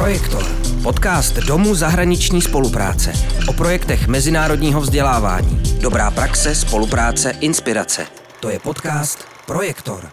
Projektor. 0.00 0.44
Podcast 0.82 1.36
Domu 1.36 1.74
zahraniční 1.74 2.42
spolupráce. 2.42 3.12
O 3.48 3.52
projektech 3.52 4.08
mezinárodního 4.08 4.80
vzdělávání. 4.80 5.62
Dobrá 5.80 6.10
praxe, 6.10 6.54
spolupráce, 6.54 7.30
inspirace. 7.30 8.06
To 8.40 8.50
je 8.50 8.58
podcast 8.58 9.18
Projektor. 9.46 10.08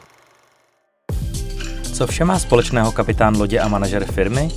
Co 1.94 2.08
vše 2.08 2.26
má 2.26 2.40
společného 2.40 2.92
kapitán 2.92 3.38
lodě 3.38 3.60
a 3.60 3.68
manažer 3.68 4.06
firmy? 4.06 4.52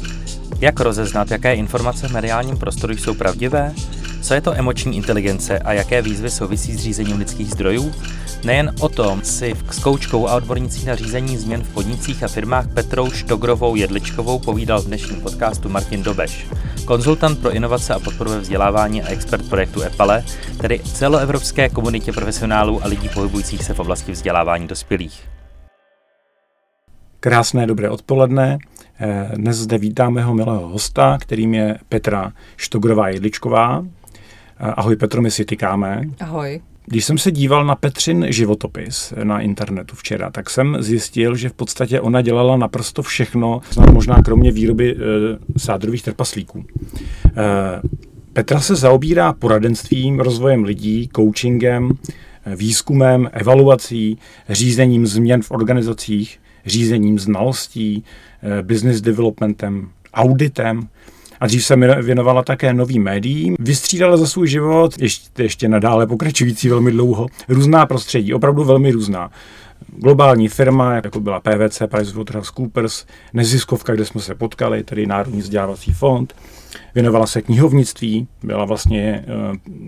Jak 0.60 0.80
rozeznat, 0.80 1.30
jaké 1.30 1.54
informace 1.54 2.08
v 2.08 2.12
mediálním 2.12 2.56
prostoru 2.56 2.92
jsou 2.92 3.14
pravdivé? 3.14 3.74
Co 4.22 4.34
je 4.34 4.40
to 4.40 4.54
emoční 4.54 4.96
inteligence 4.96 5.58
a 5.58 5.72
jaké 5.72 6.02
výzvy 6.02 6.30
souvisí 6.30 6.72
s 6.72 6.80
řízením 6.80 7.18
lidských 7.18 7.50
zdrojů? 7.50 7.92
Nejen 8.44 8.74
o 8.80 8.88
tom 8.88 9.22
si 9.24 9.54
s 9.70 9.78
koučkou 9.78 10.28
a 10.28 10.34
odbornicí 10.34 10.86
na 10.86 10.94
řízení 10.94 11.36
změn 11.36 11.62
v 11.62 11.74
podnicích 11.74 12.22
a 12.22 12.28
firmách 12.28 12.68
Petrou 12.74 13.10
Štogrovou 13.10 13.76
Jedličkovou 13.76 14.38
povídal 14.38 14.82
v 14.82 14.86
dnešním 14.86 15.20
podcastu 15.20 15.68
Martin 15.68 16.02
Dobeš, 16.02 16.46
konzultant 16.84 17.38
pro 17.38 17.50
inovace 17.50 17.94
a 17.94 17.98
podporu 17.98 18.30
vzdělávání 18.30 19.02
a 19.02 19.08
expert 19.08 19.48
projektu 19.48 19.82
EPALE, 19.82 20.24
tedy 20.60 20.78
celoevropské 20.78 21.68
komunitě 21.68 22.12
profesionálů 22.12 22.84
a 22.84 22.86
lidí 22.86 23.08
pohybujících 23.08 23.64
se 23.64 23.74
v 23.74 23.80
oblasti 23.80 24.12
vzdělávání 24.12 24.66
dospělých. 24.66 25.28
Krásné 27.20 27.66
dobré 27.66 27.90
odpoledne. 27.90 28.58
Eh, 29.00 29.30
dnes 29.36 29.56
zde 29.56 29.78
vítáme 29.78 30.20
jeho 30.20 30.34
milého 30.34 30.68
hosta, 30.68 31.18
kterým 31.20 31.54
je 31.54 31.78
Petra 31.88 32.32
Štogrová 32.56 33.08
Jedličková. 33.08 33.84
Eh, 34.62 34.72
ahoj 34.76 34.96
Petro, 34.96 35.22
my 35.22 35.30
si 35.30 35.44
tykáme. 35.44 36.02
Ahoj. 36.20 36.60
Když 36.86 37.04
jsem 37.04 37.18
se 37.18 37.30
díval 37.30 37.64
na 37.64 37.74
Petřin 37.74 38.26
životopis 38.28 39.14
na 39.24 39.40
internetu 39.40 39.96
včera, 39.96 40.30
tak 40.30 40.50
jsem 40.50 40.76
zjistil, 40.80 41.36
že 41.36 41.48
v 41.48 41.52
podstatě 41.52 42.00
ona 42.00 42.22
dělala 42.22 42.56
naprosto 42.56 43.02
všechno, 43.02 43.60
možná 43.92 44.22
kromě 44.22 44.52
výroby 44.52 44.96
e, 44.96 44.98
sádrových 45.58 46.02
trpaslíků. 46.02 46.64
E, 46.64 47.42
Petra 48.32 48.60
se 48.60 48.76
zaobírá 48.76 49.32
poradenstvím, 49.32 50.20
rozvojem 50.20 50.64
lidí, 50.64 51.10
coachingem, 51.16 51.90
výzkumem, 52.56 53.30
evaluací, 53.32 54.18
řízením 54.48 55.06
změn 55.06 55.42
v 55.42 55.50
organizacích, 55.50 56.38
řízením 56.66 57.18
znalostí, 57.18 58.04
business 58.62 59.00
developmentem, 59.00 59.88
auditem 60.14 60.88
a 61.40 61.46
dřív 61.46 61.64
se 61.64 61.76
věnovala 62.02 62.42
také 62.42 62.72
novým 62.74 63.02
médiím. 63.02 63.56
Vystřídala 63.58 64.16
za 64.16 64.26
svůj 64.26 64.48
život, 64.48 64.98
ještě, 64.98 65.42
ještě 65.42 65.68
nadále 65.68 66.06
pokračující 66.06 66.68
velmi 66.68 66.90
dlouho, 66.90 67.26
různá 67.48 67.86
prostředí, 67.86 68.34
opravdu 68.34 68.64
velmi 68.64 68.90
různá. 68.90 69.30
Globální 69.96 70.48
firma, 70.48 70.94
jako 70.94 71.20
byla 71.20 71.40
PVC, 71.40 71.82
PricewaterhouseCoopers, 71.86 73.06
neziskovka, 73.32 73.94
kde 73.94 74.04
jsme 74.04 74.20
se 74.20 74.34
potkali, 74.34 74.82
tedy 74.82 75.06
Národní 75.06 75.40
vzdělávací 75.40 75.92
fond. 75.92 76.34
Věnovala 76.94 77.26
se 77.26 77.42
knihovnictví, 77.42 78.28
byla 78.42 78.64
vlastně 78.64 79.02
e, 79.02 79.24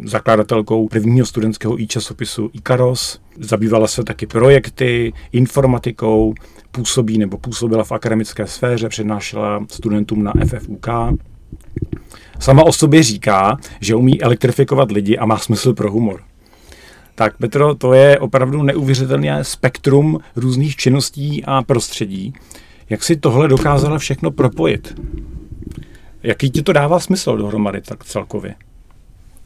zakladatelkou 0.05 0.89
prvního 0.89 1.27
studentského 1.27 1.81
e-časopisu 1.81 2.51
Ikaros. 2.53 3.21
Zabývala 3.39 3.87
se 3.87 4.05
taky 4.05 4.27
projekty, 4.27 5.13
informatikou, 5.33 6.35
působí 6.71 7.19
nebo 7.19 7.39
působila 7.39 7.85
v 7.85 7.93
akademické 7.93 8.47
sféře, 8.47 8.89
přednášela 8.89 9.65
studentům 9.69 10.25
na 10.25 10.33
FFUK. 10.47 10.87
Sama 12.39 12.65
o 12.65 12.73
sobě 12.73 13.03
říká, 13.03 13.59
že 13.81 13.95
umí 13.95 14.23
elektrifikovat 14.23 14.93
lidi 14.93 15.19
a 15.19 15.27
má 15.27 15.39
smysl 15.39 15.75
pro 15.75 15.91
humor. 15.91 16.23
Tak 17.15 17.37
Petro, 17.37 17.75
to 17.75 17.93
je 17.93 18.19
opravdu 18.19 18.63
neuvěřitelné 18.63 19.45
spektrum 19.45 20.19
různých 20.37 20.77
činností 20.77 21.45
a 21.45 21.63
prostředí. 21.63 22.35
Jak 22.91 23.03
si 23.03 23.17
tohle 23.17 23.49
dokázala 23.49 23.99
všechno 23.99 24.31
propojit? 24.31 24.95
Jaký 26.23 26.51
ti 26.51 26.63
to 26.63 26.73
dává 26.73 27.01
smysl 27.01 27.37
dohromady 27.37 27.81
tak 27.81 28.05
celkově? 28.05 28.55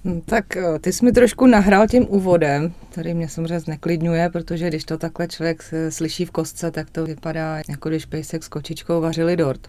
Hm, 0.04 0.20
tak 0.24 0.56
eh, 0.56 0.78
ty 0.78 0.92
jsi 0.92 1.04
mi 1.04 1.12
trošku 1.12 1.47
nahrál 1.47 1.86
tím 1.88 2.06
úvodem, 2.08 2.72
který 2.91 3.14
mě 3.14 3.28
samozřejmě 3.28 3.60
zneklidňuje, 3.60 4.31
protože 4.31 4.69
když 4.69 4.84
to 4.84 4.98
takhle 4.98 5.28
člověk 5.28 5.64
slyší 5.88 6.25
v 6.25 6.31
kostce, 6.31 6.70
tak 6.70 6.91
to 6.91 7.04
vypadá 7.04 7.56
jako 7.69 7.88
když 7.88 8.04
pejsek 8.04 8.43
s 8.43 8.48
kočičkou 8.48 9.00
vařili 9.00 9.37
dort. 9.37 9.69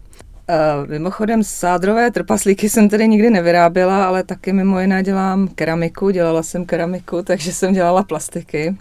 Uh, 0.49 0.89
mimochodem 0.89 1.43
sádrové 1.43 2.11
trpaslíky 2.11 2.69
jsem 2.69 2.89
tedy 2.89 3.07
nikdy 3.07 3.29
nevyráběla, 3.29 4.07
ale 4.07 4.23
taky 4.23 4.53
mimo 4.53 4.79
jiné 4.79 5.03
dělám 5.03 5.47
keramiku, 5.47 6.09
dělala 6.09 6.43
jsem 6.43 6.65
keramiku, 6.65 7.21
takže 7.23 7.53
jsem 7.53 7.73
dělala 7.73 8.03
plastiky. 8.03 8.77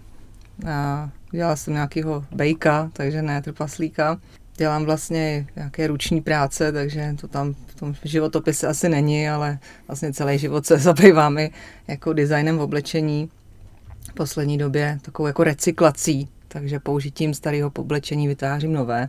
A 0.69 1.11
dělala 1.31 1.57
jsem 1.57 1.75
nějakého 1.75 2.25
bejka, 2.33 2.91
takže 2.93 3.23
ne 3.23 3.43
trpaslíka. 3.43 4.19
Dělám 4.57 4.85
vlastně 4.85 5.47
nějaké 5.57 5.87
ruční 5.87 6.21
práce, 6.21 6.73
takže 6.73 7.15
to 7.21 7.29
tam 7.29 7.55
v 7.67 7.75
tom 7.75 7.95
životopise 8.05 8.67
asi 8.67 8.89
není, 8.89 9.29
ale 9.29 9.59
vlastně 9.89 10.13
celý 10.13 10.39
život 10.39 10.67
se 10.67 10.79
zabývám 10.79 11.39
i 11.39 11.51
jako 11.89 12.13
designem 12.13 12.59
v 12.59 12.61
oblečení. 12.63 13.31
V 14.11 14.15
poslední 14.15 14.59
době 14.59 14.99
takovou 15.03 15.27
jako 15.27 15.45
recyklací, 15.45 16.29
takže 16.49 16.81
použitím 16.81 17.35
starého 17.35 17.73
oblečení 17.77 18.29
vytvářím 18.29 18.73
nové 18.73 19.09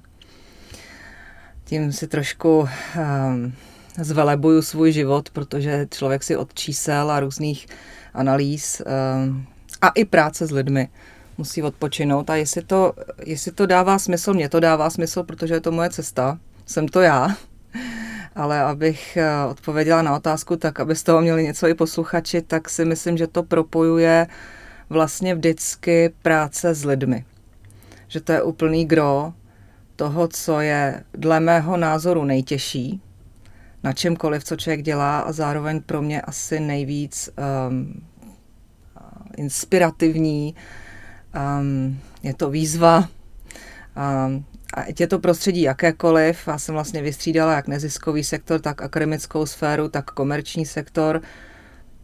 tím 1.67 1.91
si 1.91 2.07
trošku 2.07 2.59
um, 2.59 3.53
zvelebuju 4.01 4.61
svůj 4.61 4.91
život, 4.91 5.29
protože 5.29 5.87
člověk 5.91 6.23
si 6.23 6.35
od 6.35 6.53
čísel 6.53 7.11
a 7.11 7.19
různých 7.19 7.67
analýz 8.13 8.81
um, 8.81 9.45
a 9.81 9.89
i 9.89 10.05
práce 10.05 10.47
s 10.47 10.51
lidmi 10.51 10.89
musí 11.37 11.63
odpočinout. 11.63 12.29
A 12.29 12.35
jestli 12.35 12.63
to, 12.63 12.93
jestli 13.25 13.51
to 13.51 13.65
dává 13.65 13.99
smysl, 13.99 14.33
mě 14.33 14.49
to 14.49 14.59
dává 14.59 14.89
smysl, 14.89 15.23
protože 15.23 15.53
je 15.53 15.61
to 15.61 15.71
moje 15.71 15.89
cesta, 15.89 16.39
jsem 16.65 16.87
to 16.87 17.01
já. 17.01 17.35
Ale 18.35 18.61
abych 18.61 19.17
eh, 19.17 19.45
odpověděla 19.49 20.01
na 20.01 20.15
otázku, 20.15 20.55
tak 20.55 20.79
aby 20.79 20.95
z 20.95 21.03
toho 21.03 21.21
měli 21.21 21.43
něco 21.43 21.67
i 21.67 21.73
posluchači, 21.73 22.41
tak 22.41 22.69
si 22.69 22.85
myslím, 22.85 23.17
že 23.17 23.27
to 23.27 23.43
propojuje 23.43 24.27
vlastně 24.89 25.35
vždycky 25.35 26.13
práce 26.21 26.73
s 26.73 26.85
lidmi. 26.85 27.25
Že 28.07 28.21
to 28.21 28.31
je 28.31 28.41
úplný 28.41 28.85
gro 28.85 29.33
toho, 29.97 30.27
co 30.27 30.61
je 30.61 31.03
dle 31.13 31.39
mého 31.39 31.77
názoru 31.77 32.23
nejtěžší 32.23 33.01
na 33.83 33.93
čemkoliv, 33.93 34.43
co 34.43 34.55
člověk 34.55 34.81
dělá 34.81 35.19
a 35.19 35.31
zároveň 35.31 35.81
pro 35.81 36.01
mě 36.01 36.21
asi 36.21 36.59
nejvíc 36.59 37.29
um, 37.69 38.01
inspirativní. 39.37 40.55
Um, 41.59 41.99
je 42.23 42.33
to 42.33 42.49
výzva. 42.49 43.09
Um, 44.27 44.45
a 44.73 44.83
je 44.99 45.07
to 45.07 45.19
prostředí 45.19 45.61
jakékoliv, 45.61 46.47
já 46.47 46.57
jsem 46.57 46.75
vlastně 46.75 47.01
vystřídala 47.01 47.53
jak 47.53 47.67
neziskový 47.67 48.23
sektor, 48.23 48.61
tak 48.61 48.81
akademickou 48.81 49.45
sféru, 49.45 49.89
tak 49.89 50.11
komerční 50.11 50.65
sektor, 50.65 51.21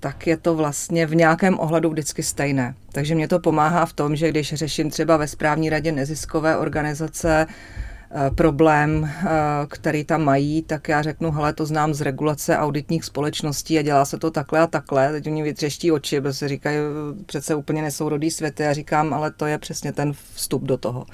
tak 0.04 0.28
je 0.28 0.38
to 0.38 0.56
vlastně 0.56 1.06
v 1.06 1.16
nějakém 1.16 1.60
ohledu 1.60 1.90
vždycky 1.90 2.24
stejné. 2.24 2.76
Takže 2.92 3.16
mě 3.16 3.28
to 3.28 3.40
pomáhá 3.40 3.86
v 3.86 3.94
tom, 3.94 4.16
že 4.16 4.30
když 4.30 4.54
řeším 4.54 4.90
třeba 4.90 5.18
ve 5.18 5.28
správní 5.28 5.70
radě 5.70 5.92
neziskové 5.92 6.58
organizace 6.58 7.48
eh, 7.48 8.32
problém, 8.36 9.10
eh, 9.10 9.28
který 9.68 10.04
tam 10.04 10.24
mají, 10.24 10.62
tak 10.62 10.88
já 10.88 11.02
řeknu, 11.02 11.32
hele, 11.32 11.54
to 11.54 11.66
znám 11.66 11.94
z 11.94 12.02
regulace 12.02 12.58
auditních 12.58 13.04
společností 13.04 13.80
a 13.80 13.82
dělá 13.82 14.06
se 14.06 14.18
to 14.18 14.32
takhle 14.32 14.60
a 14.60 14.68
takhle. 14.68 15.12
Teď 15.12 15.28
oni 15.28 15.44
vytřeští 15.44 15.92
oči, 15.92 16.22
protože 16.22 16.48
říkají, 16.48 16.78
přece 17.26 17.56
úplně 17.56 17.82
nesourodý 17.82 18.32
světy. 18.32 18.64
Já 18.64 18.74
říkám, 18.74 19.14
ale 19.14 19.32
to 19.32 19.46
je 19.46 19.58
přesně 19.58 19.94
ten 19.94 20.14
vstup 20.34 20.64
do 20.64 20.78
toho. 20.78 21.06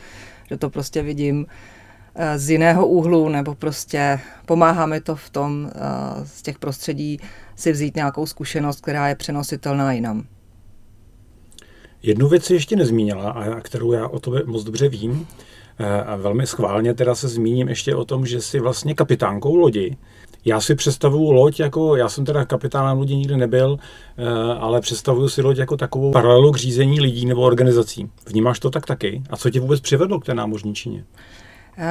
Že 0.50 0.58
to 0.58 0.70
prostě 0.70 1.02
vidím 1.02 1.46
eh, 2.16 2.40
z 2.40 2.50
jiného 2.50 2.88
úhlu, 2.88 3.30
nebo 3.30 3.56
prostě 3.56 4.20
pomáhá 4.46 4.86
mi 4.86 5.02
to 5.02 5.16
v 5.16 5.30
tom, 5.30 5.72
z 6.24 6.42
těch 6.42 6.60
prostředí 6.60 7.20
si 7.60 7.72
vzít 7.72 7.96
nějakou 7.96 8.26
zkušenost, 8.26 8.82
která 8.82 9.08
je 9.08 9.16
přenositelná 9.16 9.94
jinam. 9.94 10.28
Jednu 12.04 12.28
věc 12.28 12.46
si 12.46 12.54
ještě 12.54 12.76
nezmínila, 12.76 13.32
a 13.32 13.62
kterou 13.62 13.92
já 13.92 14.08
o 14.08 14.20
tobě 14.20 14.44
moc 14.46 14.64
dobře 14.64 14.90
vím, 14.90 15.28
eh, 15.80 16.02
a 16.04 16.16
velmi 16.16 16.48
schválně 16.48 16.94
teda 16.94 17.16
se 17.16 17.28
zmíním 17.28 17.70
ještě 17.70 17.96
o 17.96 18.06
tom, 18.06 18.26
že 18.26 18.42
jsi 18.42 18.60
vlastně 18.60 18.96
kapitánkou 18.96 19.56
lodi. 19.56 19.98
Já 20.46 20.62
si 20.62 20.76
představuju 20.76 21.32
loď 21.32 21.60
jako, 21.60 21.96
já 21.96 22.10
jsem 22.10 22.26
teda 22.26 22.46
kapitánem 22.46 22.98
lodi 22.98 23.16
nikdy 23.16 23.38
nebyl, 23.38 23.78
eh, 24.18 24.24
ale 24.60 24.82
představuju 24.82 25.30
si 25.30 25.42
loď 25.42 25.58
jako 25.58 25.78
takovou 25.78 26.12
paralelu 26.12 26.52
k 26.52 26.58
řízení 26.58 27.02
lidí 27.02 27.26
nebo 27.26 27.42
organizací. 27.42 28.10
Vnímáš 28.28 28.60
to 28.60 28.70
tak 28.70 28.86
taky? 28.86 29.22
A 29.30 29.38
co 29.38 29.50
tě 29.50 29.60
vůbec 29.60 29.80
přivedlo 29.80 30.20
k 30.20 30.26
té 30.26 30.34
námořničině? 30.34 31.06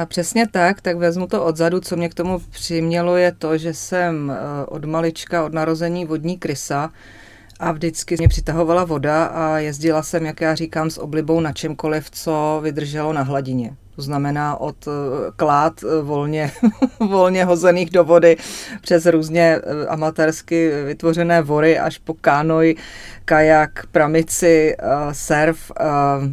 Přesně 0.05 0.47
tak, 0.47 0.81
tak 0.81 0.97
vezmu 0.97 1.27
to 1.27 1.45
odzadu. 1.45 1.79
Co 1.79 1.95
mě 1.95 2.09
k 2.09 2.13
tomu 2.13 2.39
přimělo 2.39 3.17
je 3.17 3.31
to, 3.31 3.57
že 3.57 3.73
jsem 3.73 4.31
eh, 4.31 4.65
od 4.65 4.85
malička, 4.85 5.45
od 5.45 5.53
narození 5.53 6.05
vodní 6.05 6.37
krysa 6.37 6.91
a 7.59 7.71
vždycky 7.71 8.15
mě 8.17 8.27
přitahovala 8.27 8.83
voda 8.83 9.25
a 9.25 9.57
jezdila 9.57 10.03
jsem, 10.03 10.25
jak 10.25 10.41
já 10.41 10.55
říkám, 10.55 10.89
s 10.89 10.97
oblibou 10.97 11.39
na 11.39 11.53
čemkoliv, 11.53 12.11
co 12.11 12.59
vydrželo 12.63 13.13
na 13.13 13.21
hladině. 13.21 13.75
To 13.95 14.01
znamená 14.01 14.55
od 14.57 14.87
eh, 14.87 14.91
klád 15.35 15.83
eh, 15.83 16.01
volně, 16.01 16.51
volně 16.99 17.45
hozených 17.45 17.89
do 17.89 18.03
vody 18.03 18.37
přes 18.81 19.05
různě 19.05 19.59
amatérsky 19.87 20.71
vytvořené 20.85 21.41
vory 21.41 21.79
až 21.79 21.97
po 21.97 22.13
kánoj, 22.13 22.75
kajak, 23.25 23.85
pramici, 23.91 24.75
surf, 25.11 25.71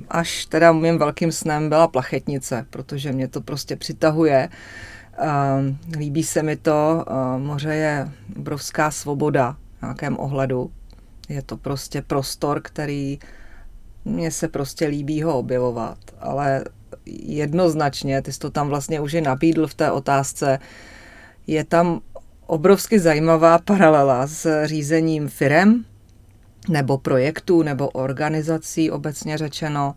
až 0.09 0.47
teda 0.47 0.73
mým 0.73 0.99
velkým 0.99 1.33
snem 1.33 1.69
byla 1.69 1.89
plachetnice, 1.89 2.67
protože 2.71 3.13
mě 3.13 3.29
to 3.29 3.41
prostě 3.41 3.77
přitahuje 3.77 4.49
Líbí 5.99 6.23
se 6.25 6.43
mi 6.43 6.57
to, 6.57 7.05
moře 7.39 7.75
je 7.75 8.09
obrovská 8.37 8.91
svoboda 8.91 9.57
v 9.79 9.83
nějakém 9.83 10.17
ohledu. 10.19 10.71
Je 11.29 11.43
to 11.43 11.57
prostě 11.57 12.03
prostor, 12.03 12.61
který 12.63 13.19
mně 14.05 14.31
se 14.31 14.49
prostě 14.49 14.87
líbí 14.87 15.23
ho 15.23 15.39
objevovat, 15.39 15.99
ale 16.21 16.65
jednoznačně, 17.07 18.23
ty 18.23 18.33
jsi 18.33 18.39
to 18.39 18.51
tam 18.51 18.69
vlastně 18.69 19.01
už 19.01 19.13
je 19.13 19.21
nabídl 19.21 19.67
v 19.67 19.75
té 19.75 19.91
otázce, 19.91 20.59
je 21.47 21.65
tam 21.65 22.01
obrovsky 22.47 22.99
zajímavá 22.99 23.59
paralela 23.59 24.27
s 24.27 24.65
řízením 24.65 25.29
firem, 25.29 25.85
nebo 26.69 26.99
projektů, 26.99 27.63
nebo 27.63 27.89
organizací 27.89 28.91
obecně 28.91 29.39
řečeno. 29.39 29.95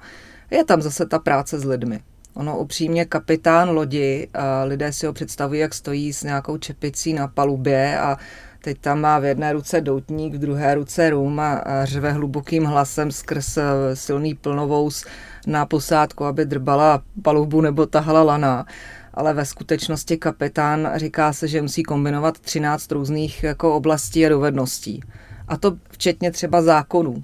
Je 0.52 0.64
tam 0.64 0.82
zase 0.82 1.06
ta 1.06 1.20
práce 1.20 1.60
s 1.60 1.66
lidmi. 1.66 2.00
Ono 2.34 2.58
upřímně 2.58 3.06
kapitán 3.06 3.70
lodi, 3.70 4.28
lidé 4.66 4.94
si 4.94 5.06
ho 5.06 5.14
představují, 5.14 5.60
jak 5.60 5.74
stojí 5.74 6.14
s 6.14 6.24
nějakou 6.24 6.58
čepicí 6.58 7.14
na 7.14 7.28
palubě 7.28 8.00
a 8.00 8.18
teď 8.62 8.78
tam 8.80 9.02
má 9.02 9.20
v 9.20 9.26
jedné 9.26 9.54
ruce 9.54 9.82
doutník, 9.82 10.34
v 10.34 10.38
druhé 10.38 10.76
ruce 10.76 11.10
rum 11.10 11.40
a, 11.40 11.62
řve 11.84 12.12
hlubokým 12.12 12.66
hlasem 12.66 13.12
skrz 13.12 13.58
eh, 13.58 13.64
silný 13.94 14.36
plnovous 14.36 15.06
na 15.48 15.66
posádku, 15.66 16.26
aby 16.26 16.46
drbala 16.46 17.02
palubu 17.22 17.62
nebo 17.62 17.86
tahala 17.86 18.24
lana. 18.24 18.66
Ale 19.14 19.34
ve 19.34 19.46
skutečnosti 19.46 20.18
kapitán 20.18 20.92
říká 20.96 21.34
se, 21.34 21.48
že 21.48 21.62
musí 21.62 21.84
kombinovat 21.84 22.40
13 22.40 22.92
různých 22.92 23.44
jako 23.44 23.76
oblastí 23.76 24.26
a 24.26 24.30
dovedností. 24.30 25.02
A 25.48 25.58
to 25.58 25.78
včetně 25.90 26.32
třeba 26.32 26.62
zákonů. 26.62 27.24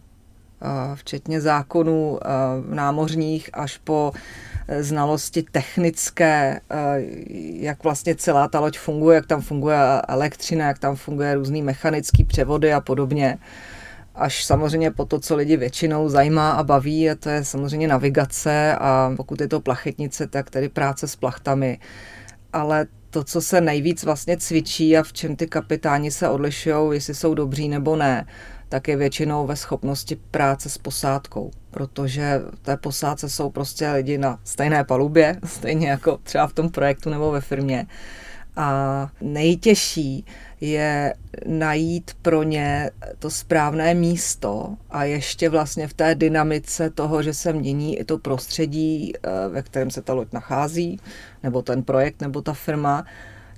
Včetně 0.95 1.41
zákonů 1.41 2.19
námořních 2.69 3.49
až 3.53 3.77
po 3.77 4.11
znalosti 4.79 5.43
technické, 5.51 6.61
jak 7.53 7.83
vlastně 7.83 8.15
celá 8.15 8.47
ta 8.47 8.59
loď 8.59 8.77
funguje, 8.77 9.15
jak 9.15 9.25
tam 9.25 9.41
funguje 9.41 9.77
elektřina, 10.07 10.67
jak 10.67 10.79
tam 10.79 10.95
funguje 10.95 11.35
různý 11.35 11.61
mechanický 11.61 12.23
převody 12.23 12.73
a 12.73 12.81
podobně. 12.81 13.37
Až 14.15 14.45
samozřejmě 14.45 14.91
po 14.91 15.05
to, 15.05 15.19
co 15.19 15.35
lidi 15.35 15.57
většinou 15.57 16.09
zajímá 16.09 16.51
a 16.51 16.63
baví, 16.63 17.09
a 17.09 17.15
to 17.15 17.29
je 17.29 17.45
samozřejmě 17.45 17.87
navigace 17.87 18.75
a 18.75 19.13
pokud 19.17 19.41
je 19.41 19.47
to 19.47 19.59
plachetnice, 19.59 20.27
tak 20.27 20.49
tedy 20.49 20.69
práce 20.69 21.07
s 21.07 21.15
plachtami. 21.15 21.79
Ale 22.53 22.85
to, 23.09 23.23
co 23.23 23.41
se 23.41 23.61
nejvíc 23.61 24.03
vlastně 24.03 24.37
cvičí 24.37 24.97
a 24.97 25.03
v 25.03 25.13
čem 25.13 25.35
ty 25.35 25.47
kapitáni 25.47 26.11
se 26.11 26.29
odlišují, 26.29 26.93
jestli 26.93 27.15
jsou 27.15 27.33
dobří 27.33 27.69
nebo 27.69 27.95
ne, 27.95 28.25
tak 28.69 28.87
je 28.87 28.97
většinou 28.97 29.47
ve 29.47 29.55
schopnosti 29.55 30.15
práce 30.31 30.69
s 30.69 30.77
posádkou, 30.77 31.51
protože 31.71 32.41
v 32.53 32.59
té 32.59 32.77
posádce 32.77 33.29
jsou 33.29 33.49
prostě 33.49 33.91
lidi 33.91 34.17
na 34.17 34.39
stejné 34.43 34.83
palubě, 34.83 35.39
stejně 35.45 35.89
jako 35.89 36.17
třeba 36.23 36.47
v 36.47 36.53
tom 36.53 36.69
projektu 36.69 37.09
nebo 37.09 37.31
ve 37.31 37.41
firmě. 37.41 37.87
A 38.57 39.09
nejtěžší 39.21 40.25
je 40.61 41.13
najít 41.45 42.11
pro 42.21 42.43
ně 42.43 42.91
to 43.19 43.29
správné 43.29 43.93
místo 43.93 44.75
a 44.89 45.03
ještě 45.03 45.49
vlastně 45.49 45.87
v 45.87 45.93
té 45.93 46.15
dynamice 46.15 46.89
toho, 46.89 47.23
že 47.23 47.33
se 47.33 47.53
mění 47.53 47.99
i 47.99 48.03
to 48.03 48.17
prostředí, 48.17 49.13
eh, 49.15 49.29
ve 49.49 49.61
kterém 49.61 49.91
se 49.91 50.01
ta 50.01 50.13
loď 50.13 50.33
nachází, 50.33 50.99
nebo 51.43 51.61
ten 51.61 51.83
projekt, 51.83 52.21
nebo 52.21 52.41
ta 52.41 52.53
firma, 52.53 53.05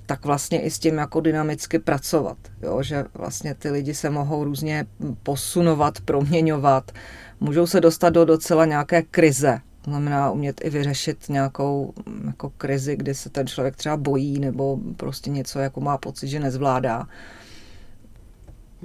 tak 0.08 0.24
vlastně 0.24 0.60
i 0.60 0.70
s 0.70 0.78
tím 0.78 0.98
jako 0.98 1.20
dynamicky 1.20 1.78
pracovat. 1.78 2.36
Jo? 2.62 2.82
Že 2.82 3.04
vlastně 3.14 3.54
ty 3.54 3.70
lidi 3.70 3.94
se 3.94 4.10
mohou 4.10 4.44
různě 4.44 4.86
posunovat, 5.22 6.00
proměňovat, 6.00 6.92
můžou 7.40 7.66
se 7.66 7.80
dostat 7.80 8.10
do 8.10 8.24
docela 8.24 8.64
nějaké 8.64 9.02
krize, 9.02 9.60
znamená 9.84 10.30
umět 10.30 10.60
i 10.64 10.70
vyřešit 10.70 11.28
nějakou 11.28 11.94
jako 12.26 12.50
krizi, 12.50 12.96
kdy 12.96 13.14
se 13.14 13.30
ten 13.30 13.46
člověk 13.46 13.76
třeba 13.76 13.96
bojí 13.96 14.40
nebo 14.40 14.78
prostě 14.96 15.30
něco 15.30 15.58
jako 15.58 15.80
má 15.80 15.98
pocit, 15.98 16.28
že 16.28 16.40
nezvládá. 16.40 17.06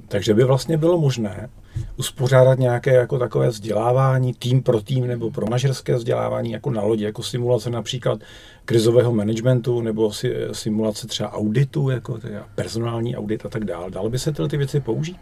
Takže 0.07 0.33
by 0.33 0.43
vlastně 0.43 0.77
bylo 0.77 0.99
možné 0.99 1.49
uspořádat 1.97 2.59
nějaké 2.59 2.93
jako 2.93 3.19
takové 3.19 3.49
vzdělávání 3.49 4.33
tým 4.33 4.63
pro 4.63 4.81
tým 4.81 5.07
nebo 5.07 5.31
pro 5.31 5.45
manažerské 5.45 5.95
vzdělávání 5.95 6.51
jako 6.51 6.71
na 6.71 6.81
lodi, 6.81 7.03
jako 7.03 7.23
simulace 7.23 7.69
například 7.69 8.19
krizového 8.65 9.13
managementu 9.13 9.81
nebo 9.81 10.13
si, 10.13 10.33
simulace 10.51 11.07
třeba 11.07 11.33
auditu, 11.33 11.89
jako 11.89 12.19
personální 12.55 13.17
audit 13.17 13.45
a 13.45 13.49
tak 13.49 13.65
dále. 13.65 13.91
Dalo 13.91 14.09
by 14.09 14.19
se 14.19 14.31
tyhle 14.31 14.49
ty 14.49 14.57
věci 14.57 14.79
použít? 14.79 15.19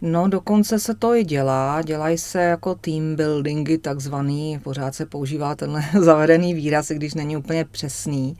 No, 0.00 0.28
dokonce 0.28 0.78
se 0.78 0.94
to 0.94 1.14
i 1.14 1.24
dělá. 1.24 1.82
Dělají 1.82 2.18
se 2.18 2.42
jako 2.42 2.74
team 2.74 3.16
buildingy 3.16 3.78
takzvaný. 3.78 4.58
Pořád 4.62 4.94
se 4.94 5.06
používá 5.06 5.54
tenhle 5.54 5.82
zavedený 6.00 6.54
výraz, 6.54 6.90
i 6.90 6.94
když 6.94 7.14
není 7.14 7.36
úplně 7.36 7.64
přesný. 7.64 8.36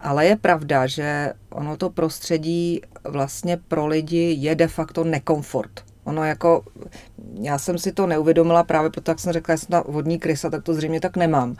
Ale 0.00 0.26
je 0.26 0.36
pravda, 0.36 0.86
že 0.86 1.32
ono 1.50 1.76
to 1.76 1.90
prostředí 1.90 2.80
vlastně 3.04 3.56
pro 3.68 3.86
lidi 3.86 4.36
je 4.38 4.54
de 4.54 4.68
facto 4.68 5.04
nekomfort. 5.04 5.87
Ono 6.08 6.24
jako, 6.24 6.62
já 7.40 7.58
jsem 7.58 7.78
si 7.78 7.92
to 7.92 8.06
neuvědomila 8.06 8.64
právě 8.64 8.90
proto, 8.90 9.10
jak 9.10 9.20
jsem 9.20 9.32
řekla, 9.32 9.54
že 9.54 9.58
jsem 9.58 9.68
ta 9.68 9.84
vodní 9.88 10.18
krysa, 10.18 10.50
tak 10.50 10.62
to 10.62 10.74
zřejmě 10.74 11.00
tak 11.00 11.16
nemám 11.16 11.56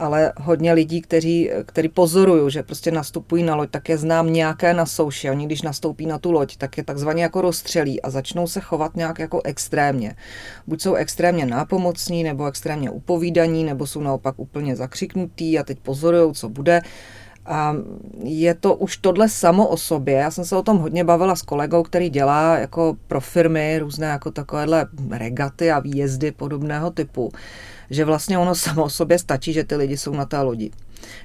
ale 0.00 0.32
hodně 0.36 0.72
lidí, 0.72 1.00
kteří, 1.00 1.50
kteří 1.66 1.88
pozorují, 1.88 2.50
že 2.50 2.62
prostě 2.62 2.90
nastupují 2.90 3.42
na 3.42 3.54
loď, 3.54 3.70
tak 3.70 3.88
je 3.88 3.98
znám 3.98 4.32
nějaké 4.32 4.74
na 4.74 4.86
souši. 4.86 5.30
Oni 5.30 5.46
když 5.46 5.62
nastoupí 5.62 6.06
na 6.06 6.18
tu 6.18 6.32
loď, 6.32 6.56
tak 6.56 6.78
je 6.78 6.84
takzvaně 6.84 7.22
jako 7.22 7.40
rozstřelí 7.40 8.02
a 8.02 8.10
začnou 8.10 8.46
se 8.46 8.60
chovat 8.60 8.96
nějak 8.96 9.18
jako 9.18 9.40
extrémně. 9.44 10.16
Buď 10.66 10.82
jsou 10.82 10.94
extrémně 10.94 11.46
nápomocní, 11.46 12.22
nebo 12.22 12.46
extrémně 12.46 12.90
upovídaní, 12.90 13.64
nebo 13.64 13.86
jsou 13.86 14.00
naopak 14.00 14.34
úplně 14.38 14.76
zakřiknutí 14.76 15.58
a 15.58 15.62
teď 15.62 15.78
pozorují, 15.80 16.34
co 16.34 16.48
bude. 16.48 16.82
A 17.50 17.74
je 18.22 18.54
to 18.54 18.74
už 18.74 18.96
tohle 18.96 19.28
samo 19.28 19.66
o 19.66 19.76
sobě. 19.76 20.14
Já 20.14 20.30
jsem 20.30 20.44
se 20.44 20.56
o 20.56 20.62
tom 20.62 20.78
hodně 20.78 21.04
bavila 21.04 21.36
s 21.36 21.42
kolegou, 21.42 21.82
který 21.82 22.10
dělá 22.10 22.58
jako 22.58 22.96
pro 23.06 23.20
firmy 23.20 23.78
různé 23.78 24.06
jako 24.06 24.30
takovéhle 24.30 24.86
regaty 25.10 25.72
a 25.72 25.78
výjezdy 25.78 26.32
podobného 26.32 26.90
typu 26.90 27.32
že 27.90 28.04
vlastně 28.04 28.38
ono 28.38 28.54
samo 28.54 28.84
o 28.84 28.90
sobě 28.90 29.18
stačí, 29.18 29.52
že 29.52 29.64
ty 29.64 29.76
lidi 29.76 29.96
jsou 29.96 30.12
na 30.12 30.24
té 30.24 30.40
lodi. 30.40 30.70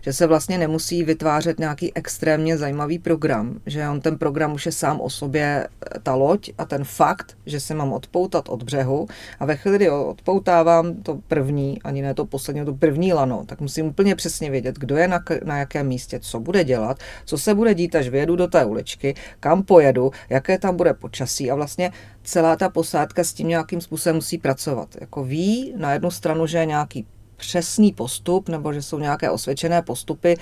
Že 0.02 0.14
se 0.14 0.28
vlastně 0.28 0.58
nemusí 0.58 1.04
vytvářet 1.04 1.60
nějaký 1.60 1.96
extrémně 1.96 2.58
zajímavý 2.58 3.00
program, 3.00 3.60
že 3.66 3.90
on 3.90 4.02
ten 4.02 4.18
program 4.18 4.54
už 4.54 4.66
je 4.66 4.72
sám 4.72 5.02
o 5.02 5.10
sobě 5.10 5.68
eh, 5.68 6.00
ta 6.04 6.16
loď 6.16 6.50
a 6.58 6.66
ten 6.66 6.84
fakt, 6.84 7.38
že 7.46 7.60
se 7.60 7.74
mám 7.74 7.94
odpoutat 7.94 8.50
od 8.50 8.64
břehu 8.64 9.08
a 9.40 9.46
ve 9.46 9.56
chvíli, 9.56 9.78
kdy 9.78 9.90
odpoutávám 9.90 10.96
to 10.96 11.20
první, 11.28 11.82
ani 11.82 12.02
ne 12.02 12.14
to 12.14 12.26
poslední, 12.26 12.66
to 12.66 12.74
první 12.74 13.14
lano, 13.14 13.44
tak 13.46 13.62
musím 13.62 13.86
úplně 13.86 14.16
přesně 14.16 14.52
vědět, 14.52 14.76
kdo 14.76 14.98
je 14.98 15.08
na, 15.08 15.20
na 15.44 15.58
jakém 15.58 15.88
místě, 15.88 16.20
co 16.20 16.40
bude 16.40 16.64
dělat, 16.64 17.00
co 17.26 17.38
se 17.38 17.56
bude 17.56 17.74
dít, 17.74 17.96
až 17.96 18.08
vyjedu 18.08 18.36
do 18.36 18.48
té 18.48 18.66
uličky, 18.66 19.16
kam 19.40 19.64
pojedu, 19.64 20.12
jaké 20.30 20.58
tam 20.58 20.78
bude 20.78 20.94
počasí 20.94 21.52
a 21.52 21.56
vlastně 21.56 21.92
celá 22.24 22.56
ta 22.56 22.70
posádka 22.70 23.24
s 23.24 23.34
tím 23.34 23.48
nějakým 23.48 23.82
způsobem 23.82 24.16
musí 24.16 24.38
pracovat. 24.38 24.96
Jako 25.02 25.24
ví 25.24 25.74
na 25.78 25.94
jednu 25.94 26.12
stranu, 26.12 26.48
že 26.48 26.58
je 26.58 26.66
nějaký 26.66 27.08
přesný 27.38 27.94
postup, 27.94 28.50
nebo 28.50 28.74
že 28.74 28.82
jsou 28.82 29.00
nějaké 29.00 29.30
osvědčené 29.30 29.82
postupy, 29.82 30.38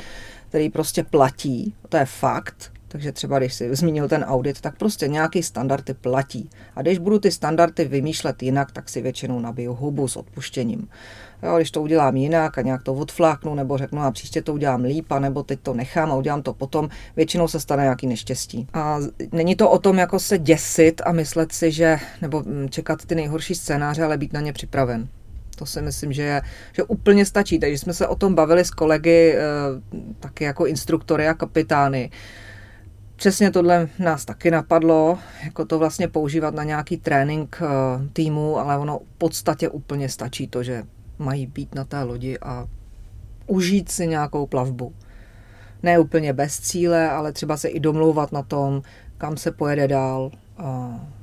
které 0.49 0.69
prostě 0.69 1.03
platí. 1.03 1.75
To 1.89 1.97
je 1.97 2.05
fakt. 2.05 2.71
Takže 2.93 3.11
třeba, 3.11 3.39
když 3.39 3.53
si 3.53 3.75
zmínil 3.75 4.07
ten 4.07 4.23
audit, 4.23 4.61
tak 4.61 4.77
prostě 4.77 5.07
nějaký 5.07 5.43
standardy 5.43 5.93
platí. 5.93 6.49
A 6.75 6.81
když 6.81 6.97
budu 6.97 7.19
ty 7.19 7.31
standardy 7.31 7.85
vymýšlet 7.85 8.43
jinak, 8.43 8.71
tak 8.71 8.89
si 8.89 9.01
většinou 9.01 9.39
nabiju 9.39 9.73
hubu 9.73 10.07
s 10.07 10.15
odpuštěním. 10.15 10.87
Jo, 11.43 11.55
když 11.55 11.71
to 11.71 11.81
udělám 11.81 12.15
jinak 12.17 12.57
a 12.57 12.61
nějak 12.61 12.83
to 12.83 12.93
odfláknu, 12.93 13.55
nebo 13.55 13.77
řeknu, 13.77 14.01
a 14.01 14.11
příště 14.11 14.41
to 14.41 14.53
udělám 14.53 14.83
líp, 14.83 15.11
a 15.11 15.19
nebo 15.19 15.43
teď 15.43 15.59
to 15.59 15.73
nechám 15.73 16.11
a 16.11 16.15
udělám 16.15 16.41
to 16.41 16.53
potom, 16.53 16.89
většinou 17.15 17.47
se 17.47 17.59
stane 17.59 17.83
nějaký 17.83 18.07
neštěstí. 18.07 18.67
A 18.73 18.99
není 19.31 19.55
to 19.55 19.69
o 19.69 19.79
tom, 19.79 19.97
jako 19.97 20.19
se 20.19 20.37
děsit 20.37 21.01
a 21.05 21.11
myslet 21.11 21.51
si, 21.51 21.71
že, 21.71 21.97
nebo 22.21 22.43
mm, 22.45 22.69
čekat 22.69 23.05
ty 23.05 23.15
nejhorší 23.15 23.55
scénáře, 23.55 24.03
ale 24.03 24.17
být 24.17 24.33
na 24.33 24.41
ně 24.41 24.53
připraven. 24.53 25.07
To 25.55 25.65
si 25.65 25.81
myslím, 25.81 26.13
že, 26.13 26.21
je, 26.21 26.41
že 26.73 26.83
úplně 26.83 27.25
stačí. 27.25 27.59
Takže 27.59 27.77
jsme 27.77 27.93
se 27.93 28.07
o 28.07 28.15
tom 28.15 28.35
bavili 28.35 28.65
s 28.65 28.71
kolegy, 28.71 29.35
eh, 29.35 29.41
taky 30.19 30.43
jako 30.43 30.65
instruktory 30.65 31.27
a 31.27 31.33
kapitány. 31.33 32.11
Přesně 33.15 33.51
tohle 33.51 33.89
nás 33.99 34.25
taky 34.25 34.51
napadlo, 34.51 35.19
jako 35.43 35.65
to 35.65 35.79
vlastně 35.79 36.07
používat 36.07 36.53
na 36.53 36.63
nějaký 36.63 36.97
trénink 36.97 37.61
eh, 37.61 37.67
týmu, 38.13 38.57
ale 38.57 38.77
ono 38.77 38.99
v 38.99 39.17
podstatě 39.17 39.69
úplně 39.69 40.09
stačí 40.09 40.47
to, 40.47 40.63
že 40.63 40.83
mají 41.19 41.47
být 41.47 41.75
na 41.75 41.83
té 41.83 42.03
lodi 42.03 42.39
a 42.39 42.67
užít 43.47 43.91
si 43.91 44.07
nějakou 44.07 44.45
plavbu. 44.45 44.93
Ne 45.83 45.99
úplně 45.99 46.33
bez 46.33 46.59
cíle, 46.59 47.09
ale 47.09 47.31
třeba 47.31 47.57
se 47.57 47.67
i 47.67 47.79
domlouvat 47.79 48.31
na 48.31 48.41
tom, 48.41 48.81
kam 49.17 49.37
se 49.37 49.51
pojede 49.51 49.87
dál, 49.87 50.31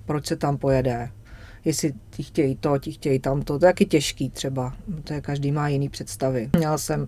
proč 0.05 0.27
se 0.27 0.37
tam 0.37 0.59
pojede, 0.59 1.09
jestli 1.65 1.93
ti 2.11 2.23
chtějí 2.23 2.57
to, 2.57 2.79
ti 2.79 2.93
chtějí 2.93 3.19
tamto. 3.19 3.59
To 3.59 3.67
je 3.67 3.69
taky 3.73 3.87
těžký 3.87 4.31
třeba, 4.31 4.73
to 5.05 5.13
je, 5.13 5.21
každý 5.21 5.53
má 5.53 5.69
jiný 5.69 5.89
představy. 5.89 6.51
Měl 6.57 6.79
jsem 6.79 7.07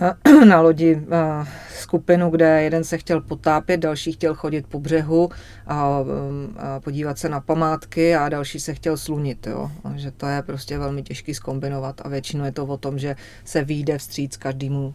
eh, 0.00 0.44
na 0.46 0.60
lodi 0.60 1.02
eh, 1.10 1.46
skupinu, 1.78 2.30
kde 2.30 2.62
jeden 2.62 2.84
se 2.84 2.98
chtěl 2.98 3.20
potápět, 3.20 3.76
další 3.76 4.12
chtěl 4.12 4.34
chodit 4.34 4.66
po 4.66 4.80
břehu 4.80 5.30
a, 5.66 6.00
eh, 6.00 6.60
a 6.60 6.80
podívat 6.80 7.18
se 7.18 7.28
na 7.28 7.40
památky 7.40 8.14
a 8.14 8.28
další 8.28 8.60
se 8.60 8.74
chtěl 8.74 8.96
slunit. 8.96 9.46
Jo. 9.46 9.70
že 9.96 10.10
to 10.10 10.26
je 10.26 10.42
prostě 10.42 10.78
velmi 10.78 11.02
těžký 11.02 11.34
skombinovat 11.34 12.00
a 12.04 12.08
většinou 12.08 12.44
je 12.44 12.52
to 12.52 12.66
o 12.66 12.76
tom, 12.76 12.98
že 12.98 13.16
se 13.44 13.64
vyjde 13.64 13.98
vstříc 13.98 14.36
každému 14.36 14.94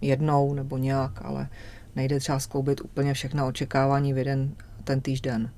jednou 0.00 0.54
nebo 0.54 0.78
nějak, 0.78 1.12
ale 1.24 1.48
nejde 1.96 2.18
třeba 2.18 2.38
skloubit 2.38 2.80
úplně 2.80 3.14
všechna 3.14 3.46
očekávání 3.46 4.12
v 4.12 4.18
jeden 4.18 4.54
ten 4.84 5.00
týžden. 5.00 5.50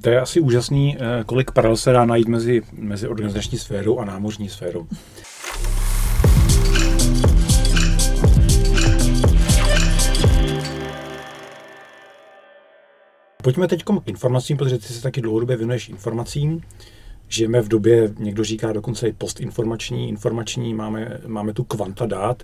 To 0.00 0.10
je 0.10 0.20
asi 0.20 0.40
úžasný, 0.40 0.96
eh, 0.96 1.24
kolik 1.24 1.50
paralel 1.50 1.76
se 1.76 1.92
dá 1.92 2.04
najít 2.04 2.28
mezi, 2.28 2.62
mezi 2.72 3.08
organizační 3.08 3.58
sférou 3.58 3.98
a 3.98 4.04
námořní 4.04 4.48
sférou. 4.48 4.86
Pojďme 13.42 13.68
teď 13.68 13.84
k 13.84 13.90
informacím, 14.06 14.56
protože 14.56 14.78
ty 14.78 14.84
se 14.84 15.02
taky 15.02 15.20
dlouhodobě 15.20 15.56
věnuješ 15.56 15.88
informacím. 15.88 16.60
Žijeme 17.28 17.60
v 17.60 17.68
době, 17.68 18.14
někdo 18.18 18.44
říká 18.44 18.72
dokonce 18.72 19.08
i 19.08 19.12
postinformační, 19.12 20.08
informační, 20.08 20.74
máme, 20.74 21.20
máme 21.26 21.52
tu 21.52 21.64
kvanta 21.64 22.06
dát 22.06 22.42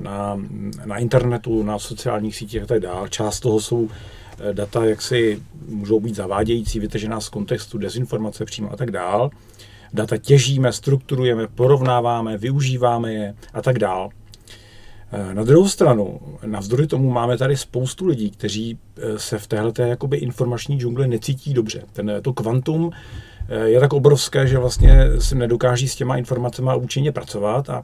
na, 0.00 0.40
na 0.84 0.96
internetu, 0.96 1.62
na 1.62 1.78
sociálních 1.78 2.36
sítích 2.36 2.62
a 2.62 2.66
tak 2.66 2.80
dále. 2.80 3.08
Část 3.08 3.40
toho 3.40 3.60
jsou 3.60 3.88
data, 4.52 4.84
jak 4.84 5.02
si 5.02 5.42
můžou 5.68 6.00
být 6.00 6.14
zavádějící, 6.14 6.80
vytažená 6.80 7.20
z 7.20 7.28
kontextu, 7.28 7.78
dezinformace 7.78 8.44
přímo 8.44 8.72
a 8.72 8.76
tak 8.76 8.90
dále. 8.90 9.30
Data 9.92 10.16
těžíme, 10.18 10.72
strukturujeme, 10.72 11.46
porovnáváme, 11.46 12.38
využíváme 12.38 13.12
je 13.12 13.34
a 13.52 13.62
tak 13.62 13.78
dále. 13.78 14.08
Eh, 15.12 15.34
na 15.34 15.44
druhou 15.44 15.68
stranu, 15.68 16.20
navzdory 16.46 16.86
tomu 16.86 17.10
máme 17.10 17.38
tady 17.38 17.56
spoustu 17.56 18.06
lidí, 18.06 18.30
kteří 18.30 18.78
eh, 18.96 19.18
se 19.18 19.38
v 19.38 19.46
téhle 19.46 19.72
jakoby 19.78 20.16
informační 20.16 20.78
džungli 20.78 21.08
necítí 21.08 21.54
dobře. 21.54 21.82
Ten, 21.92 22.12
to 22.22 22.32
kvantum 22.32 22.90
eh, 23.48 23.68
je 23.68 23.80
tak 23.80 23.92
obrovské, 23.92 24.46
že 24.46 24.58
vlastně 24.58 24.96
si 25.18 25.34
nedokáží 25.34 25.88
s 25.88 25.96
těma 25.96 26.16
informacemi 26.16 26.70
účinně 26.76 27.12
pracovat 27.12 27.70
a 27.70 27.82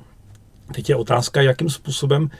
teď 0.74 0.88
je 0.88 0.96
otázka, 0.96 1.42
jakým 1.42 1.70
způsobem 1.70 2.30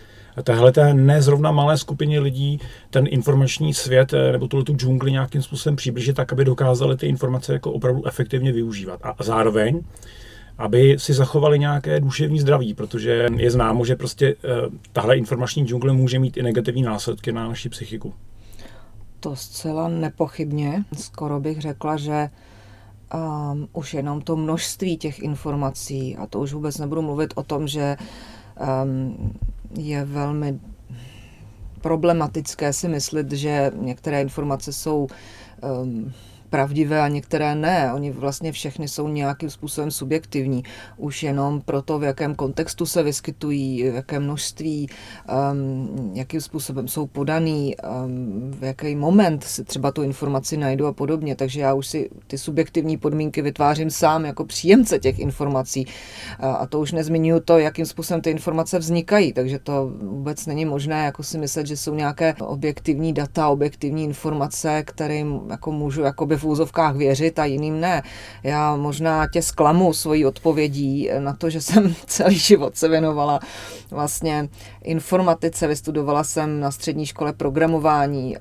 téhle 0.42 0.72
té 0.72 0.94
nezrovna 0.94 1.50
malé 1.50 1.78
skupině 1.78 2.20
lidí 2.20 2.60
ten 2.90 3.06
informační 3.08 3.74
svět 3.74 4.14
nebo 4.32 4.48
tuhle 4.48 4.64
tu 4.64 4.74
džungli 4.74 5.12
nějakým 5.12 5.42
způsobem 5.42 5.76
přiblížit 5.76 6.16
tak, 6.16 6.32
aby 6.32 6.44
dokázali 6.44 6.96
ty 6.96 7.06
informace 7.06 7.52
jako 7.52 7.72
opravdu 7.72 8.06
efektivně 8.06 8.52
využívat. 8.52 9.00
A 9.02 9.16
zároveň 9.20 9.80
aby 10.60 10.96
si 10.98 11.14
zachovali 11.14 11.58
nějaké 11.58 12.00
duševní 12.00 12.40
zdraví, 12.40 12.74
protože 12.74 13.28
je 13.36 13.50
známo, 13.50 13.84
že 13.84 13.96
prostě 13.96 14.36
eh, 14.44 14.48
tahle 14.92 15.16
informační 15.16 15.66
džungle 15.66 15.92
může 15.92 16.18
mít 16.18 16.36
i 16.36 16.42
negativní 16.42 16.82
následky 16.82 17.32
na 17.32 17.48
naši 17.48 17.68
psychiku. 17.68 18.14
To 19.20 19.36
zcela 19.36 19.88
nepochybně. 19.88 20.84
Skoro 20.96 21.40
bych 21.40 21.60
řekla, 21.60 21.96
že 21.96 22.30
um, 23.14 23.68
už 23.72 23.94
jenom 23.94 24.20
to 24.20 24.36
množství 24.36 24.96
těch 24.96 25.22
informací, 25.22 26.16
a 26.16 26.26
to 26.26 26.40
už 26.40 26.52
vůbec 26.52 26.78
nebudu 26.78 27.02
mluvit 27.02 27.32
o 27.36 27.42
tom, 27.42 27.68
že 27.68 27.96
um, 28.84 29.32
je 29.78 30.04
velmi 30.04 30.60
problematické 31.80 32.72
si 32.72 32.88
myslet, 32.88 33.32
že 33.32 33.70
některé 33.74 34.20
informace 34.20 34.72
jsou 34.72 35.06
um, 35.82 36.12
pravdivé 36.50 37.00
a 37.00 37.08
některé 37.08 37.54
ne. 37.54 37.92
Oni 37.94 38.10
vlastně 38.10 38.52
všechny 38.52 38.88
jsou 38.88 39.08
nějakým 39.08 39.50
způsobem 39.50 39.90
subjektivní. 39.90 40.62
Už 40.96 41.22
jenom 41.22 41.60
pro 41.60 41.82
to, 41.82 41.98
v 41.98 42.04
jakém 42.04 42.34
kontextu 42.34 42.86
se 42.86 43.02
vyskytují, 43.02 43.90
v 43.90 43.94
jakém 43.94 44.22
množství, 44.22 44.88
um, 45.52 46.10
jakým 46.14 46.40
způsobem 46.40 46.88
jsou 46.88 47.06
podaný, 47.06 47.76
um, 47.76 48.50
v 48.50 48.64
jaký 48.64 48.96
moment 48.96 49.44
si 49.44 49.64
třeba 49.64 49.90
tu 49.90 50.02
informaci 50.02 50.56
najdu 50.56 50.86
a 50.86 50.92
podobně. 50.92 51.36
Takže 51.36 51.60
já 51.60 51.74
už 51.74 51.86
si 51.86 52.10
ty 52.26 52.38
subjektivní 52.38 52.96
podmínky 52.96 53.42
vytvářím 53.42 53.90
sám 53.90 54.24
jako 54.24 54.44
příjemce 54.44 54.98
těch 54.98 55.18
informací. 55.18 55.86
A, 56.38 56.52
a 56.52 56.66
to 56.66 56.80
už 56.80 56.92
nezmiňuji 56.92 57.40
to, 57.40 57.58
jakým 57.58 57.86
způsobem 57.86 58.20
ty 58.20 58.30
informace 58.30 58.78
vznikají. 58.78 59.32
Takže 59.32 59.58
to 59.58 59.92
vůbec 60.02 60.46
není 60.46 60.64
možné 60.64 61.04
jako 61.04 61.22
si 61.22 61.38
myslet, 61.38 61.66
že 61.66 61.76
jsou 61.76 61.94
nějaké 61.94 62.34
objektivní 62.40 63.12
data, 63.12 63.48
objektivní 63.48 64.04
informace, 64.04 64.82
kterým 64.82 65.40
jako 65.50 65.72
můžu 65.72 66.02
jakoby 66.02 66.36
v 66.40 66.44
úzovkách 66.44 66.96
věřit 66.96 67.38
a 67.38 67.44
jiným 67.44 67.80
ne. 67.80 68.02
Já 68.42 68.76
možná 68.76 69.26
tě 69.32 69.42
zklamu 69.42 69.92
svojí 69.92 70.26
odpovědí 70.26 71.10
na 71.18 71.32
to, 71.32 71.50
že 71.50 71.60
jsem 71.60 71.94
celý 72.06 72.38
život 72.38 72.76
se 72.76 72.88
věnovala 72.88 73.40
vlastně 73.90 74.48
informatice, 74.84 75.66
vystudovala 75.66 76.24
jsem 76.24 76.60
na 76.60 76.70
střední 76.70 77.06
škole 77.06 77.32
programování, 77.32 78.36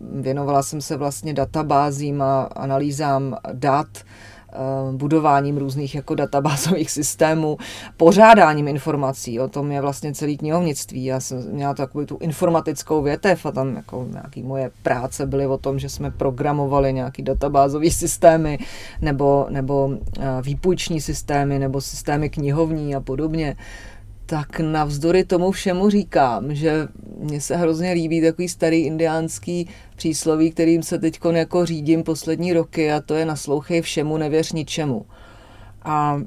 věnovala 0.00 0.62
jsem 0.62 0.80
se 0.80 0.96
vlastně 0.96 1.34
databázím 1.34 2.22
a 2.22 2.42
analýzám 2.42 3.36
dat, 3.52 3.86
budováním 4.92 5.56
různých 5.56 5.94
jako 5.94 6.14
databázových 6.14 6.90
systémů, 6.90 7.56
pořádáním 7.96 8.68
informací, 8.68 9.40
o 9.40 9.48
tom 9.48 9.72
je 9.72 9.80
vlastně 9.80 10.14
celý 10.14 10.36
knihovnictví. 10.36 11.04
Já 11.04 11.20
jsem 11.20 11.52
měla 11.52 11.74
takovou 11.74 12.04
tu 12.04 12.18
informatickou 12.20 13.02
větev 13.02 13.46
a 13.46 13.50
tam 13.52 13.76
jako 13.76 14.06
nějaké 14.10 14.42
moje 14.42 14.70
práce 14.82 15.26
byly 15.26 15.46
o 15.46 15.58
tom, 15.58 15.78
že 15.78 15.88
jsme 15.88 16.10
programovali 16.10 16.92
nějaký 16.92 17.22
databázové 17.22 17.90
systémy 17.90 18.58
nebo, 19.02 19.46
nebo 19.50 19.90
eh, 20.20 20.26
výpůjční 20.42 21.00
systémy 21.00 21.58
nebo 21.58 21.80
systémy 21.80 22.30
knihovní 22.30 22.94
a 22.94 23.00
podobně 23.00 23.56
tak 24.26 24.60
navzdory 24.60 25.24
tomu 25.24 25.50
všemu 25.50 25.90
říkám, 25.90 26.54
že 26.54 26.88
mně 27.18 27.40
se 27.40 27.56
hrozně 27.56 27.92
líbí 27.92 28.20
takový 28.20 28.48
starý 28.48 28.80
indiánský 28.80 29.68
přísloví, 29.96 30.50
kterým 30.50 30.82
se 30.82 30.98
teď 30.98 31.18
jako 31.32 31.66
řídím 31.66 32.02
poslední 32.02 32.52
roky 32.52 32.92
a 32.92 33.00
to 33.00 33.14
je 33.14 33.24
naslouchej 33.24 33.82
všemu, 33.82 34.16
nevěř 34.16 34.52
ničemu. 34.52 35.06
A 35.82 36.20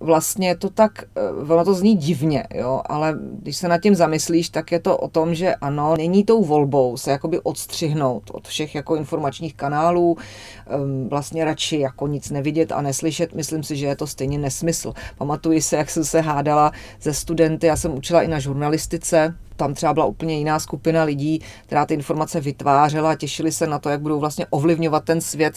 vlastně 0.00 0.56
to 0.56 0.70
tak, 0.70 1.04
eh, 1.16 1.52
ono 1.52 1.64
to 1.64 1.74
zní 1.74 1.96
divně, 1.96 2.44
jo, 2.54 2.82
ale 2.86 3.18
když 3.42 3.56
se 3.56 3.68
nad 3.68 3.78
tím 3.78 3.94
zamyslíš, 3.94 4.48
tak 4.48 4.72
je 4.72 4.80
to 4.80 4.96
o 4.96 5.08
tom, 5.08 5.34
že 5.34 5.54
ano, 5.54 5.96
není 5.96 6.24
tou 6.24 6.44
volbou 6.44 6.96
se 6.96 7.10
jakoby 7.10 7.40
odstřihnout 7.40 8.30
od 8.34 8.48
všech 8.48 8.74
jako 8.74 8.96
informačních 8.96 9.54
kanálů, 9.54 10.16
ehm, 10.66 11.08
vlastně 11.08 11.44
radši 11.44 11.78
jako 11.78 12.06
nic 12.06 12.30
nevidět 12.30 12.72
a 12.72 12.82
neslyšet, 12.82 13.34
myslím 13.34 13.62
si, 13.62 13.76
že 13.76 13.86
je 13.86 13.96
to 13.96 14.06
stejně 14.06 14.38
nesmysl. 14.38 14.92
Pamatuji 15.18 15.62
se, 15.62 15.76
jak 15.76 15.90
jsem 15.90 16.04
se 16.04 16.20
hádala 16.20 16.72
ze 17.02 17.14
studenty, 17.14 17.66
já 17.66 17.76
jsem 17.76 17.94
učila 17.94 18.22
i 18.22 18.28
na 18.28 18.38
žurnalistice, 18.38 19.34
tam 19.56 19.74
třeba 19.74 19.94
byla 19.94 20.06
úplně 20.06 20.38
jiná 20.38 20.58
skupina 20.58 21.02
lidí, 21.02 21.40
která 21.66 21.86
ty 21.86 21.94
informace 21.94 22.40
vytvářela. 22.40 23.10
A 23.10 23.14
těšili 23.14 23.52
se 23.52 23.66
na 23.66 23.78
to, 23.78 23.88
jak 23.88 24.00
budou 24.00 24.20
vlastně 24.20 24.46
ovlivňovat 24.50 25.04
ten 25.04 25.20
svět 25.20 25.54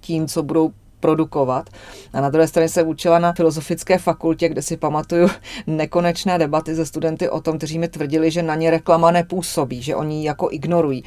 tím, 0.00 0.26
co 0.26 0.42
budou 0.42 0.72
produkovat. 1.06 1.70
A 2.12 2.20
na 2.20 2.30
druhé 2.30 2.48
straně 2.48 2.68
se 2.68 2.82
učila 2.82 3.18
na 3.18 3.32
filozofické 3.32 3.98
fakultě, 3.98 4.48
kde 4.48 4.62
si 4.62 4.76
pamatuju 4.76 5.28
nekonečné 5.66 6.38
debaty 6.38 6.74
ze 6.74 6.86
studenty 6.86 7.30
o 7.30 7.40
tom, 7.40 7.58
kteří 7.58 7.78
mi 7.78 7.88
tvrdili, 7.88 8.30
že 8.30 8.42
na 8.42 8.54
ně 8.54 8.70
reklama 8.70 9.10
nepůsobí, 9.10 9.82
že 9.82 9.96
oni 9.96 10.18
ji 10.18 10.24
jako 10.24 10.48
ignorují. 10.50 11.04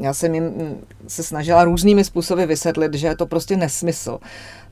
Já 0.00 0.14
jsem 0.14 0.34
jim 0.34 0.44
mm, 0.44 0.80
se 1.06 1.22
snažila 1.22 1.64
různými 1.64 2.04
způsoby 2.04 2.44
vysvětlit, 2.44 2.94
že 2.94 3.06
je 3.06 3.16
to 3.16 3.26
prostě 3.26 3.56
nesmysl. 3.56 4.18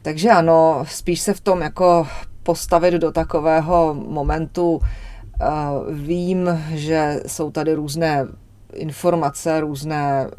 Takže 0.02 0.30
ano, 0.30 0.85
spíš 0.88 1.21
se 1.21 1.35
v 1.35 1.40
tom 1.40 1.61
jako 1.61 2.06
postavit 2.42 2.94
do 2.94 3.12
takového 3.12 3.94
momentu, 4.09 4.80
Vím, 5.90 6.61
že 6.75 7.21
jsou 7.26 7.50
tady 7.50 7.75
různé 7.75 8.26
informace, 8.73 9.61
různé 9.61 10.30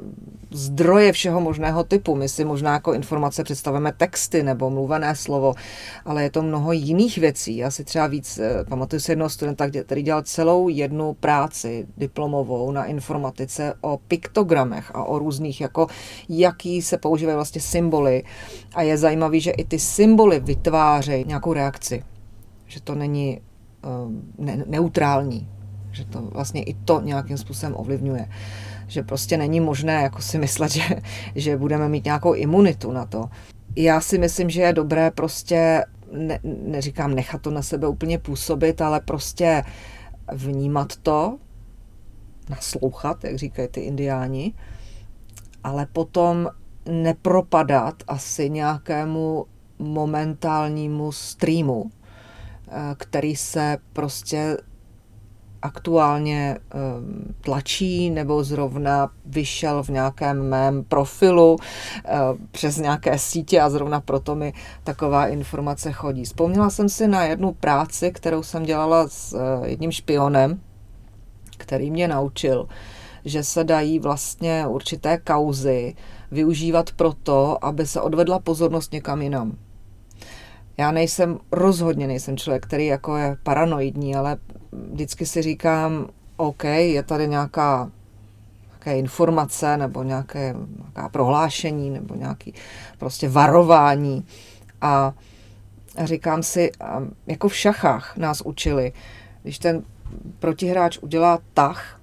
zdroje 0.55 1.11
všeho 1.11 1.41
možného 1.41 1.83
typu. 1.83 2.15
My 2.15 2.29
si 2.29 2.45
možná 2.45 2.73
jako 2.73 2.93
informace 2.93 3.43
představujeme 3.43 3.91
texty 3.91 4.43
nebo 4.43 4.69
mluvené 4.69 5.15
slovo, 5.15 5.53
ale 6.05 6.23
je 6.23 6.31
to 6.31 6.41
mnoho 6.41 6.71
jiných 6.71 7.17
věcí. 7.17 7.57
Já 7.57 7.71
si 7.71 7.83
třeba 7.83 8.07
víc 8.07 8.37
eh, 8.37 8.65
pamatuju 8.69 8.99
si 8.99 9.11
jednoho 9.11 9.29
studenta, 9.29 9.69
který 9.83 10.03
dělal 10.03 10.21
celou 10.21 10.69
jednu 10.69 11.13
práci 11.13 11.87
diplomovou 11.97 12.71
na 12.71 12.85
informatice 12.85 13.73
o 13.81 13.97
piktogramech 14.07 14.91
a 14.95 15.03
o 15.03 15.19
různých, 15.19 15.61
jako 15.61 15.87
jaký 16.29 16.81
se 16.81 16.97
používají 16.97 17.35
vlastně 17.35 17.61
symboly. 17.61 18.23
A 18.75 18.81
je 18.81 18.97
zajímavý, 18.97 19.41
že 19.41 19.51
i 19.51 19.63
ty 19.63 19.79
symboly 19.79 20.39
vytvářejí 20.39 21.25
nějakou 21.27 21.53
reakci. 21.53 22.03
Že 22.67 22.81
to 22.81 22.95
není 22.95 23.41
uh, 23.85 24.45
ne- 24.45 24.63
neutrální, 24.67 25.49
že 25.91 26.05
to 26.05 26.21
vlastně 26.21 26.63
i 26.63 26.73
to 26.73 27.01
nějakým 27.01 27.37
způsobem 27.37 27.75
ovlivňuje. 27.77 28.29
Že 28.87 29.03
prostě 29.03 29.37
není 29.37 29.59
možné 29.59 29.93
jako 29.93 30.21
si 30.21 30.37
myslet, 30.37 30.71
že, 30.71 30.83
že 31.35 31.57
budeme 31.57 31.89
mít 31.89 32.05
nějakou 32.05 32.33
imunitu 32.33 32.91
na 32.91 33.05
to. 33.05 33.29
Já 33.75 34.01
si 34.01 34.17
myslím, 34.17 34.49
že 34.49 34.61
je 34.61 34.73
dobré 34.73 35.11
prostě, 35.11 35.85
ne, 36.11 36.39
neříkám 36.43 37.15
nechat 37.15 37.41
to 37.41 37.51
na 37.51 37.61
sebe 37.61 37.87
úplně 37.87 38.19
působit, 38.19 38.81
ale 38.81 38.99
prostě 38.99 39.63
vnímat 40.33 40.95
to, 40.95 41.37
naslouchat, 42.49 43.23
jak 43.23 43.35
říkají 43.35 43.67
ty 43.67 43.81
indiáni, 43.81 44.53
ale 45.63 45.85
potom 45.85 46.49
nepropadat 46.89 48.03
asi 48.07 48.49
nějakému 48.49 49.45
momentálnímu 49.79 51.11
streamu, 51.11 51.91
eh, 52.67 52.95
který 52.97 53.35
se 53.35 53.77
prostě 53.93 54.57
aktuálně 55.65 56.57
ehm, 56.71 57.35
tlačí 57.41 58.09
nebo 58.09 58.43
zrovna 58.43 59.09
vyšel 59.25 59.83
v 59.83 59.89
nějakém 59.89 60.49
mém 60.49 60.83
profilu 60.83 61.57
eh, 62.05 62.17
přes 62.51 62.77
nějaké 62.77 63.19
sítě 63.19 63.61
a 63.61 63.69
zrovna 63.69 64.01
proto 64.01 64.35
mi 64.35 64.53
taková 64.83 65.27
informace 65.27 65.91
chodí. 65.91 66.23
Vzpomněla 66.23 66.69
jsem 66.69 66.89
si 66.89 67.07
na 67.07 67.23
jednu 67.23 67.53
práci, 67.53 68.11
kterou 68.11 68.43
jsem 68.43 68.63
dělala 68.63 69.07
s 69.07 69.33
eh, 69.33 69.69
jedním 69.69 69.91
špionem, 69.91 70.61
který 71.57 71.91
mě 71.91 72.07
naučil, 72.07 72.67
že 73.25 73.43
se 73.43 73.63
dají 73.63 73.99
vlastně 73.99 74.67
určité 74.67 75.17
kauzy 75.17 75.95
využívat 76.31 76.91
proto, 76.91 77.65
aby 77.65 77.87
se 77.87 78.01
odvedla 78.01 78.39
pozornost 78.39 78.93
někam 78.93 79.21
jinam. 79.21 79.57
Já 80.77 80.91
nejsem, 80.91 81.39
rozhodně 81.51 82.07
nejsem 82.07 82.37
člověk, 82.37 82.65
který 82.65 82.85
jako 82.85 83.17
je 83.17 83.37
paranoidní, 83.43 84.15
ale 84.15 84.37
vždycky 84.91 85.25
si 85.25 85.41
říkám, 85.41 86.07
OK, 86.37 86.63
je 86.63 87.03
tady 87.03 87.27
nějaká 87.27 87.91
nějaké 88.85 88.99
informace 88.99 89.77
nebo 89.77 90.03
nějaké, 90.03 90.55
nějaká 90.83 91.09
prohlášení 91.09 91.89
nebo 91.89 92.15
nějaké 92.15 92.51
prostě 92.97 93.29
varování 93.29 94.25
a 94.81 95.13
říkám 96.03 96.43
si, 96.43 96.71
jako 97.27 97.47
v 97.49 97.55
šachách 97.55 98.17
nás 98.17 98.41
učili, 98.41 98.93
když 99.43 99.59
ten 99.59 99.83
protihráč 100.39 100.97
udělá 100.97 101.39
tah, 101.53 102.01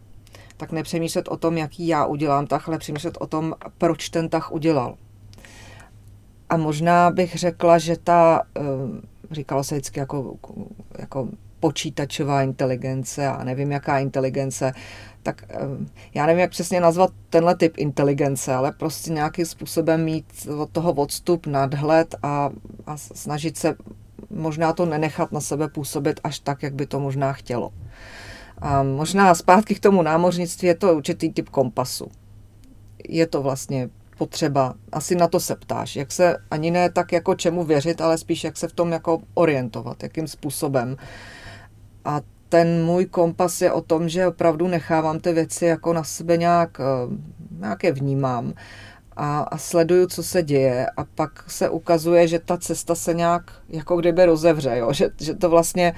tak 0.56 0.72
nepřemýšlet 0.72 1.28
o 1.28 1.36
tom, 1.36 1.56
jaký 1.56 1.86
já 1.86 2.04
udělám 2.04 2.46
tah, 2.46 2.68
ale 2.68 2.78
přemýšlet 2.78 3.16
o 3.20 3.26
tom, 3.26 3.54
proč 3.78 4.08
ten 4.08 4.28
tah 4.28 4.52
udělal. 4.52 4.96
A 6.48 6.56
možná 6.56 7.10
bych 7.10 7.34
řekla, 7.34 7.78
že 7.78 7.96
ta, 7.96 8.42
eh, 8.56 8.62
říkalo 9.30 9.64
se 9.64 9.74
vždycky 9.74 10.00
jako, 10.00 10.36
jako 10.98 11.28
počítačová 11.62 12.42
inteligence 12.42 13.26
a 13.26 13.44
nevím, 13.44 13.72
jaká 13.72 13.98
inteligence, 13.98 14.72
tak 15.22 15.44
eh, 15.48 15.56
já 16.14 16.26
nevím, 16.26 16.40
jak 16.40 16.50
přesně 16.50 16.80
nazvat 16.80 17.10
tenhle 17.30 17.56
typ 17.56 17.74
inteligence, 17.78 18.54
ale 18.54 18.72
prostě 18.72 19.12
nějakým 19.12 19.46
způsobem 19.46 20.04
mít 20.04 20.26
od 20.58 20.70
toho 20.70 20.92
odstup, 20.92 21.46
nadhled 21.46 22.14
a, 22.22 22.50
a 22.86 22.96
snažit 22.96 23.56
se 23.56 23.74
možná 24.30 24.72
to 24.72 24.86
nenechat 24.86 25.32
na 25.32 25.40
sebe 25.40 25.68
působit 25.68 26.20
až 26.24 26.38
tak, 26.38 26.62
jak 26.62 26.74
by 26.74 26.86
to 26.86 27.00
možná 27.00 27.32
chtělo. 27.32 27.70
A 28.58 28.82
možná 28.82 29.34
zpátky 29.34 29.74
k 29.74 29.80
tomu 29.80 30.02
námořnictví 30.02 30.68
je 30.68 30.74
to 30.74 30.94
určitý 30.94 31.32
typ 31.32 31.48
kompasu. 31.48 32.10
Je 33.08 33.26
to 33.26 33.42
vlastně 33.42 33.88
potřeba, 34.18 34.74
asi 34.92 35.14
na 35.14 35.28
to 35.28 35.40
se 35.40 35.56
ptáš, 35.56 35.96
jak 35.96 36.12
se 36.12 36.36
ani 36.50 36.70
ne 36.70 36.90
tak 36.90 37.12
jako 37.12 37.34
čemu 37.34 37.64
věřit, 37.64 38.00
ale 38.00 38.18
spíš 38.18 38.44
jak 38.44 38.56
se 38.56 38.68
v 38.68 38.72
tom 38.72 38.92
jako 38.92 39.20
orientovat, 39.34 40.02
jakým 40.02 40.28
způsobem. 40.28 40.96
A 42.04 42.20
ten 42.48 42.84
můj 42.84 43.06
kompas 43.06 43.62
je 43.62 43.72
o 43.72 43.80
tom, 43.80 44.08
že 44.08 44.26
opravdu 44.26 44.68
nechávám 44.68 45.20
ty 45.20 45.32
věci 45.32 45.64
jako 45.66 45.92
na 45.92 46.04
sebe 46.04 46.36
nějak, 46.36 46.80
eh, 46.80 46.84
nějak 47.60 47.84
je 47.84 47.92
vnímám 47.92 48.52
a, 49.16 49.40
a 49.40 49.58
sleduju, 49.58 50.06
co 50.06 50.22
se 50.22 50.42
děje 50.42 50.86
a 50.96 51.04
pak 51.04 51.50
se 51.50 51.68
ukazuje, 51.68 52.28
že 52.28 52.38
ta 52.38 52.56
cesta 52.56 52.94
se 52.94 53.14
nějak 53.14 53.42
jako 53.68 53.96
kdyby 53.96 54.24
rozevře, 54.24 54.78
jo? 54.78 54.92
Že, 54.92 55.10
že 55.20 55.34
to 55.34 55.50
vlastně, 55.50 55.94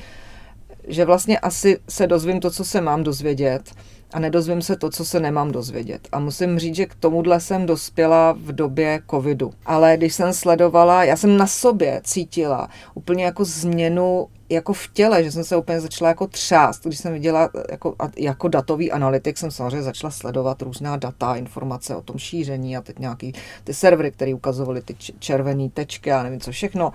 že 0.88 1.04
vlastně 1.04 1.38
asi 1.38 1.78
se 1.88 2.06
dozvím 2.06 2.40
to, 2.40 2.50
co 2.50 2.64
se 2.64 2.80
mám 2.80 3.02
dozvědět 3.02 3.74
a 4.14 4.18
nedozvím 4.20 4.62
se 4.62 4.76
to, 4.76 4.90
co 4.90 5.04
se 5.04 5.20
nemám 5.20 5.52
dozvědět. 5.52 6.08
A 6.12 6.18
musím 6.18 6.58
říct, 6.58 6.74
že 6.74 6.86
k 6.86 6.94
tomuhle 6.94 7.40
jsem 7.40 7.66
dospěla 7.66 8.32
v 8.32 8.52
době 8.52 9.00
covidu. 9.10 9.52
Ale 9.66 9.96
když 9.96 10.14
jsem 10.14 10.32
sledovala, 10.32 11.04
já 11.04 11.16
jsem 11.16 11.36
na 11.36 11.46
sobě 11.46 12.00
cítila 12.04 12.68
úplně 12.94 13.24
jako 13.24 13.44
změnu 13.44 14.26
jako 14.48 14.72
v 14.72 14.88
těle, 14.92 15.24
že 15.24 15.32
jsem 15.32 15.44
se 15.44 15.56
úplně 15.56 15.80
začala 15.80 16.08
jako 16.08 16.26
třást, 16.26 16.86
když 16.86 16.98
jsem 16.98 17.12
viděla 17.12 17.50
jako, 17.70 17.94
jako 18.16 18.48
datový 18.48 18.92
analytik, 18.92 19.38
jsem 19.38 19.50
samozřejmě 19.50 19.82
začala 19.82 20.10
sledovat 20.10 20.62
různá 20.62 20.96
data, 20.96 21.34
informace 21.34 21.96
o 21.96 22.02
tom 22.02 22.18
šíření 22.18 22.76
a 22.76 22.80
teď 22.80 22.98
nějaký 22.98 23.32
ty 23.64 23.74
servery, 23.74 24.10
které 24.10 24.34
ukazovaly 24.34 24.82
ty 24.82 24.96
červené 25.18 25.68
tečky 25.68 26.12
a 26.12 26.22
nevím 26.22 26.40
co 26.40 26.50
všechno. 26.50 26.92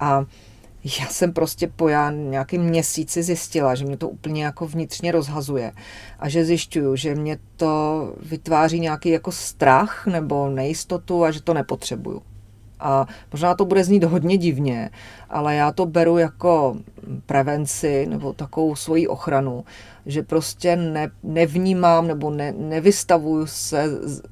A 0.00 0.24
já 0.84 1.06
jsem 1.06 1.32
prostě 1.32 1.68
po 1.76 1.88
já 1.88 2.10
nějakým 2.10 2.62
měsíci 2.62 3.22
zjistila, 3.22 3.74
že 3.74 3.84
mě 3.84 3.96
to 3.96 4.08
úplně 4.08 4.44
jako 4.44 4.66
vnitřně 4.66 5.12
rozhazuje 5.12 5.72
a 6.18 6.28
že 6.28 6.44
zjišťuju, 6.44 6.96
že 6.96 7.14
mě 7.14 7.38
to 7.56 8.14
vytváří 8.22 8.80
nějaký 8.80 9.08
jako 9.08 9.32
strach 9.32 10.06
nebo 10.06 10.48
nejistotu 10.48 11.24
a 11.24 11.30
že 11.30 11.42
to 11.42 11.54
nepotřebuju. 11.54 12.22
A 12.80 13.06
možná 13.32 13.54
to 13.54 13.64
bude 13.64 13.84
znít 13.84 14.04
hodně 14.04 14.36
divně, 14.36 14.90
ale 15.30 15.54
já 15.54 15.72
to 15.72 15.86
beru 15.86 16.18
jako 16.18 16.76
prevenci 17.26 18.06
nebo 18.06 18.32
takovou 18.32 18.76
svoji 18.76 19.08
ochranu, 19.08 19.64
že 20.06 20.22
prostě 20.22 20.76
ne, 20.76 21.10
nevnímám 21.22 22.06
nebo 22.06 22.30
ne, 22.30 22.52
nevystavuju 22.52 23.46
se 23.46 23.84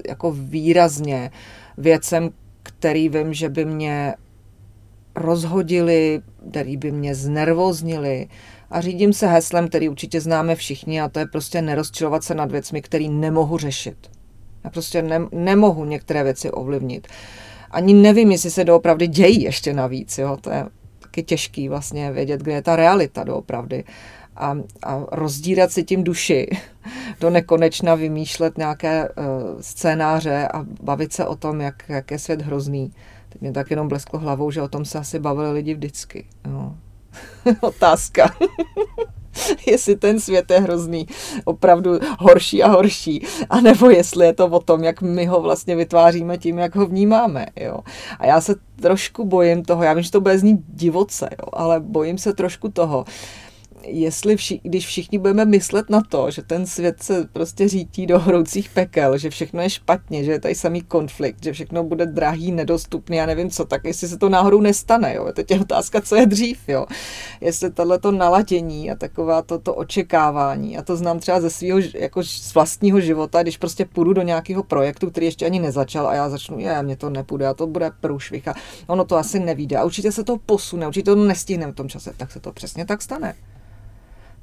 jako 0.09 0.33
výrazně 0.33 1.31
věcem, 1.79 2.31
který 2.63 3.09
vím, 3.09 3.35
že 3.35 3.49
by 3.49 3.65
mě 3.65 4.15
rozhodili, 5.17 6.23
který 6.51 6.77
by 6.77 6.93
mě 6.93 7.15
znervoznili. 7.15 8.29
A 8.71 8.81
řídím 8.81 9.13
se 9.13 9.27
heslem, 9.27 9.69
který 9.69 9.89
určitě 9.89 10.21
známe 10.21 10.55
všichni, 10.55 11.01
a 11.01 11.09
to 11.09 11.19
je 11.19 11.27
prostě 11.27 11.63
nerozčilovat 11.63 12.25
se 12.25 12.35
nad 12.35 12.53
věcmi, 12.53 12.83
které 12.83 13.09
nemohu 13.09 13.59
řešit. 13.59 13.97
Já 14.65 14.71
prostě 14.71 15.03
ne, 15.03 15.21
nemohu 15.33 15.85
některé 15.85 16.25
věci 16.25 16.51
ovlivnit. 16.51 17.09
Ani 17.71 17.95
nevím, 17.95 18.33
jestli 18.33 18.51
se 18.51 18.65
doopravdy 18.65 19.07
dějí 19.07 19.43
ještě 19.43 19.73
navíc. 19.73 20.19
Jo? 20.19 20.37
To 20.41 20.51
je 20.51 20.67
taky 20.99 21.23
těžký 21.23 21.69
vlastně 21.69 22.13
vědět, 22.13 22.41
kde 22.41 22.53
je 22.53 22.63
ta 22.63 22.77
realita 22.77 23.25
doopravdy. 23.25 23.85
A, 24.37 24.59
a 24.83 25.05
rozdírat 25.13 25.73
si 25.73 25.85
tím 25.85 26.05
duši 26.05 26.49
do 27.21 27.31
nekonečna, 27.31 27.95
vymýšlet 27.95 28.59
nějaké 28.59 29.09
uh, 29.09 29.15
scénáře 29.61 30.49
a 30.55 30.65
bavit 30.83 31.13
se 31.13 31.27
o 31.27 31.37
tom, 31.37 31.61
jak, 31.61 31.83
jak 31.89 32.11
je 32.11 32.19
svět 32.19 32.43
hrozný 32.43 32.93
Teď 33.33 33.41
mě 33.41 33.53
tak 33.53 33.71
jenom 33.71 33.89
blesklo 33.89 34.19
hlavou, 34.19 34.51
že 34.51 34.63
o 34.63 34.69
tom 34.69 34.85
se 34.85 34.99
asi 34.99 35.19
bavili 35.19 35.53
lidi 35.53 35.75
vždycky. 35.75 36.27
No. 36.47 36.77
Otázka. 37.61 38.35
jestli 39.67 39.97
ten 39.97 40.21
svět 40.21 40.51
je 40.51 40.61
hrozný, 40.61 41.07
opravdu 41.45 41.99
horší 42.19 42.63
a 42.63 42.69
horší, 42.69 43.27
anebo 43.51 43.91
jestli 43.91 44.27
je 44.27 44.33
to 44.33 44.47
o 44.47 44.61
tom, 44.61 44.85
jak 44.85 45.03
my 45.03 45.27
ho 45.27 45.41
vlastně 45.41 45.77
vytváříme 45.77 46.39
tím, 46.39 46.59
jak 46.59 46.77
ho 46.77 46.87
vnímáme. 46.87 47.47
Jo. 47.57 47.79
A 48.19 48.27
já 48.27 48.41
se 48.41 48.55
trošku 48.81 49.25
bojím 49.25 49.65
toho, 49.65 49.83
já 49.83 49.93
vím, 49.93 50.03
že 50.03 50.11
to 50.11 50.21
bude 50.21 50.39
znít 50.39 50.61
divoce, 50.69 51.29
jo, 51.33 51.49
ale 51.53 51.81
bojím 51.81 52.19
se 52.19 52.33
trošku 52.33 52.69
toho, 52.69 53.05
jestli 53.87 54.37
vši, 54.37 54.61
když 54.63 54.87
všichni 54.87 55.19
budeme 55.19 55.45
myslet 55.45 55.91
na 55.91 56.01
to, 56.09 56.31
že 56.31 56.43
ten 56.43 56.67
svět 56.67 57.03
se 57.03 57.29
prostě 57.33 57.69
řítí 57.69 58.07
do 58.07 58.19
hroucích 58.19 58.71
pekel, 58.71 59.19
že 59.19 59.31
všechno 59.31 59.63
je 59.63 59.71
špatně, 59.71 60.25
že 60.25 60.33
je 60.33 60.41
tady 60.41 60.55
samý 60.55 60.81
konflikt, 60.81 61.45
že 61.45 61.53
všechno 61.53 61.85
bude 61.85 62.07
drahý, 62.07 62.53
nedostupný, 62.53 63.17
já 63.17 63.27
nevím 63.27 63.51
co, 63.51 63.65
tak 63.65 63.85
jestli 63.85 64.09
se 64.09 64.19
to 64.19 64.29
náhodou 64.29 64.61
nestane, 64.61 65.15
jo. 65.15 65.33
Teď 65.33 65.51
je 65.51 65.61
otázka, 65.61 66.01
co 66.01 66.17
je 66.17 66.27
dřív, 66.27 66.69
jo. 66.69 66.87
Jestli 67.41 67.71
tohleto 67.71 68.13
naladění 68.13 68.91
a 68.91 68.95
taková 68.95 69.43
to, 69.43 69.75
očekávání, 69.75 70.79
a 70.79 70.83
to 70.83 70.97
znám 70.97 71.19
třeba 71.19 71.41
ze 71.41 71.51
svého, 71.51 71.81
jako 71.95 72.23
z 72.23 72.55
vlastního 72.55 73.01
života, 73.01 73.43
když 73.43 73.57
prostě 73.57 73.85
půjdu 73.85 74.13
do 74.13 74.23
nějakého 74.23 74.63
projektu, 74.63 75.11
který 75.11 75.27
ještě 75.27 75.47
ani 75.47 75.59
nezačal 75.59 76.09
a 76.09 76.15
já 76.15 76.29
začnu, 76.29 76.59
je, 76.59 76.83
mě 76.83 76.97
to 76.97 77.11
nepůjde, 77.11 77.47
a 77.47 77.55
to 77.55 77.67
bude 77.67 77.91
průšvih 78.01 78.49
a 78.49 78.55
ono 78.87 79.05
to 79.05 79.17
asi 79.17 79.41
nevíde 79.41 79.77
a 79.77 79.85
určitě 79.85 80.13
se 80.13 80.25
to 80.25 80.37
posune, 80.37 80.87
určitě 80.87 81.05
to 81.05 81.17
nestihneme 81.17 81.73
v 81.73 81.77
tom 81.77 81.89
čase, 81.89 82.13
tak 82.17 82.33
se 82.33 82.41
to 82.41 82.53
přesně 82.53 82.87
tak 82.87 83.03
stane 83.03 83.35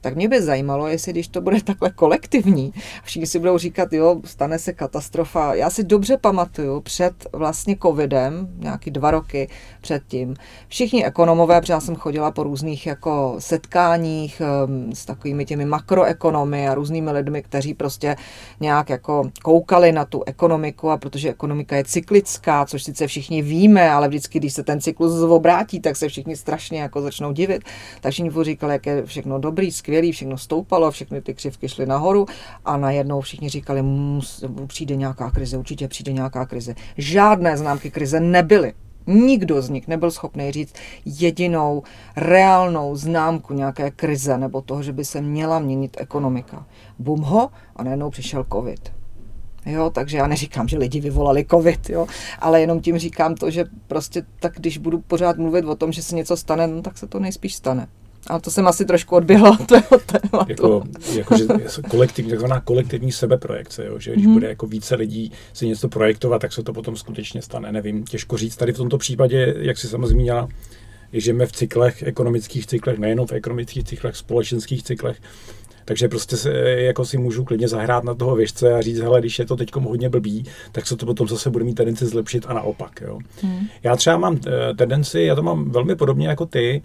tak 0.07 0.15
mě 0.15 0.27
by 0.27 0.41
zajímalo, 0.41 0.87
jestli 0.87 1.11
když 1.11 1.27
to 1.27 1.41
bude 1.41 1.61
takhle 1.63 1.89
kolektivní, 1.89 2.73
všichni 3.03 3.27
si 3.27 3.39
budou 3.39 3.57
říkat, 3.57 3.93
jo, 3.93 4.21
stane 4.25 4.59
se 4.59 4.73
katastrofa. 4.73 5.53
Já 5.53 5.69
si 5.69 5.83
dobře 5.83 6.17
pamatuju 6.17 6.81
před 6.81 7.13
vlastně 7.33 7.77
covidem, 7.81 8.47
nějaký 8.57 8.91
dva 8.91 9.11
roky 9.11 9.49
předtím, 9.81 10.35
všichni 10.67 11.05
ekonomové, 11.05 11.61
protože 11.61 11.73
já 11.73 11.79
jsem 11.79 11.95
chodila 11.95 12.31
po 12.31 12.43
různých 12.43 12.87
jako 12.87 13.35
setkáních 13.39 14.41
um, 14.65 14.95
s 14.95 15.05
takovými 15.05 15.45
těmi 15.45 15.65
makroekonomy 15.65 16.69
a 16.69 16.75
různými 16.75 17.11
lidmi, 17.11 17.41
kteří 17.41 17.73
prostě 17.73 18.15
nějak 18.59 18.89
jako 18.89 19.31
koukali 19.43 19.91
na 19.91 20.05
tu 20.05 20.23
ekonomiku 20.25 20.89
a 20.89 20.97
protože 20.97 21.29
ekonomika 21.29 21.75
je 21.75 21.83
cyklická, 21.83 22.65
což 22.65 22.83
sice 22.83 23.07
všichni 23.07 23.41
víme, 23.41 23.91
ale 23.91 24.07
vždycky, 24.07 24.39
když 24.39 24.53
se 24.53 24.63
ten 24.63 24.81
cyklus 24.81 25.21
obrátí, 25.21 25.79
tak 25.79 25.95
se 25.95 26.07
všichni 26.07 26.35
strašně 26.35 26.81
jako 26.81 27.01
začnou 27.01 27.31
divit. 27.31 27.63
Tak 28.01 28.11
všichni 28.11 28.31
říkali, 28.43 28.73
jak 28.73 28.85
je 28.85 29.05
všechno 29.05 29.39
dobrý, 29.39 29.71
skvělý, 29.97 30.11
všechno 30.11 30.37
stoupalo, 30.37 30.91
všechny 30.91 31.21
ty 31.21 31.33
křivky 31.33 31.69
šly 31.69 31.85
nahoru 31.85 32.25
a 32.65 32.77
najednou 32.77 33.21
všichni 33.21 33.49
říkali, 33.49 33.83
přijde 34.67 34.95
nějaká 34.95 35.31
krize, 35.31 35.57
určitě 35.57 35.87
přijde 35.87 36.13
nějaká 36.13 36.45
krize. 36.45 36.75
Žádné 36.97 37.57
známky 37.57 37.91
krize 37.91 38.19
nebyly. 38.19 38.73
Nikdo 39.07 39.61
z 39.61 39.69
nich 39.69 39.87
nebyl 39.87 40.11
schopný 40.11 40.51
říct 40.51 40.73
jedinou 41.05 41.83
reálnou 42.15 42.95
známku 42.95 43.53
nějaké 43.53 43.91
krize 43.91 44.37
nebo 44.37 44.61
toho, 44.61 44.83
že 44.83 44.93
by 44.93 45.05
se 45.05 45.21
měla 45.21 45.59
měnit 45.59 45.97
ekonomika. 45.99 46.65
Bum 46.99 47.21
ho 47.21 47.49
a 47.75 47.83
najednou 47.83 48.09
přišel 48.09 48.45
covid. 48.53 48.93
Jo, 49.65 49.89
takže 49.89 50.17
já 50.17 50.27
neříkám, 50.27 50.67
že 50.67 50.77
lidi 50.77 50.99
vyvolali 50.99 51.45
covid, 51.51 51.89
jo, 51.89 52.07
ale 52.39 52.61
jenom 52.61 52.81
tím 52.81 52.97
říkám 52.97 53.35
to, 53.35 53.51
že 53.51 53.65
prostě 53.87 54.25
tak, 54.39 54.53
když 54.55 54.77
budu 54.77 55.01
pořád 55.01 55.37
mluvit 55.37 55.65
o 55.65 55.75
tom, 55.75 55.91
že 55.91 56.03
se 56.03 56.15
něco 56.15 56.37
stane, 56.37 56.67
no, 56.67 56.81
tak 56.81 56.97
se 56.97 57.07
to 57.07 57.19
nejspíš 57.19 57.55
stane. 57.55 57.87
A 58.29 58.39
to 58.39 58.51
jsem 58.51 58.67
asi 58.67 58.85
trošku 58.85 59.15
odběhla 59.15 59.59
od 59.59 59.67
toho 59.67 60.01
tématu. 60.05 60.49
Jako, 60.49 60.83
jako 61.13 61.37
že 61.37 61.47
kolektivní, 61.89 62.31
takzvaná 62.31 62.61
kolektivní 62.61 63.11
sebeprojekce, 63.11 63.85
jo? 63.85 63.99
že 63.99 64.13
když 64.13 64.25
hmm. 64.25 64.33
bude 64.33 64.47
jako 64.47 64.67
více 64.67 64.95
lidí 64.95 65.31
si 65.53 65.67
něco 65.67 65.89
projektovat, 65.89 66.41
tak 66.41 66.53
se 66.53 66.63
to 66.63 66.73
potom 66.73 66.95
skutečně 66.95 67.41
stane. 67.41 67.71
Nevím, 67.71 68.03
těžko 68.03 68.37
říct. 68.37 68.55
Tady 68.55 68.73
v 68.73 68.77
tomto 68.77 68.97
případě, 68.97 69.55
jak 69.57 69.77
si 69.77 69.87
samozřejmě 69.87 70.07
zmínila, 70.07 70.49
žijeme 71.13 71.45
v 71.45 71.51
cyklech, 71.51 72.03
ekonomických 72.03 72.67
cyklech, 72.67 72.99
nejenom 72.99 73.27
v 73.27 73.31
ekonomických 73.31 73.83
cyklech, 73.83 74.15
společenských 74.15 74.83
cyklech. 74.83 75.17
takže 75.85 76.07
prostě 76.07 76.37
se, 76.37 76.51
jako 76.61 77.05
si 77.05 77.17
můžu 77.17 77.43
klidně 77.43 77.67
zahrát 77.67 78.03
na 78.03 78.15
toho 78.15 78.35
věžce 78.35 78.73
a 78.73 78.81
říct, 78.81 78.99
hele, 78.99 79.19
když 79.19 79.39
je 79.39 79.45
to 79.45 79.55
teď 79.55 79.75
hodně 79.75 80.09
blbý, 80.09 80.45
tak 80.71 80.87
se 80.87 80.95
to 80.95 81.05
potom 81.05 81.27
zase 81.27 81.49
bude 81.49 81.65
mít 81.65 81.75
tendenci 81.75 82.05
zlepšit 82.05 82.45
a 82.47 82.53
naopak. 82.53 83.01
Jo. 83.01 83.19
Hmm. 83.41 83.67
Já 83.83 83.95
třeba 83.95 84.17
mám 84.17 84.39
eh, 84.47 84.73
tendenci, 84.73 85.21
já 85.21 85.35
to 85.35 85.43
mám 85.43 85.71
velmi 85.71 85.95
podobně 85.95 86.27
jako 86.27 86.45
ty, 86.45 86.83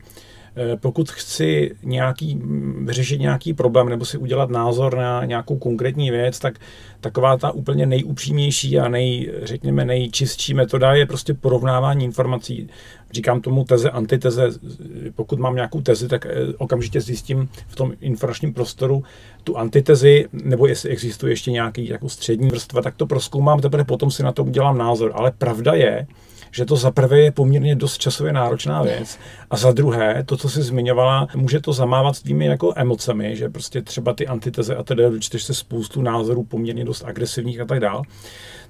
pokud 0.81 1.11
chci 1.11 1.75
nějaký, 1.83 2.35
mm, 2.35 2.87
vyřešit 2.87 3.21
nějaký 3.21 3.55
problém 3.55 3.89
nebo 3.89 4.05
si 4.05 4.19
udělat 4.19 4.51
názor 4.51 4.97
na 4.97 5.25
nějakou 5.25 5.57
konkrétní 5.57 6.11
věc, 6.11 6.39
tak 6.39 6.59
taková 7.01 7.37
ta 7.37 7.51
úplně 7.51 7.87
nejupřímnější 7.87 8.79
a 8.79 8.89
nej, 8.89 9.33
řekněme, 9.43 9.85
nejčistší 9.85 10.55
metoda 10.55 10.95
je 10.95 11.07
prostě 11.07 11.35
porovnávání 11.35 12.05
informací. 12.05 12.69
Říkám 13.13 13.41
tomu 13.41 13.65
teze, 13.65 13.91
antiteze. 13.91 14.49
Pokud 15.15 15.39
mám 15.39 15.55
nějakou 15.55 15.81
tezi, 15.81 16.09
tak 16.09 16.27
eh, 16.27 16.31
okamžitě 16.59 17.01
zjistím 17.01 17.49
v 17.69 17.77
tom 17.77 17.93
informačním 18.01 18.55
prostoru 18.55 19.05
tu 19.45 19.57
antitezi, 19.57 20.29
nebo 20.33 20.67
jestli 20.67 20.91
existuje 20.91 21.33
ještě 21.33 21.51
nějaký 21.51 21.89
jako 21.89 22.09
střední 22.09 22.49
vrstva, 22.49 22.83
tak 22.83 22.97
to 22.97 23.07
proskoumám, 23.07 23.61
teprve 23.61 23.85
potom 23.85 24.11
si 24.11 24.23
na 24.23 24.33
to 24.33 24.45
udělám 24.45 24.79
názor. 24.79 25.13
Ale 25.15 25.33
pravda 25.39 25.75
je, 25.75 26.07
že 26.53 26.65
to 26.65 26.77
za 26.77 26.91
prvé 26.91 27.21
je 27.21 27.33
poměrně 27.33 27.75
dost 27.75 27.99
časově 27.99 28.33
náročná 28.33 28.83
věc 28.83 29.19
a 29.51 29.57
za 29.57 29.73
druhé, 29.73 30.25
to, 30.27 30.37
co 30.37 30.49
jsi 30.49 30.63
zmiňovala, 30.63 31.29
může 31.35 31.61
to 31.61 31.73
zamávat 31.73 32.17
s 32.17 32.23
tvými 32.23 32.47
jako 32.47 32.73
emocemi, 32.77 33.37
že 33.37 33.49
prostě 33.49 33.83
třeba 33.83 34.13
ty 34.13 34.27
antiteze 34.27 34.77
a 34.77 34.83
tedy 34.83 35.03
dočteš 35.11 35.45
se 35.45 35.55
spoustu 35.55 36.03
názorů 36.03 36.45
poměrně 36.45 36.85
dost 36.85 37.05
agresivních 37.05 37.61
a 37.61 37.65
tak 37.65 37.81
dál. 37.81 38.03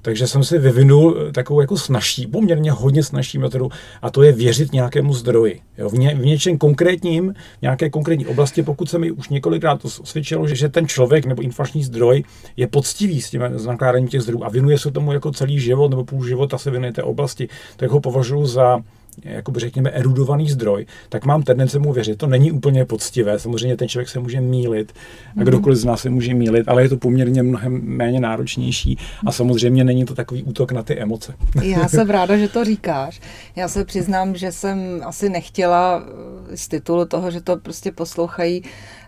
Takže 0.02 0.26
jsem 0.26 0.44
si 0.44 0.58
vyvinul 0.58 1.16
takovou 1.32 1.60
jako 1.60 1.76
snažší, 1.76 2.26
poměrně 2.26 2.72
hodně 2.72 3.02
snažší 3.02 3.38
metodu 3.38 3.68
a 4.02 4.10
to 4.10 4.22
je 4.22 4.32
věřit 4.32 4.72
nějakému 4.72 5.14
zdroji. 5.14 5.60
Jo, 5.78 5.88
v, 5.88 5.92
ně, 5.92 6.14
v 6.14 6.24
něčem 6.24 6.58
konkrétním, 6.58 7.34
v 7.58 7.62
nějaké 7.62 7.90
konkrétní 7.90 8.26
oblasti, 8.26 8.62
pokud 8.62 8.90
se 8.90 8.98
mi 8.98 9.10
už 9.10 9.28
několikrát 9.28 9.84
osvědčilo, 9.84 10.46
že, 10.46 10.54
že 10.54 10.68
ten 10.68 10.88
člověk 10.88 11.26
nebo 11.26 11.42
informační 11.42 11.84
zdroj 11.84 12.24
je 12.56 12.66
poctivý 12.66 13.20
s 13.20 13.30
tím 13.30 13.42
nakládáním 13.66 14.08
těch 14.08 14.20
zdrojů 14.20 14.44
a 14.44 14.48
věnuje 14.48 14.78
se 14.78 14.90
tomu 14.90 15.12
jako 15.12 15.32
celý 15.32 15.60
život 15.60 15.90
nebo 15.90 16.04
půl 16.04 16.26
života 16.26 16.58
se 16.58 16.70
věnuje 16.70 16.92
té 16.92 17.02
oblasti, 17.02 17.48
tak 17.76 17.90
ho 17.90 18.00
považuji 18.00 18.46
za 18.46 18.78
jakoby 19.24 19.60
řekněme 19.60 19.90
erudovaný 19.90 20.50
zdroj, 20.50 20.86
tak 21.08 21.24
mám 21.24 21.42
tendenci 21.42 21.78
mu 21.78 21.92
věřit. 21.92 22.18
To 22.18 22.26
není 22.26 22.52
úplně 22.52 22.84
poctivé, 22.84 23.38
samozřejmě 23.38 23.76
ten 23.76 23.88
člověk 23.88 24.08
se 24.08 24.18
může 24.18 24.40
mílit 24.40 24.92
a 24.92 25.32
mhm. 25.34 25.46
kdokoliv 25.46 25.78
z 25.78 25.84
nás 25.84 26.00
se 26.00 26.10
může 26.10 26.34
mílit, 26.34 26.68
ale 26.68 26.82
je 26.82 26.88
to 26.88 26.96
poměrně 26.96 27.42
mnohem 27.42 27.80
méně 27.84 28.20
náročnější 28.20 28.98
a 29.26 29.32
samozřejmě 29.32 29.84
není 29.84 30.04
to 30.04 30.14
takový 30.14 30.42
útok 30.42 30.72
na 30.72 30.82
ty 30.82 30.98
emoce. 30.98 31.34
Já 31.62 31.88
jsem 31.88 32.10
ráda, 32.10 32.36
že 32.36 32.48
to 32.48 32.64
říkáš. 32.64 33.20
Já 33.56 33.68
se 33.68 33.84
přiznám, 33.84 34.36
že 34.36 34.52
jsem 34.52 35.00
asi 35.04 35.28
nechtěla 35.28 36.04
eh, 36.52 36.56
z 36.56 36.68
titulu 36.68 37.04
toho, 37.04 37.30
že 37.30 37.40
to 37.40 37.56
prostě 37.56 37.92
poslouchají 37.92 38.62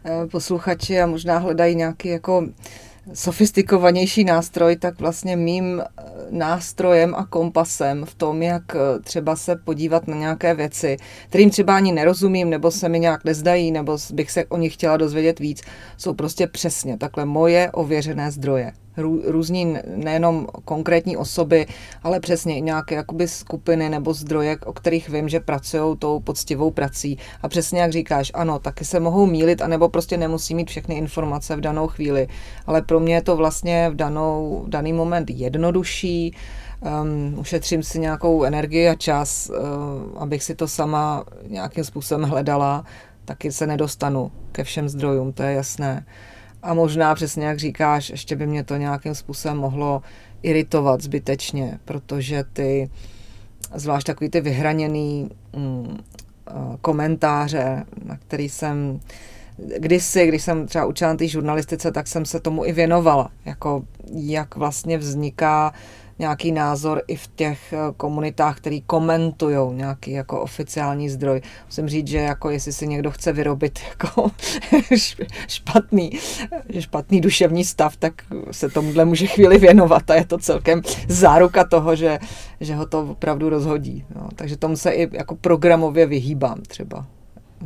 eh, 0.04 0.26
posluchači 0.26 1.00
a 1.00 1.06
možná 1.06 1.38
hledají 1.38 1.76
nějaký 1.76 2.08
jako 2.08 2.46
sofistikovanější 3.12 4.24
nástroj, 4.24 4.76
tak 4.76 5.00
vlastně 5.00 5.36
mým 5.36 5.80
eh, 5.80 6.02
nástrojem 6.30 7.14
a 7.14 7.26
kompasem 7.26 8.04
v 8.04 8.14
tom, 8.14 8.42
jak 8.42 8.62
eh, 8.74 8.78
třeba 9.00 9.36
se 9.36 9.56
podívat 9.56 10.08
na 10.08 10.16
nějaké 10.16 10.54
věci, 10.54 10.96
kterým 11.28 11.50
třeba 11.50 11.76
ani 11.76 11.92
nerozumím, 11.92 12.50
nebo 12.50 12.70
se 12.70 12.88
mi 12.88 13.00
nějak 13.00 13.24
nezdají, 13.24 13.70
nebo 13.70 13.98
bych 14.12 14.30
se 14.30 14.44
o 14.44 14.56
nich 14.56 14.74
chtěla 14.74 14.96
dozvědět 14.96 15.38
víc, 15.38 15.62
jsou 15.96 16.14
prostě 16.14 16.46
přesně 16.46 16.98
takhle 16.98 17.24
moje 17.24 17.70
ověřené 17.72 18.30
zdroje 18.30 18.72
různí 19.26 19.76
nejenom 19.96 20.46
konkrétní 20.64 21.16
osoby, 21.16 21.66
ale 22.02 22.20
přesně 22.20 22.58
i 22.58 22.60
nějaké 22.60 22.94
jakoby 22.94 23.28
skupiny 23.28 23.88
nebo 23.88 24.14
zdroje, 24.14 24.56
o 24.66 24.72
kterých 24.72 25.08
vím, 25.08 25.28
že 25.28 25.40
pracují 25.40 25.96
tou 25.96 26.20
poctivou 26.20 26.70
prací. 26.70 27.18
A 27.42 27.48
přesně 27.48 27.80
jak 27.80 27.92
říkáš, 27.92 28.30
ano, 28.34 28.58
taky 28.58 28.84
se 28.84 29.00
mohou 29.00 29.26
mílit, 29.26 29.62
anebo 29.62 29.88
prostě 29.88 30.16
nemusí 30.16 30.54
mít 30.54 30.70
všechny 30.70 30.94
informace 30.94 31.56
v 31.56 31.60
danou 31.60 31.88
chvíli. 31.88 32.28
Ale 32.66 32.82
pro 32.82 33.00
mě 33.00 33.14
je 33.14 33.22
to 33.22 33.36
vlastně 33.36 33.90
v, 33.90 33.94
danou, 33.94 34.62
v 34.66 34.68
daný 34.68 34.92
moment 34.92 35.30
jednodušší, 35.30 36.36
um, 36.80 37.38
ušetřím 37.38 37.82
si 37.82 37.98
nějakou 37.98 38.44
energii 38.44 38.88
a 38.88 38.94
čas, 38.94 39.50
uh, 39.50 40.22
abych 40.22 40.42
si 40.42 40.54
to 40.54 40.68
sama 40.68 41.24
nějakým 41.48 41.84
způsobem 41.84 42.28
hledala, 42.28 42.84
taky 43.24 43.52
se 43.52 43.66
nedostanu 43.66 44.32
ke 44.52 44.64
všem 44.64 44.88
zdrojům, 44.88 45.32
to 45.32 45.42
je 45.42 45.52
jasné. 45.52 46.06
A 46.64 46.74
možná 46.74 47.14
přesně 47.14 47.46
jak 47.46 47.58
říkáš, 47.58 48.10
ještě 48.10 48.36
by 48.36 48.46
mě 48.46 48.64
to 48.64 48.76
nějakým 48.76 49.14
způsobem 49.14 49.56
mohlo 49.56 50.02
iritovat 50.42 51.00
zbytečně, 51.00 51.78
protože 51.84 52.44
ty, 52.52 52.90
zvlášť 53.74 54.06
takový 54.06 54.30
ty 54.30 54.40
vyhraněný 54.40 55.30
mm, 55.56 55.98
eh, 56.48 56.52
komentáře, 56.80 57.84
na 58.04 58.16
který 58.16 58.48
jsem 58.48 59.00
kdysi, 59.78 60.26
když 60.26 60.42
jsem 60.42 60.66
třeba 60.66 60.84
učila 60.84 61.10
na 61.10 61.16
té 61.16 61.28
žurnalistice, 61.28 61.92
tak 61.92 62.06
jsem 62.06 62.24
se 62.24 62.40
tomu 62.40 62.64
i 62.64 62.72
věnovala, 62.72 63.30
jako 63.44 63.84
jak 64.12 64.56
vlastně 64.56 64.98
vzniká 64.98 65.72
nějaký 66.18 66.52
názor 66.52 67.02
i 67.06 67.16
v 67.16 67.26
těch 67.34 67.72
eh, 67.72 67.78
komunitách, 67.96 68.56
který 68.56 68.80
komentují 68.80 69.74
nějaký 69.74 70.10
jako 70.10 70.40
oficiální 70.40 71.08
zdroj. 71.08 71.40
Musím 71.66 71.88
říct, 71.88 72.08
že 72.08 72.18
jako 72.18 72.50
jestli 72.50 72.72
si 72.72 72.86
někdo 72.86 73.10
chce 73.10 73.32
vyrobit 73.32 73.78
jako 73.88 74.30
špatný, 75.48 76.10
špatný 76.78 77.20
duševní 77.20 77.64
stav, 77.64 77.96
tak 77.96 78.12
se 78.50 78.68
tomuhle 78.68 79.04
může 79.04 79.26
chvíli 79.26 79.58
věnovat 79.58 80.10
a 80.10 80.14
je 80.14 80.24
to 80.24 80.38
celkem 80.38 80.82
záruka 81.08 81.64
toho, 81.64 81.96
že, 81.96 82.18
že 82.60 82.74
ho 82.74 82.86
to 82.86 83.00
opravdu 83.00 83.48
rozhodí. 83.48 84.04
No, 84.14 84.28
takže 84.34 84.56
tomu 84.56 84.76
se 84.76 84.90
i 84.90 85.16
jako 85.16 85.36
programově 85.36 86.06
vyhýbám 86.06 86.62
třeba 86.62 87.06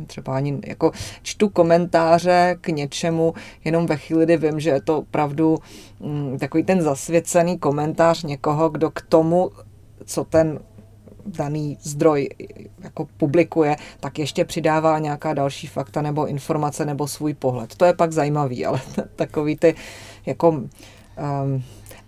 třeba 0.07 0.35
ani 0.35 0.59
jako 0.65 0.91
čtu 1.21 1.49
komentáře 1.49 2.57
k 2.61 2.67
něčemu, 2.67 3.33
jenom 3.65 3.85
ve 3.85 3.97
chvíli, 3.97 4.25
kdy 4.25 4.37
vím, 4.37 4.59
že 4.59 4.69
je 4.69 4.81
to 4.81 4.97
opravdu 4.97 5.57
mm, 5.99 6.37
takový 6.39 6.63
ten 6.63 6.81
zasvěcený 6.81 7.59
komentář 7.59 8.23
někoho, 8.23 8.69
kdo 8.69 8.91
k 8.91 9.01
tomu, 9.01 9.51
co 10.05 10.23
ten 10.23 10.59
daný 11.25 11.77
zdroj 11.81 12.29
jako 12.83 13.07
publikuje, 13.17 13.75
tak 13.99 14.19
ještě 14.19 14.45
přidává 14.45 14.99
nějaká 14.99 15.33
další 15.33 15.67
fakta 15.67 16.01
nebo 16.01 16.27
informace 16.27 16.85
nebo 16.85 17.07
svůj 17.07 17.33
pohled. 17.33 17.75
To 17.75 17.85
je 17.85 17.93
pak 17.93 18.11
zajímavý, 18.11 18.65
ale 18.65 18.81
takový 19.15 19.55
ty 19.55 19.75
jako 20.25 20.49
um, 20.49 20.67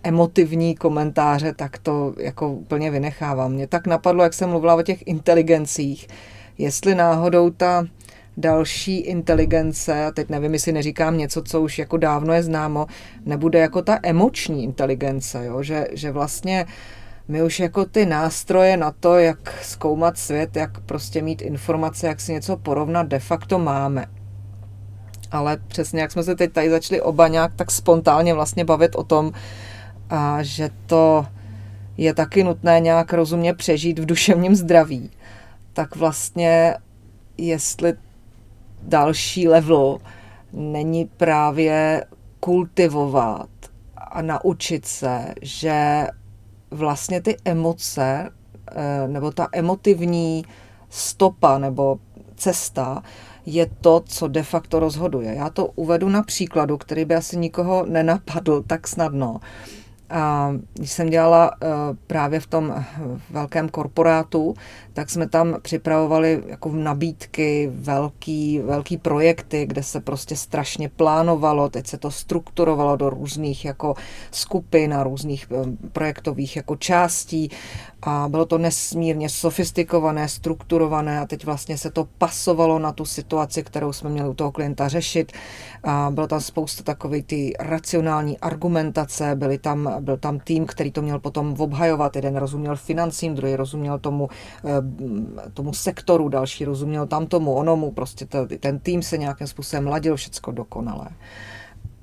emotivní 0.02 0.74
komentáře, 0.74 1.54
tak 1.54 1.78
to 1.78 2.14
jako 2.18 2.52
úplně 2.52 2.90
vynechávám. 2.90 3.52
Mě 3.52 3.66
tak 3.66 3.86
napadlo, 3.86 4.22
jak 4.22 4.34
jsem 4.34 4.50
mluvila 4.50 4.74
o 4.74 4.82
těch 4.82 5.06
inteligencích, 5.06 6.08
jestli 6.62 6.94
náhodou 6.94 7.50
ta 7.50 7.84
další 8.36 8.98
inteligence, 8.98 10.06
a 10.06 10.10
teď 10.10 10.28
nevím, 10.28 10.52
jestli 10.52 10.72
neříkám 10.72 11.18
něco, 11.18 11.42
co 11.42 11.60
už 11.60 11.78
jako 11.78 11.96
dávno 11.96 12.34
je 12.34 12.42
známo, 12.42 12.86
nebude 13.26 13.58
jako 13.58 13.82
ta 13.82 13.98
emoční 14.02 14.64
inteligence, 14.64 15.44
jo? 15.44 15.62
Že, 15.62 15.86
že 15.92 16.12
vlastně 16.12 16.66
my 17.28 17.42
už 17.42 17.60
jako 17.60 17.84
ty 17.84 18.06
nástroje 18.06 18.76
na 18.76 18.90
to, 19.00 19.18
jak 19.18 19.62
zkoumat 19.62 20.18
svět, 20.18 20.56
jak 20.56 20.80
prostě 20.80 21.22
mít 21.22 21.42
informace, 21.42 22.06
jak 22.06 22.20
si 22.20 22.32
něco 22.32 22.56
porovnat, 22.56 23.06
de 23.06 23.18
facto 23.18 23.58
máme. 23.58 24.06
Ale 25.30 25.56
přesně 25.68 26.00
jak 26.00 26.12
jsme 26.12 26.22
se 26.22 26.34
teď 26.34 26.52
tady 26.52 26.70
začali 26.70 27.00
oba 27.00 27.28
nějak 27.28 27.54
tak 27.54 27.70
spontánně 27.70 28.34
vlastně 28.34 28.64
bavit 28.64 28.94
o 28.94 29.02
tom, 29.02 29.32
a 30.10 30.38
že 30.42 30.70
to 30.86 31.26
je 31.96 32.14
taky 32.14 32.44
nutné 32.44 32.80
nějak 32.80 33.12
rozumně 33.12 33.54
přežít 33.54 33.98
v 33.98 34.06
duševním 34.06 34.54
zdraví 34.54 35.10
tak 35.72 35.96
vlastně 35.96 36.76
jestli 37.38 37.94
další 38.82 39.48
level 39.48 39.98
není 40.52 41.04
právě 41.04 42.04
kultivovat 42.40 43.48
a 43.96 44.22
naučit 44.22 44.86
se, 44.86 45.34
že 45.42 46.06
vlastně 46.70 47.20
ty 47.22 47.36
emoce 47.44 48.30
eh, 48.70 49.08
nebo 49.08 49.30
ta 49.30 49.48
emotivní 49.52 50.44
stopa 50.88 51.58
nebo 51.58 51.98
cesta 52.36 53.02
je 53.46 53.66
to, 53.80 54.02
co 54.06 54.28
de 54.28 54.42
facto 54.42 54.80
rozhoduje. 54.80 55.34
Já 55.34 55.50
to 55.50 55.66
uvedu 55.66 56.08
na 56.08 56.22
příkladu, 56.22 56.78
který 56.78 57.04
by 57.04 57.14
asi 57.14 57.36
nikoho 57.36 57.86
nenapadl 57.86 58.62
tak 58.62 58.88
snadno. 58.88 59.36
A 59.36 59.40
když 60.74 60.92
jsem 60.92 61.10
dělala 61.10 61.50
uh, 61.50 61.68
právě 62.06 62.40
v 62.40 62.46
tom 62.46 62.74
eh, 62.76 62.84
velkém 63.30 63.68
korporátu, 63.68 64.54
tak 64.92 65.10
jsme 65.10 65.28
tam 65.28 65.56
připravovali 65.62 66.42
jako 66.46 66.72
nabídky, 66.72 67.70
velký, 67.74 68.58
velký 68.58 68.96
projekty, 68.96 69.66
kde 69.66 69.82
se 69.82 70.00
prostě 70.00 70.36
strašně 70.36 70.88
plánovalo, 70.88 71.68
teď 71.68 71.86
se 71.86 71.98
to 71.98 72.10
strukturovalo 72.10 72.96
do 72.96 73.10
různých 73.10 73.64
jako 73.64 73.94
skupin 74.30 74.94
a 74.94 75.02
různých 75.02 75.46
uh, 75.50 75.66
projektových 75.92 76.56
jako 76.56 76.76
částí 76.76 77.50
a 78.02 78.28
bylo 78.28 78.46
to 78.46 78.58
nesmírně 78.58 79.28
sofistikované, 79.28 80.28
strukturované 80.28 81.20
a 81.20 81.26
teď 81.26 81.44
vlastně 81.44 81.78
se 81.78 81.90
to 81.90 82.08
pasovalo 82.18 82.78
na 82.78 82.92
tu 82.92 83.04
situaci, 83.04 83.62
kterou 83.62 83.92
jsme 83.92 84.10
měli 84.10 84.28
u 84.28 84.34
toho 84.34 84.52
klienta 84.52 84.88
řešit. 84.88 85.32
A 85.84 86.10
bylo 86.10 86.26
tam 86.26 86.40
spousta 86.40 86.82
takové 86.82 87.22
ty 87.22 87.52
racionální 87.60 88.38
argumentace, 88.38 89.34
byly 89.34 89.58
tam 89.58 89.90
byl 90.00 90.16
tam 90.16 90.38
tým, 90.38 90.66
který 90.66 90.92
to 90.92 91.02
měl 91.02 91.18
potom 91.18 91.54
obhajovat. 91.58 92.16
Jeden 92.16 92.36
rozuměl 92.36 92.76
financím, 92.76 93.34
druhý 93.34 93.56
rozuměl 93.56 93.98
tomu, 93.98 94.28
tomu 95.54 95.72
sektoru, 95.72 96.28
další 96.28 96.64
rozuměl 96.64 97.06
tam 97.06 97.26
tomu, 97.26 97.54
onomu. 97.54 97.90
Prostě 97.90 98.26
ten 98.60 98.78
tým 98.78 99.02
se 99.02 99.18
nějakým 99.18 99.46
způsobem 99.46 99.86
ladil, 99.86 100.16
všecko 100.16 100.52
dokonalé. 100.52 101.08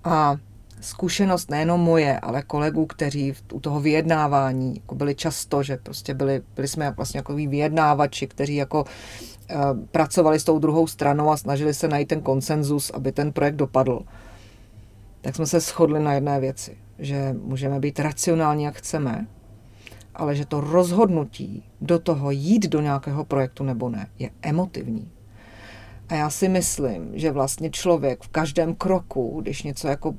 A 0.04 0.36
zkušenost 0.82 1.52
nejenom 1.52 1.82
moje, 1.82 2.20
ale 2.20 2.42
kolegů, 2.42 2.86
kteří 2.86 3.34
u 3.54 3.60
toho 3.60 3.80
vyjednávání 3.80 4.76
jako 4.76 4.96
byli 4.96 5.15
často, 5.15 5.63
že 5.63 5.78
prostě 5.78 6.13
byli, 6.13 6.42
byli 6.56 6.68
jsme 6.68 6.92
vlastně 6.92 7.18
jako 7.18 7.34
vyjednávači, 7.34 8.28
kteří 8.28 8.56
jako 8.56 8.84
uh, 8.84 9.60
pracovali 9.92 10.39
s 10.39 10.44
tou 10.44 10.60
druhou 10.60 10.88
stranou 10.88 11.32
a 11.32 11.38
snažili 11.38 11.74
se 11.74 11.88
najít 11.88 12.08
ten 12.08 12.22
konsenzus, 12.22 12.89
aby 12.89 13.12
ten 13.12 13.32
projekt 13.32 13.56
dopadl. 13.56 14.02
Tak 15.22 15.36
jsme 15.36 15.46
se 15.46 15.60
shodli 15.60 16.00
na 16.00 16.13
jedné 16.13 16.39
věci, 16.39 16.78
že 17.00 17.36
můžeme 17.42 17.80
být 17.80 18.00
racionální, 18.00 18.63
jak 18.63 18.76
chceme, 18.76 19.28
ale 20.15 20.36
že 20.36 20.46
to 20.46 20.62
rozhodnutí 20.62 21.63
do 21.82 22.00
toho 22.00 22.32
jít 22.32 22.68
do 22.68 22.82
nějakého 22.82 23.26
projektu 23.26 23.63
nebo 23.63 23.89
ne, 23.89 24.08
je 24.20 24.30
emotivní. 24.42 25.12
A 26.10 26.15
já 26.15 26.30
si 26.30 26.50
myslím, 26.50 27.12
že 27.13 27.32
vlastně 27.32 27.69
člověk 27.69 28.24
v 28.24 28.28
každém 28.28 28.76
kroku, 28.76 29.39
když 29.41 29.63
něco 29.63 29.88
jako, 29.88 30.15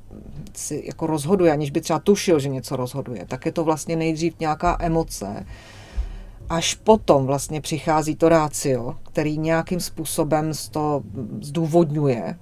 si 0.57 0.83
jako 0.87 1.07
rozhoduje, 1.07 1.53
aniž 1.53 1.70
by 1.70 1.81
třeba 1.81 1.98
tušil, 1.98 2.38
že 2.38 2.48
něco 2.48 2.76
rozhoduje, 2.76 3.26
tak 3.29 3.46
je 3.46 3.53
to 3.53 3.64
vlastně 3.64 3.96
nejdřív 3.96 4.40
nějaká 4.40 4.76
emoce, 4.81 5.46
až 6.48 6.74
potom 6.74 7.26
vlastně 7.26 7.61
přichází 7.61 8.16
to 8.16 8.29
rácio, 8.29 8.96
který 9.03 9.38
nějakým 9.38 9.81
způsobem 9.81 10.53
to 10.70 11.03
zdůvodňuje 11.40 12.38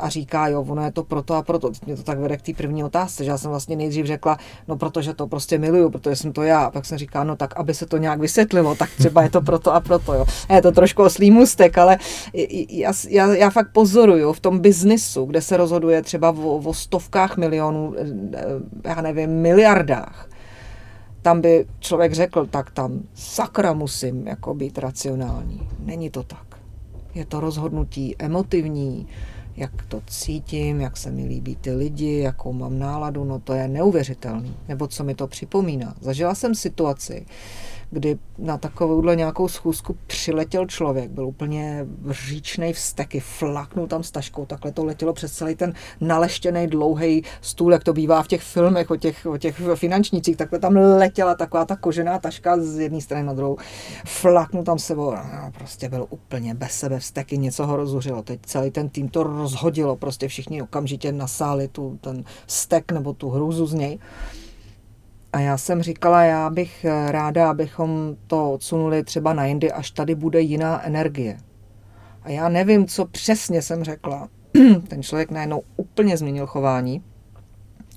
a 0.00 0.08
říká, 0.08 0.48
jo, 0.48 0.62
ono 0.68 0.84
je 0.84 0.92
to 0.92 1.04
proto 1.04 1.34
a 1.34 1.42
proto. 1.42 1.70
Mě 1.86 1.96
to 1.96 2.02
tak 2.02 2.18
vede 2.18 2.36
k 2.36 2.42
té 2.42 2.52
první 2.52 2.84
otázce, 2.84 3.24
že 3.24 3.30
já 3.30 3.38
jsem 3.38 3.50
vlastně 3.50 3.76
nejdřív 3.76 4.06
řekla, 4.06 4.38
no 4.68 4.76
protože 4.76 5.14
to 5.14 5.26
prostě 5.26 5.58
miluju, 5.58 5.90
protože 5.90 6.16
jsem 6.16 6.32
to 6.32 6.42
já. 6.42 6.64
A 6.64 6.70
pak 6.70 6.84
jsem 6.84 6.98
říká, 6.98 7.24
no 7.24 7.36
tak 7.36 7.56
aby 7.56 7.74
se 7.74 7.86
to 7.86 7.96
nějak 7.96 8.20
vysvětlilo, 8.20 8.74
tak 8.74 8.90
třeba 8.90 9.22
je 9.22 9.30
to 9.30 9.40
proto 9.40 9.74
a 9.74 9.80
proto, 9.80 10.14
jo. 10.14 10.26
A 10.48 10.54
je 10.54 10.62
to 10.62 10.72
trošku 10.72 11.02
oslý 11.02 11.30
mustek, 11.30 11.78
ale 11.78 11.98
já, 12.70 12.92
já, 13.08 13.34
já 13.34 13.50
fakt 13.50 13.72
pozoruju 13.72 14.32
v 14.32 14.40
tom 14.40 14.58
biznisu, 14.58 15.24
kde 15.24 15.42
se 15.42 15.56
rozhoduje 15.56 16.02
třeba 16.02 16.30
o, 16.30 16.56
o 16.56 16.74
stovkách 16.74 17.36
milionů, 17.36 17.94
eh, 17.98 18.44
já 18.84 19.00
nevím, 19.00 19.30
miliardách, 19.30 20.28
tam 21.22 21.40
by 21.40 21.66
člověk 21.78 22.12
řekl, 22.12 22.46
tak 22.46 22.70
tam 22.70 23.00
sakra 23.14 23.72
musím 23.72 24.26
jako 24.26 24.54
být 24.54 24.78
racionální. 24.78 25.68
Není 25.78 26.10
to 26.10 26.22
tak. 26.22 26.46
Je 27.14 27.24
to 27.24 27.40
rozhodnutí 27.40 28.16
emotivní, 28.18 29.06
jak 29.56 29.86
to 29.88 30.02
cítím, 30.06 30.80
jak 30.80 30.96
se 30.96 31.10
mi 31.10 31.24
líbí 31.24 31.56
ty 31.56 31.72
lidi, 31.72 32.18
jakou 32.18 32.52
mám 32.52 32.78
náladu, 32.78 33.24
no 33.24 33.38
to 33.38 33.52
je 33.52 33.68
neuvěřitelný. 33.68 34.56
Nebo 34.68 34.86
co 34.86 35.04
mi 35.04 35.14
to 35.14 35.26
připomíná. 35.26 35.94
Zažila 36.00 36.34
jsem 36.34 36.54
situaci, 36.54 37.26
kdy 37.90 38.18
na 38.38 38.58
takovouhle 38.58 39.16
nějakou 39.16 39.48
schůzku 39.48 39.96
přiletěl 40.06 40.66
člověk, 40.66 41.10
byl 41.10 41.26
úplně 41.26 41.86
říčnej 42.10 42.72
vzteky, 42.72 43.20
flaknul 43.20 43.86
tam 43.86 44.02
s 44.02 44.10
taškou, 44.10 44.46
takhle 44.46 44.72
to 44.72 44.84
letělo 44.84 45.12
přes 45.12 45.32
celý 45.32 45.54
ten 45.54 45.72
naleštěný 46.00 46.66
dlouhý 46.66 47.22
stůl, 47.40 47.72
jak 47.72 47.84
to 47.84 47.92
bývá 47.92 48.22
v 48.22 48.28
těch 48.28 48.42
filmech 48.42 48.90
o 48.90 48.96
těch, 48.96 49.26
o 49.26 49.38
těch 49.38 49.62
finančnících, 49.74 50.36
takhle 50.36 50.58
tam 50.58 50.76
letěla 50.76 51.34
taková 51.34 51.64
ta 51.64 51.76
kožená 51.76 52.18
taška 52.18 52.56
z 52.60 52.78
jedné 52.78 53.00
strany 53.00 53.26
na 53.26 53.32
druhou. 53.32 53.56
Flaknul 54.06 54.64
tam 54.64 54.78
sebou, 54.78 55.10
no, 55.10 55.52
prostě 55.58 55.88
byl 55.88 56.06
úplně 56.10 56.54
bez 56.54 56.72
sebe 56.72 56.98
vzteky, 56.98 57.38
něco 57.38 57.66
ho 57.66 57.76
rozuřilo. 57.76 58.22
Teď 58.22 58.40
celý 58.46 58.70
ten 58.70 58.88
tým 58.88 59.08
to 59.08 59.22
rozhodilo, 59.22 59.96
prostě 59.96 60.28
všichni 60.28 60.62
okamžitě 60.62 61.12
nasáli 61.12 61.68
tu, 61.68 61.98
ten 62.00 62.24
stek 62.46 62.92
nebo 62.92 63.12
tu 63.12 63.30
hrůzu 63.30 63.66
z 63.66 63.74
něj. 63.74 63.98
A 65.36 65.40
já 65.40 65.58
jsem 65.58 65.82
říkala, 65.82 66.22
já 66.22 66.50
bych 66.50 66.84
eh, 66.84 67.12
ráda, 67.12 67.50
abychom 67.50 68.16
to 68.26 68.52
odsunuli 68.52 69.04
třeba 69.04 69.32
na 69.32 69.46
jindy, 69.46 69.72
až 69.72 69.90
tady 69.90 70.14
bude 70.14 70.40
jiná 70.40 70.86
energie. 70.86 71.36
A 72.22 72.30
já 72.30 72.48
nevím, 72.48 72.86
co 72.86 73.04
přesně 73.04 73.62
jsem 73.62 73.84
řekla. 73.84 74.28
Ten 74.88 75.02
člověk 75.02 75.30
najednou 75.30 75.62
úplně 75.76 76.16
změnil 76.16 76.46
chování 76.46 77.02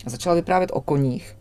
a 0.06 0.10
začal 0.10 0.36
vyprávět 0.36 0.72
o 0.74 0.82
koních 0.82 1.38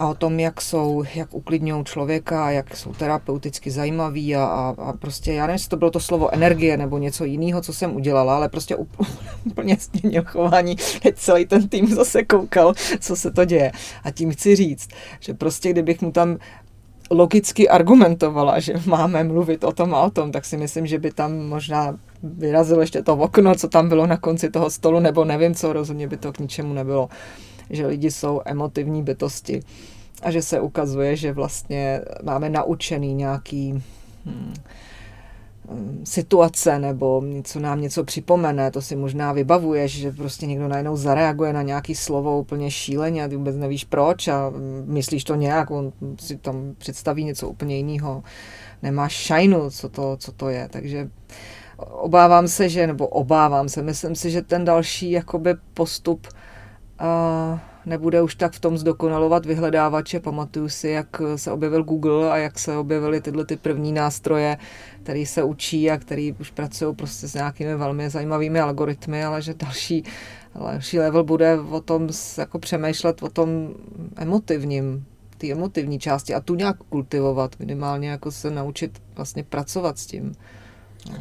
a 0.00 0.08
o 0.08 0.14
tom, 0.14 0.40
jak 0.40 0.60
jsou, 0.60 1.04
jak 1.14 1.34
uklidňují 1.34 1.84
člověka, 1.84 2.50
jak 2.50 2.76
jsou 2.76 2.92
terapeuticky 2.92 3.70
zajímaví 3.70 4.36
a, 4.36 4.44
a, 4.44 4.74
a 4.78 4.92
prostě, 4.92 5.32
já 5.32 5.46
nevím, 5.46 5.54
jestli 5.54 5.68
to 5.68 5.76
bylo 5.76 5.90
to 5.90 6.00
slovo 6.00 6.34
energie 6.34 6.76
nebo 6.76 6.98
něco 6.98 7.24
jiného, 7.24 7.60
co 7.60 7.72
jsem 7.72 7.96
udělala, 7.96 8.36
ale 8.36 8.48
prostě 8.48 8.76
úplně 9.44 9.76
změnil 9.80 10.22
chování. 10.26 10.76
Teď 11.02 11.16
celý 11.16 11.46
ten 11.46 11.68
tým 11.68 11.86
zase 11.86 12.24
koukal, 12.24 12.74
co 13.00 13.16
se 13.16 13.30
to 13.30 13.44
děje. 13.44 13.72
A 14.04 14.10
tím 14.10 14.30
chci 14.30 14.56
říct, 14.56 14.88
že 15.20 15.34
prostě 15.34 15.70
kdybych 15.70 16.02
mu 16.02 16.12
tam 16.12 16.36
logicky 17.10 17.68
argumentovala, 17.68 18.60
že 18.60 18.74
máme 18.86 19.24
mluvit 19.24 19.64
o 19.64 19.72
tom 19.72 19.94
a 19.94 20.02
o 20.02 20.10
tom, 20.10 20.32
tak 20.32 20.44
si 20.44 20.56
myslím, 20.56 20.86
že 20.86 20.98
by 20.98 21.12
tam 21.12 21.38
možná 21.38 21.96
vyrazilo 22.22 22.80
ještě 22.80 23.02
to 23.02 23.14
okno, 23.14 23.54
co 23.54 23.68
tam 23.68 23.88
bylo 23.88 24.06
na 24.06 24.16
konci 24.16 24.50
toho 24.50 24.70
stolu, 24.70 25.00
nebo 25.00 25.24
nevím 25.24 25.54
co, 25.54 25.72
rozhodně 25.72 26.08
by 26.08 26.16
to 26.16 26.32
k 26.32 26.38
ničemu 26.38 26.74
nebylo 26.74 27.08
že 27.70 27.86
lidi 27.86 28.10
jsou 28.10 28.40
emotivní 28.44 29.02
bytosti 29.02 29.62
a 30.22 30.30
že 30.30 30.42
se 30.42 30.60
ukazuje, 30.60 31.16
že 31.16 31.32
vlastně 31.32 32.00
máme 32.22 32.48
naučený 32.48 33.14
nějaký 33.14 33.82
hmm, 34.24 34.54
situace 36.04 36.78
nebo 36.78 37.22
něco 37.24 37.60
nám 37.60 37.80
něco 37.80 38.04
připomene, 38.04 38.70
to 38.70 38.82
si 38.82 38.96
možná 38.96 39.32
vybavuješ, 39.32 39.92
že 39.92 40.12
prostě 40.12 40.46
někdo 40.46 40.68
najednou 40.68 40.96
zareaguje 40.96 41.52
na 41.52 41.62
nějaký 41.62 41.94
slovo 41.94 42.38
úplně 42.40 42.70
šíleně 42.70 43.24
a 43.24 43.28
ty 43.28 43.36
vůbec 43.36 43.56
nevíš 43.56 43.84
proč 43.84 44.28
a 44.28 44.52
myslíš 44.84 45.24
to 45.24 45.34
nějak, 45.34 45.70
on 45.70 45.92
si 46.20 46.36
tam 46.36 46.74
představí 46.78 47.24
něco 47.24 47.48
úplně 47.48 47.76
jiného. 47.76 48.22
Nemáš 48.82 49.12
šajnu, 49.12 49.70
co 49.70 49.88
to, 49.88 50.16
co 50.16 50.32
to 50.32 50.48
je, 50.48 50.68
takže 50.70 51.10
obávám 51.86 52.48
se, 52.48 52.68
že, 52.68 52.86
nebo 52.86 53.06
obávám 53.06 53.68
se, 53.68 53.82
myslím 53.82 54.14
si, 54.14 54.30
že 54.30 54.42
ten 54.42 54.64
další 54.64 55.10
jakoby 55.10 55.54
postup 55.74 56.26
nebude 57.86 58.22
už 58.22 58.34
tak 58.34 58.52
v 58.52 58.60
tom 58.60 58.78
zdokonalovat 58.78 59.46
vyhledávače. 59.46 60.20
Pamatuju 60.20 60.68
si, 60.68 60.88
jak 60.88 61.06
se 61.36 61.52
objevil 61.52 61.82
Google 61.82 62.32
a 62.32 62.36
jak 62.36 62.58
se 62.58 62.76
objevily 62.76 63.20
tyhle 63.20 63.44
ty 63.44 63.56
první 63.56 63.92
nástroje, 63.92 64.58
které 65.02 65.26
se 65.26 65.42
učí 65.42 65.90
a 65.90 65.98
které 65.98 66.30
už 66.40 66.50
pracují 66.50 66.94
prostě 66.94 67.28
s 67.28 67.34
nějakými 67.34 67.76
velmi 67.76 68.10
zajímavými 68.10 68.60
algoritmy, 68.60 69.24
ale 69.24 69.42
že 69.42 69.54
další, 69.54 70.04
další 70.54 70.98
level 70.98 71.24
bude 71.24 71.60
o 71.60 71.80
tom 71.80 72.08
jako 72.38 72.58
přemýšlet 72.58 73.22
o 73.22 73.28
tom 73.28 73.74
emotivním, 74.16 75.04
ty 75.38 75.52
emotivní 75.52 75.98
části 75.98 76.34
a 76.34 76.40
tu 76.40 76.54
nějak 76.54 76.76
kultivovat, 76.76 77.58
minimálně 77.58 78.10
jako 78.10 78.30
se 78.30 78.50
naučit 78.50 79.02
vlastně 79.16 79.44
pracovat 79.44 79.98
s 79.98 80.06
tím. 80.06 80.32
No. 81.10 81.18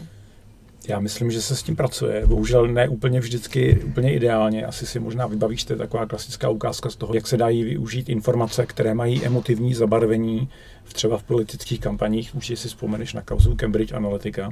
Já 0.88 1.00
myslím, 1.00 1.32
že 1.32 1.42
se 1.42 1.56
s 1.56 1.64
tím 1.64 1.76
pracuje. 1.76 2.28
Bohužel 2.28 2.68
ne 2.68 2.90
úplně 2.90 3.20
vždycky 3.20 3.80
úplně 3.86 4.14
ideálně. 4.14 4.66
Asi 4.66 4.86
si 4.86 5.00
možná 5.00 5.28
vybavíš, 5.28 5.64
to 5.64 5.74
je 5.74 5.78
taková 5.78 6.06
klasická 6.06 6.50
ukázka 6.50 6.90
z 6.90 6.96
toho, 6.96 7.14
jak 7.14 7.28
se 7.28 7.38
dají 7.38 7.64
využít 7.64 8.10
informace, 8.10 8.66
které 8.66 8.94
mají 8.94 9.26
emotivní 9.26 9.74
zabarvení, 9.74 10.50
třeba 10.94 11.18
v 11.18 11.24
politických 11.24 11.80
kampaních. 11.80 12.36
Určitě 12.36 12.58
si 12.58 12.68
vzpomeneš 12.68 13.14
na 13.14 13.22
kauzu 13.22 13.56
Cambridge 13.56 13.92
Analytica, 13.92 14.52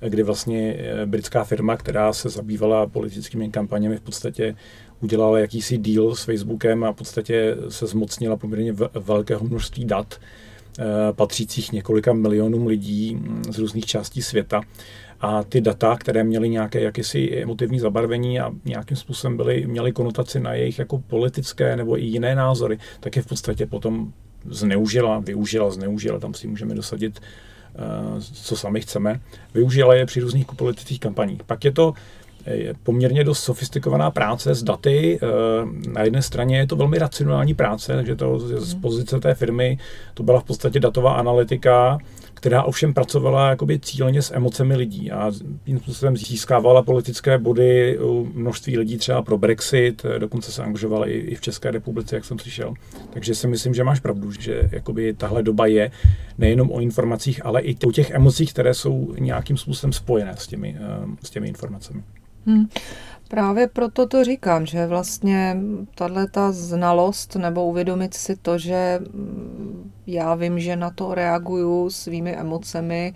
kdy 0.00 0.22
vlastně 0.22 0.76
eh, 0.78 1.06
britská 1.06 1.44
firma, 1.44 1.76
která 1.76 2.12
se 2.12 2.28
zabývala 2.28 2.86
politickými 2.86 3.50
kampaněmi, 3.50 3.96
v 3.96 4.00
podstatě 4.00 4.54
udělala 5.00 5.38
jakýsi 5.38 5.78
deal 5.78 6.14
s 6.14 6.24
Facebookem 6.24 6.84
a 6.84 6.92
v 6.92 6.96
podstatě 6.96 7.56
se 7.68 7.86
zmocnila 7.86 8.36
poměrně 8.36 8.72
velkého 8.94 9.44
množství 9.44 9.84
dat, 9.84 10.20
eh, 10.78 10.84
patřících 11.12 11.72
několika 11.72 12.12
milionům 12.12 12.66
lidí 12.66 13.14
mm, 13.14 13.44
z 13.50 13.58
různých 13.58 13.86
částí 13.86 14.22
světa 14.22 14.60
a 15.20 15.42
ty 15.42 15.60
data, 15.60 15.96
které 15.96 16.24
měly 16.24 16.48
nějaké 16.48 16.80
jakési 16.80 17.42
emotivní 17.42 17.80
zabarvení 17.80 18.40
a 18.40 18.50
nějakým 18.64 18.96
způsobem 18.96 19.36
byly, 19.36 19.66
měly 19.66 19.92
konotaci 19.92 20.40
na 20.40 20.54
jejich 20.54 20.78
jako 20.78 20.98
politické 20.98 21.76
nebo 21.76 21.98
i 21.98 22.04
jiné 22.04 22.34
názory, 22.34 22.78
tak 23.00 23.16
je 23.16 23.22
v 23.22 23.26
podstatě 23.26 23.66
potom 23.66 24.12
zneužila, 24.44 25.18
využila, 25.18 25.70
zneužila, 25.70 26.18
tam 26.18 26.34
si 26.34 26.46
můžeme 26.46 26.74
dosadit, 26.74 27.20
uh, 28.14 28.20
co 28.20 28.56
sami 28.56 28.80
chceme. 28.80 29.20
Využila 29.54 29.94
je 29.94 30.06
při 30.06 30.20
různých 30.20 30.46
politických 30.56 31.00
kampaních. 31.00 31.42
Pak 31.42 31.64
je 31.64 31.72
to 31.72 31.94
je 32.46 32.74
poměrně 32.82 33.24
dost 33.24 33.44
sofistikovaná 33.44 34.10
práce 34.10 34.54
s 34.54 34.62
daty. 34.62 35.18
Eh, 35.22 35.26
na 35.90 36.02
jedné 36.02 36.22
straně 36.22 36.58
je 36.58 36.66
to 36.66 36.76
velmi 36.76 36.98
racionální 36.98 37.54
práce, 37.54 37.96
takže 37.96 38.16
to 38.16 38.38
z 38.38 38.74
pozice 38.74 39.20
té 39.20 39.34
firmy 39.34 39.78
to 40.14 40.22
byla 40.22 40.40
v 40.40 40.44
podstatě 40.44 40.80
datová 40.80 41.12
analytika, 41.12 41.98
která 42.36 42.62
ovšem 42.62 42.94
pracovala 42.94 43.50
jakoby 43.50 43.78
cíleně 43.78 44.22
s 44.22 44.34
emocemi 44.34 44.76
lidí 44.76 45.10
a 45.10 45.32
tím 45.64 45.78
způsobem 45.78 46.16
získávala 46.16 46.82
politické 46.82 47.38
body 47.38 47.98
u 47.98 48.28
množství 48.34 48.78
lidí 48.78 48.98
třeba 48.98 49.22
pro 49.22 49.38
Brexit, 49.38 50.06
dokonce 50.18 50.52
se 50.52 50.62
angažovala 50.62 51.08
i, 51.08 51.34
v 51.34 51.40
České 51.40 51.70
republice, 51.70 52.16
jak 52.16 52.24
jsem 52.24 52.38
slyšel. 52.38 52.74
Takže 53.10 53.34
si 53.34 53.46
myslím, 53.48 53.74
že 53.74 53.84
máš 53.84 54.00
pravdu, 54.00 54.32
že 54.32 54.68
jakoby 54.72 55.14
tahle 55.14 55.42
doba 55.42 55.66
je 55.66 55.90
nejenom 56.38 56.70
o 56.70 56.80
informacích, 56.80 57.46
ale 57.46 57.60
i 57.60 57.76
o 57.86 57.92
těch 57.92 58.10
emocích, 58.10 58.52
které 58.52 58.74
jsou 58.74 59.14
nějakým 59.18 59.56
způsobem 59.56 59.92
spojené 59.92 60.34
s 60.36 60.46
těmi, 60.46 60.76
eh, 60.80 61.06
s 61.22 61.30
těmi 61.30 61.48
informacemi. 61.48 62.02
Hmm. 62.46 62.68
Právě 63.28 63.66
proto 63.66 64.06
to 64.06 64.24
říkám, 64.24 64.66
že 64.66 64.86
vlastně 64.86 65.56
tahle 65.94 66.28
ta 66.28 66.52
znalost 66.52 67.36
nebo 67.36 67.66
uvědomit 67.66 68.14
si 68.14 68.36
to, 68.36 68.58
že 68.58 69.00
já 70.06 70.34
vím, 70.34 70.60
že 70.60 70.76
na 70.76 70.90
to 70.90 71.14
reaguju 71.14 71.90
svými 71.90 72.36
emocemi, 72.36 73.14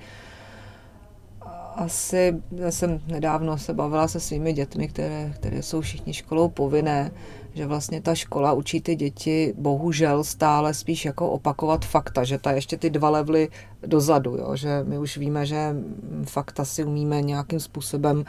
asi, 1.75 2.43
já 2.57 2.71
jsem 2.71 3.01
nedávno 3.07 3.59
se 3.59 3.75
bavila 3.75 4.09
se 4.09 4.21
svými 4.21 4.53
dětmi, 4.53 4.89
které, 4.89 5.33
které 5.35 5.63
jsou 5.63 5.81
všichni 5.81 6.15
školou 6.15 6.49
povinné, 6.49 7.11
že 7.55 7.67
vlastně 7.67 8.01
ta 8.01 8.15
škola 8.15 8.53
učí 8.53 8.81
ty 8.81 8.95
děti 8.95 9.55
bohužel 9.59 10.25
stále 10.25 10.75
spíš 10.75 11.05
jako 11.05 11.31
opakovat 11.31 11.85
fakta, 11.85 12.25
že 12.25 12.39
ta 12.39 12.53
ještě 12.53 12.77
ty 12.77 12.91
dva 12.91 13.11
levely 13.11 13.49
dozadu, 13.87 14.37
jo? 14.37 14.57
že 14.57 14.85
my 14.85 14.99
už 14.99 15.17
víme, 15.17 15.47
že 15.47 15.75
fakta 16.25 16.65
si 16.65 16.85
umíme 16.85 17.23
nějakým 17.23 17.61
způsobem 17.61 18.25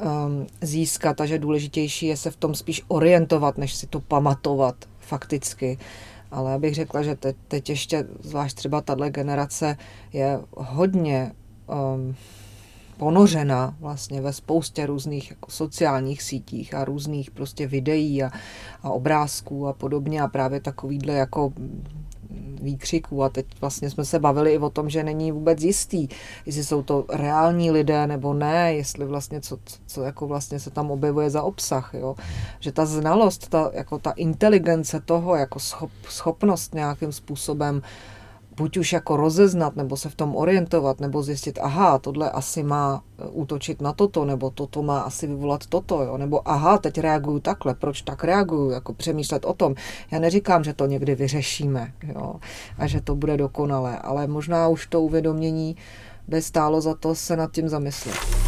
um, 0.00 0.46
získat 0.60 1.20
a 1.20 1.26
že 1.26 1.38
důležitější 1.38 2.06
je 2.06 2.16
se 2.16 2.30
v 2.30 2.36
tom 2.36 2.54
spíš 2.54 2.82
orientovat, 2.88 3.58
než 3.58 3.74
si 3.74 3.86
to 3.86 4.00
pamatovat 4.00 4.76
fakticky. 4.98 5.78
Ale 6.30 6.52
já 6.52 6.58
bych 6.58 6.74
řekla, 6.74 7.02
že 7.02 7.14
teď, 7.14 7.36
teď 7.48 7.70
ještě, 7.70 8.06
zvlášť 8.20 8.56
třeba 8.56 8.80
tahle 8.80 9.10
generace, 9.10 9.76
je 10.12 10.40
hodně 10.56 11.32
um, 11.66 12.14
ponořena 12.96 13.76
vlastně 13.80 14.20
ve 14.20 14.32
spoustě 14.32 14.86
různých 14.86 15.30
jako 15.30 15.50
sociálních 15.50 16.22
sítích 16.22 16.74
a 16.74 16.84
různých 16.84 17.30
prostě 17.30 17.66
videí 17.66 18.22
a, 18.22 18.30
a 18.82 18.90
obrázků 18.90 19.66
a 19.68 19.72
podobně 19.72 20.22
a 20.22 20.28
právě 20.28 20.60
takovýhle 20.60 21.12
jako 21.14 21.52
výkřiků 22.62 23.24
a 23.24 23.28
teď 23.28 23.46
vlastně 23.60 23.90
jsme 23.90 24.04
se 24.04 24.18
bavili 24.18 24.52
i 24.52 24.58
o 24.58 24.70
tom, 24.70 24.90
že 24.90 25.04
není 25.04 25.32
vůbec 25.32 25.62
jistý, 25.62 26.08
jestli 26.46 26.64
jsou 26.64 26.82
to 26.82 27.04
reální 27.08 27.70
lidé 27.70 28.06
nebo 28.06 28.34
ne, 28.34 28.74
jestli 28.74 29.04
vlastně 29.04 29.40
co, 29.40 29.58
co 29.86 30.02
jako 30.02 30.26
vlastně 30.26 30.60
se 30.60 30.70
tam 30.70 30.90
objevuje 30.90 31.30
za 31.30 31.42
obsah, 31.42 31.94
jo. 31.94 32.14
Že 32.60 32.72
ta 32.72 32.86
znalost, 32.86 33.48
ta, 33.48 33.70
jako 33.74 33.98
ta 33.98 34.10
inteligence 34.10 35.00
toho, 35.00 35.36
jako 35.36 35.60
schop, 35.60 35.90
schopnost 36.08 36.74
nějakým 36.74 37.12
způsobem 37.12 37.76
uh, 37.76 37.82
buď 38.58 38.76
už 38.76 38.92
jako 38.92 39.16
rozeznat, 39.16 39.76
nebo 39.76 39.96
se 39.96 40.08
v 40.08 40.14
tom 40.14 40.36
orientovat, 40.36 41.00
nebo 41.00 41.22
zjistit, 41.22 41.58
aha, 41.62 41.98
tohle 41.98 42.30
asi 42.30 42.62
má 42.62 43.02
e, 43.18 43.28
útočit 43.28 43.82
na 43.82 43.92
toto, 43.92 44.24
nebo 44.24 44.50
toto 44.50 44.82
má 44.82 45.00
asi 45.00 45.26
vyvolat 45.26 45.66
toto, 45.66 46.02
jo? 46.02 46.18
nebo 46.18 46.48
aha, 46.48 46.78
teď 46.78 46.98
reaguju 46.98 47.38
takhle, 47.38 47.74
proč 47.74 48.02
tak 48.02 48.24
reaguju, 48.24 48.70
jako 48.70 48.94
přemýšlet 48.94 49.44
o 49.44 49.54
tom. 49.54 49.74
Já 50.10 50.18
neříkám, 50.18 50.64
že 50.64 50.74
to 50.74 50.86
někdy 50.86 51.14
vyřešíme 51.14 51.92
jo? 52.14 52.34
a 52.78 52.86
že 52.86 53.00
to 53.00 53.14
bude 53.14 53.36
dokonalé, 53.36 53.98
ale 53.98 54.26
možná 54.26 54.68
už 54.68 54.86
to 54.86 55.02
uvědomění 55.02 55.76
by 56.28 56.42
stálo 56.42 56.80
za 56.80 56.94
to 56.94 57.14
se 57.14 57.36
nad 57.36 57.52
tím 57.52 57.68
zamyslet. 57.68 58.47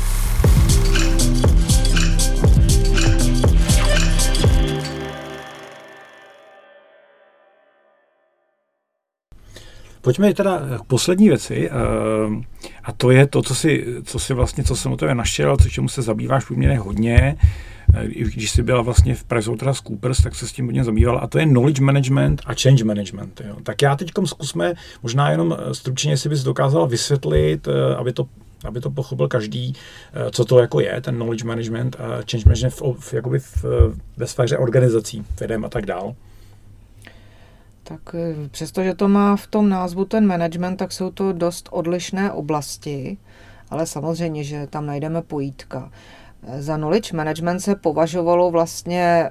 Pojďme 10.01 10.35
teda 10.35 10.61
k 10.79 10.85
poslední 10.85 11.29
věci, 11.29 11.71
eh, 11.71 11.75
a 12.85 12.93
to 12.93 13.11
je 13.11 13.27
to, 13.27 13.43
co 13.43 13.55
si, 13.55 13.87
co 14.05 14.19
si 14.19 14.35
vlastně, 14.35 14.65
co 14.65 14.77
jsem 14.77 14.93
o 14.93 14.97
tebe 14.97 15.15
našel, 15.15 15.57
co 15.57 15.69
čemu 15.69 15.89
se 15.89 16.03
zabýváš 16.03 16.45
poměrně 16.45 16.79
hodně, 16.79 17.37
eh, 17.95 18.07
když 18.09 18.51
jsi 18.51 18.63
byla 18.63 18.83
vlastně 18.83 19.15
v 19.15 19.25
PricewaterhouseCoopers, 19.25 20.23
tak 20.23 20.35
se 20.35 20.49
s 20.49 20.53
tím 20.53 20.67
hodně 20.67 20.85
zabýval, 20.85 21.21
a 21.23 21.27
to 21.27 21.39
je 21.39 21.47
knowledge 21.47 21.83
management 21.83 22.43
a 22.47 22.55
change 22.63 22.85
management. 22.85 23.43
Jo. 23.49 23.57
Tak 23.63 23.83
já 23.83 23.97
teď 23.97 24.11
zkusme, 24.25 24.75
možná 25.03 25.31
jenom 25.31 25.57
eh, 25.59 25.75
stručně, 25.75 26.13
jestli 26.13 26.31
bys 26.31 26.43
dokázal 26.43 26.87
vysvětlit, 26.87 27.69
aby 27.99 28.13
to 28.13 28.27
aby 28.65 28.81
to 28.81 28.91
pochopil 28.91 29.29
každý, 29.29 29.73
co 30.31 30.45
to 30.45 30.59
jako 30.59 30.81
je, 30.81 31.01
ten 31.01 31.15
knowledge 31.15 31.45
management 31.45 31.97
a 31.99 32.05
change 32.31 32.45
management 32.47 32.71
v, 32.71 33.01
v, 33.01 33.15
jakoby 33.15 33.39
v, 33.39 33.65
ve 34.17 34.27
sféře 34.27 34.59
organizací, 34.59 35.25
firm 35.37 35.65
a 35.65 35.69
tak 35.69 35.87
dále. 35.87 36.15
Tak 37.91 38.15
eh, 38.15 38.49
přestože 38.49 38.95
to 38.95 39.09
má 39.09 39.37
v 39.37 39.47
tom 39.47 39.69
názvu 39.69 40.05
ten 40.05 40.27
management, 40.27 40.77
tak 40.77 40.93
jsou 40.93 41.11
to 41.11 41.33
dost 41.33 41.69
odlišné 41.73 42.33
oblasti, 42.33 43.19
ale 43.71 43.87
samozřejmě, 43.87 44.45
že 44.45 44.67
tam 44.67 44.87
najdeme 44.87 45.23
pojítka. 45.23 45.91
Eh, 46.43 46.63
za 46.63 46.77
knowledge 46.77 47.17
management 47.17 47.61
se 47.61 47.75
považovalo 47.75 48.51
vlastně, 48.51 49.31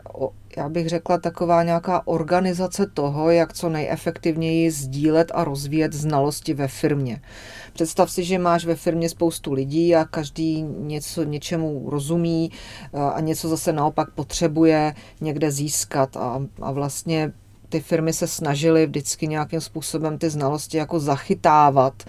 já 0.58 0.70
bych 0.70 0.90
řekla, 0.90 1.18
taková 1.18 1.64
nějaká 1.64 2.08
organizace 2.08 2.88
toho, 2.94 3.32
jak 3.32 3.54
co 3.54 3.70
nejefektivněji 3.70 4.72
sdílet 4.72 5.32
a 5.36 5.44
rozvíjet 5.44 5.94
znalosti 5.94 6.54
ve 6.54 6.68
firmě. 6.68 7.22
Představ 7.74 8.12
si, 8.12 8.24
že 8.24 8.40
máš 8.40 8.66
ve 8.66 8.76
firmě 8.76 9.10
spoustu 9.10 9.54
lidí 9.54 9.96
a 9.96 10.06
každý 10.06 10.62
něco, 10.62 11.24
něčemu 11.24 11.90
rozumí 11.90 12.52
eh, 12.94 13.00
a 13.00 13.20
něco 13.20 13.50
zase 13.50 13.74
naopak 13.74 14.12
potřebuje 14.12 14.94
někde 15.22 15.52
získat 15.52 16.18
a, 16.18 16.42
a 16.62 16.72
vlastně 16.72 17.32
ty 17.70 17.80
firmy 17.80 18.14
se 18.14 18.28
snažily 18.28 18.86
vždycky 18.86 19.28
nějakým 19.28 19.62
způsobem 19.62 20.18
ty 20.18 20.30
znalosti 20.30 20.78
jako 20.78 21.00
zachytávat 21.00 22.04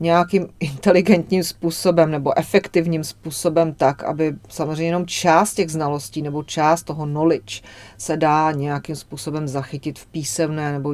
nějakým 0.00 0.48
inteligentním 0.60 1.44
způsobem 1.44 2.10
nebo 2.10 2.38
efektivním 2.38 3.04
způsobem 3.04 3.74
tak, 3.74 4.04
aby 4.04 4.34
samozřejmě 4.48 4.84
jenom 4.84 5.06
část 5.06 5.54
těch 5.54 5.70
znalostí 5.70 6.22
nebo 6.22 6.42
část 6.42 6.82
toho 6.82 7.06
knowledge 7.06 7.60
se 7.98 8.16
dá 8.16 8.52
nějakým 8.52 8.96
způsobem 8.96 9.48
zachytit 9.48 9.98
v 9.98 10.06
písemné 10.06 10.72
nebo 10.72 10.92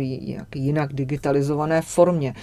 jinak 0.55 0.93
digitalizované 0.93 1.83
formě. 1.83 2.35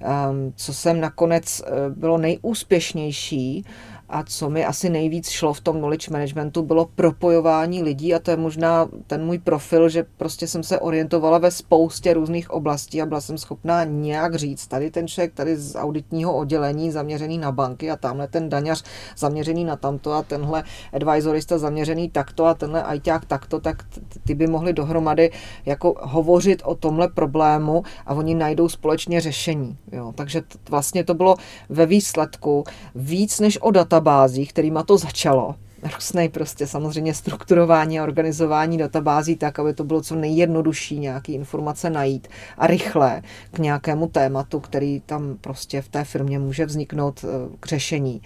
Ehm, 0.00 0.52
co 0.56 0.74
jsem 0.74 1.00
nakonec 1.00 1.62
eh, 1.66 1.90
bylo 1.90 2.18
nejúspěšnější, 2.18 3.64
a 4.12 4.22
co 4.22 4.50
mi 4.50 4.64
asi 4.64 4.90
nejvíc 4.90 5.28
šlo 5.28 5.54
v 5.54 5.60
tom 5.60 5.78
knowledge 5.78 6.10
managementu, 6.10 6.62
bylo 6.62 6.88
propojování 6.94 7.82
lidí 7.82 8.14
a 8.14 8.18
to 8.18 8.30
je 8.30 8.36
možná 8.36 8.88
ten 9.06 9.24
můj 9.24 9.38
profil, 9.38 9.88
že 9.88 10.04
prostě 10.16 10.46
jsem 10.46 10.62
se 10.62 10.80
orientovala 10.80 11.38
ve 11.38 11.50
spoustě 11.50 12.14
různých 12.14 12.50
oblastí 12.50 13.02
a 13.02 13.06
byla 13.06 13.20
jsem 13.20 13.38
schopná 13.38 13.84
nějak 13.84 14.34
říct, 14.34 14.66
tady 14.66 14.90
ten 14.90 15.08
člověk 15.08 15.34
tady 15.34 15.56
z 15.56 15.76
auditního 15.76 16.36
oddělení 16.36 16.90
zaměřený 16.90 17.38
na 17.38 17.52
banky 17.52 17.90
a 17.90 17.96
tamhle 17.96 18.28
ten 18.28 18.48
daňař 18.48 18.84
zaměřený 19.16 19.64
na 19.64 19.76
tamto 19.76 20.12
a 20.12 20.22
tenhle 20.22 20.64
advisorista 20.92 21.58
zaměřený 21.58 22.10
takto 22.10 22.44
a 22.44 22.54
tenhle 22.54 22.82
ajťák 22.82 23.24
takto, 23.24 23.60
tak 23.60 23.82
ty 24.26 24.34
by 24.34 24.46
mohli 24.46 24.72
dohromady 24.72 25.30
jako 25.66 25.94
hovořit 26.00 26.62
o 26.64 26.74
tomhle 26.74 27.08
problému 27.08 27.82
a 28.06 28.14
oni 28.14 28.34
najdou 28.34 28.68
společně 28.68 29.20
řešení. 29.20 29.76
Jo. 29.92 30.12
Takže 30.14 30.42
vlastně 30.70 31.04
to 31.04 31.14
bylo 31.14 31.36
ve 31.68 31.86
výsledku 31.86 32.64
víc 32.94 33.40
než 33.40 33.58
o 33.62 33.70
data 33.70 34.01
databázích, 34.02 34.52
kterýma 34.52 34.82
to 34.82 34.98
začalo. 34.98 35.54
Různé 35.94 36.28
prostě 36.28 36.66
samozřejmě 36.66 37.14
strukturování 37.14 38.00
a 38.00 38.02
organizování 38.02 38.78
databází 38.78 39.36
tak, 39.36 39.58
aby 39.58 39.74
to 39.74 39.84
bylo 39.84 40.02
co 40.02 40.14
nejjednodušší 40.14 40.98
nějaký 40.98 41.34
informace 41.34 41.90
najít 41.90 42.28
a 42.58 42.66
rychle 42.66 43.22
k 43.52 43.58
nějakému 43.58 44.06
tématu, 44.06 44.60
který 44.60 45.00
tam 45.00 45.36
prostě 45.40 45.82
v 45.82 45.88
té 45.88 46.04
firmě 46.04 46.38
může 46.38 46.66
vzniknout 46.66 47.24
eh, 47.24 47.56
k 47.60 47.66
řešení. 47.66 48.22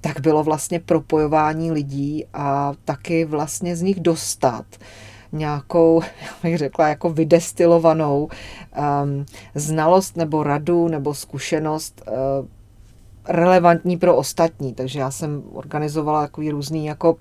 Tak 0.00 0.20
bylo 0.20 0.42
vlastně 0.42 0.80
propojování 0.80 1.72
lidí 1.72 2.26
a 2.34 2.72
taky 2.84 3.24
vlastně 3.24 3.76
z 3.76 3.82
nich 3.82 4.00
dostat 4.00 4.66
nějakou, 5.32 6.02
jak 6.22 6.34
bych 6.42 6.58
řekla, 6.58 6.88
jako 6.88 7.10
vydestilovanou 7.10 8.28
um, 8.28 9.26
znalost 9.54 10.16
nebo 10.16 10.42
radu 10.42 10.88
nebo 10.88 11.14
zkušenost 11.14 12.02
uh, 12.06 12.46
relevantní 13.28 13.96
pro 13.96 14.16
ostatní. 14.16 14.74
Takže 14.74 14.98
já 14.98 15.10
jsem 15.10 15.42
organizovala 15.52 16.20
takový 16.20 16.50
různý 16.50 16.86
jako 16.86 17.12
um, 17.12 17.18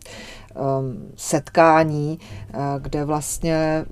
setkání, 1.16 2.20
uh, 2.54 2.60
kde 2.82 3.06
vlastně 3.06 3.86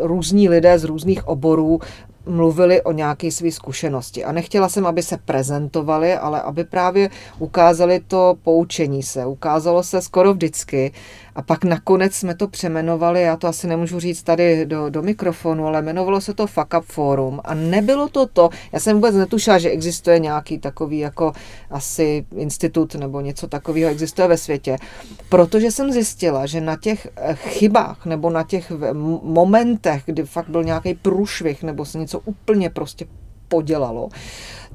různí 0.00 0.48
lidé 0.48 0.78
z 0.78 0.84
různých 0.84 1.28
oborů 1.28 1.80
mluvili 2.26 2.82
o 2.82 2.92
nějaké 2.92 3.30
své 3.30 3.52
zkušenosti. 3.52 4.24
A 4.24 4.32
nechtěla 4.32 4.68
jsem, 4.68 4.86
aby 4.86 5.02
se 5.02 5.16
prezentovali, 5.16 6.14
ale 6.14 6.42
aby 6.42 6.64
právě 6.64 7.10
ukázali 7.38 8.00
to 8.00 8.36
poučení 8.42 9.02
se. 9.02 9.26
Ukázalo 9.26 9.82
se 9.82 10.02
skoro 10.02 10.34
vždycky, 10.34 10.92
a 11.40 11.42
pak 11.42 11.64
nakonec 11.64 12.14
jsme 12.14 12.34
to 12.34 12.48
přemenovali, 12.48 13.22
já 13.22 13.36
to 13.36 13.46
asi 13.46 13.66
nemůžu 13.66 14.00
říct 14.00 14.22
tady 14.22 14.66
do, 14.66 14.90
do 14.90 15.02
mikrofonu, 15.02 15.66
ale 15.66 15.78
jmenovalo 15.78 16.20
se 16.20 16.34
to 16.34 16.46
Fuck 16.46 16.74
Up 16.78 16.84
Forum. 16.84 17.40
A 17.44 17.54
nebylo 17.54 18.08
to 18.08 18.26
to, 18.26 18.50
já 18.72 18.80
jsem 18.80 18.96
vůbec 18.96 19.14
netušila, 19.14 19.58
že 19.58 19.70
existuje 19.70 20.18
nějaký 20.18 20.58
takový 20.58 20.98
jako 20.98 21.32
asi 21.70 22.26
institut 22.36 22.94
nebo 22.94 23.20
něco 23.20 23.48
takového 23.48 23.90
existuje 23.90 24.28
ve 24.28 24.36
světě. 24.36 24.76
Protože 25.28 25.70
jsem 25.70 25.92
zjistila, 25.92 26.46
že 26.46 26.60
na 26.60 26.76
těch 26.76 27.08
eh, 27.16 27.34
chybách 27.34 28.06
nebo 28.06 28.30
na 28.30 28.42
těch 28.42 28.72
momentech, 29.22 30.02
kdy 30.06 30.22
fakt 30.22 30.48
byl 30.48 30.64
nějaký 30.64 30.94
průšvih 30.94 31.62
nebo 31.62 31.84
se 31.84 31.98
něco 31.98 32.18
úplně 32.18 32.70
prostě 32.70 33.06
podělalo, 33.48 34.08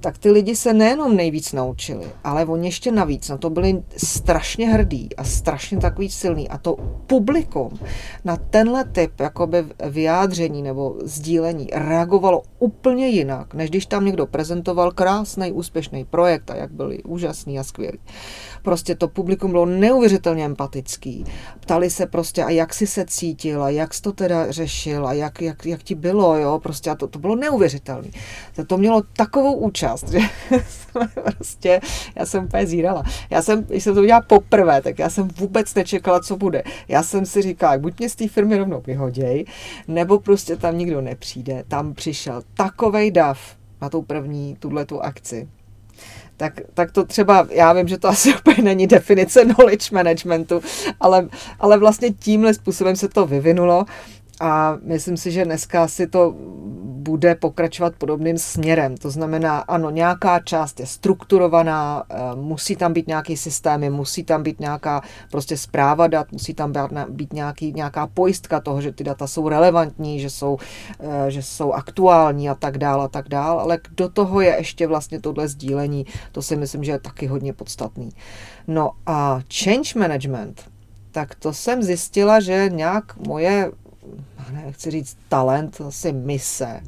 tak 0.05 0.17
ty 0.17 0.31
lidi 0.31 0.55
se 0.55 0.73
nejenom 0.73 1.15
nejvíc 1.15 1.53
naučili, 1.53 2.05
ale 2.23 2.45
oni 2.45 2.67
ještě 2.67 2.91
navíc 2.91 3.29
na 3.29 3.37
to 3.37 3.49
byli 3.49 3.83
strašně 3.97 4.69
hrdí 4.69 5.09
a 5.17 5.23
strašně 5.23 5.77
takový 5.77 6.09
silný. 6.09 6.49
A 6.49 6.57
to 6.57 6.75
publikum 7.07 7.79
na 8.25 8.37
tenhle 8.37 8.83
typ 8.85 9.19
jakoby 9.19 9.65
vyjádření 9.89 10.61
nebo 10.61 10.95
sdílení 11.03 11.67
reagovalo 11.73 12.41
úplně 12.59 13.07
jinak, 13.07 13.53
než 13.53 13.69
když 13.69 13.85
tam 13.85 14.05
někdo 14.05 14.25
prezentoval 14.25 14.91
krásný, 14.91 15.51
úspěšný 15.51 16.05
projekt 16.05 16.51
a 16.51 16.55
jak 16.55 16.71
byli 16.71 17.03
úžasný 17.03 17.59
a 17.59 17.63
skvělý. 17.63 17.99
Prostě 18.61 18.95
to 18.95 19.07
publikum 19.07 19.51
bylo 19.51 19.65
neuvěřitelně 19.65 20.45
empatický. 20.45 21.25
Ptali 21.59 21.89
se 21.89 22.05
prostě, 22.05 22.43
a 22.43 22.49
jak 22.49 22.73
si 22.73 22.87
se 22.87 23.05
cítil, 23.05 23.63
a 23.63 23.69
jak 23.69 23.93
jsi 23.93 24.01
to 24.01 24.11
teda 24.11 24.51
řešil, 24.51 25.07
a 25.07 25.13
jak, 25.13 25.41
jak, 25.41 25.65
jak 25.65 25.83
ti 25.83 25.95
bylo, 25.95 26.37
jo, 26.37 26.59
prostě 26.63 26.89
a 26.89 26.95
to, 26.95 27.07
to 27.07 27.19
bylo 27.19 27.35
neuvěřitelné. 27.35 28.09
To 28.67 28.77
mělo 28.77 29.01
takovou 29.17 29.53
účast, 29.53 29.94
že 30.11 30.19
prostě 31.23 31.79
já 32.15 32.25
jsem 32.25 32.43
úplně 32.43 32.67
zírala. 32.67 33.03
Já 33.29 33.41
jsem, 33.41 33.63
když 33.63 33.83
jsem 33.83 33.95
to 33.95 34.01
udělala 34.01 34.25
poprvé, 34.27 34.81
tak 34.81 34.99
já 34.99 35.09
jsem 35.09 35.27
vůbec 35.27 35.75
nečekala, 35.75 36.19
co 36.19 36.37
bude. 36.37 36.63
Já 36.87 37.03
jsem 37.03 37.25
si 37.25 37.41
říkala, 37.41 37.77
buď 37.77 37.99
mě 37.99 38.09
z 38.09 38.15
té 38.15 38.27
firmy 38.27 38.57
rovnou 38.57 38.83
vyhoděj, 38.87 39.45
nebo 39.87 40.19
prostě 40.19 40.55
tam 40.55 40.77
nikdo 40.77 41.01
nepřijde. 41.01 41.63
Tam 41.67 41.93
přišel 41.93 42.41
takovej 42.53 43.11
dav 43.11 43.39
na 43.81 43.89
tou 43.89 44.01
první, 44.01 44.55
tuhle 44.59 44.85
tu 44.85 45.01
akci 45.01 45.47
tak, 46.37 46.61
tak 46.73 46.91
to 46.91 47.05
třeba, 47.05 47.47
já 47.51 47.73
vím, 47.73 47.87
že 47.87 47.97
to 47.97 48.07
asi 48.07 48.35
úplně 48.39 48.63
není 48.63 48.87
definice 48.87 49.45
knowledge 49.45 49.89
managementu, 49.91 50.61
ale, 50.99 51.29
ale 51.59 51.77
vlastně 51.77 52.11
tímhle 52.11 52.53
způsobem 52.53 52.95
se 52.95 53.07
to 53.07 53.25
vyvinulo 53.25 53.85
a 54.41 54.77
myslím 54.81 55.17
si, 55.17 55.31
že 55.31 55.45
dneska 55.45 55.87
si 55.87 56.07
to 56.07 56.35
bude 57.05 57.35
pokračovat 57.35 57.95
podobným 57.97 58.37
směrem. 58.37 58.97
To 58.97 59.09
znamená, 59.09 59.59
ano, 59.59 59.89
nějaká 59.89 60.39
část 60.39 60.79
je 60.79 60.85
strukturovaná, 60.85 62.03
eh, 62.09 62.15
musí 62.35 62.75
tam 62.75 62.93
být 62.93 63.07
nějaký 63.07 63.37
systémy, 63.37 63.89
musí 63.89 64.23
tam 64.23 64.43
být 64.43 64.59
nějaká 64.59 65.01
prostě 65.31 65.57
zpráva 65.57 66.07
dat, 66.07 66.31
musí 66.31 66.53
tam 66.53 66.73
být 67.09 67.33
nějaký, 67.33 67.73
nějaká 67.73 68.07
pojistka 68.07 68.59
toho, 68.59 68.81
že 68.81 68.91
ty 68.91 69.03
data 69.03 69.27
jsou 69.27 69.49
relevantní, 69.49 70.19
že 70.19 70.29
jsou, 70.29 70.57
eh, 70.99 71.31
že 71.31 71.43
jsou 71.43 71.71
aktuální 71.71 72.49
a 72.49 72.55
tak 72.55 72.77
dále 72.77 73.05
a 73.05 73.07
tak 73.07 73.29
dále, 73.29 73.61
ale 73.61 73.79
do 73.97 74.09
toho 74.09 74.41
je 74.41 74.55
ještě 74.57 74.87
vlastně 74.87 75.21
tohle 75.21 75.47
sdílení, 75.47 76.05
to 76.31 76.41
si 76.41 76.55
myslím, 76.55 76.83
že 76.83 76.91
je 76.91 76.99
taky 76.99 77.27
hodně 77.27 77.53
podstatný. 77.53 78.09
No 78.67 78.91
a 79.05 79.39
change 79.63 79.99
management, 79.99 80.61
tak 81.11 81.35
to 81.35 81.53
jsem 81.53 81.83
zjistila, 81.83 82.39
že 82.39 82.69
nějak 82.73 83.17
moje 83.27 83.71
nechci 84.51 84.91
říct 84.91 85.17
talent, 85.29 85.81
asi 85.81 86.11
mise. 86.11 86.81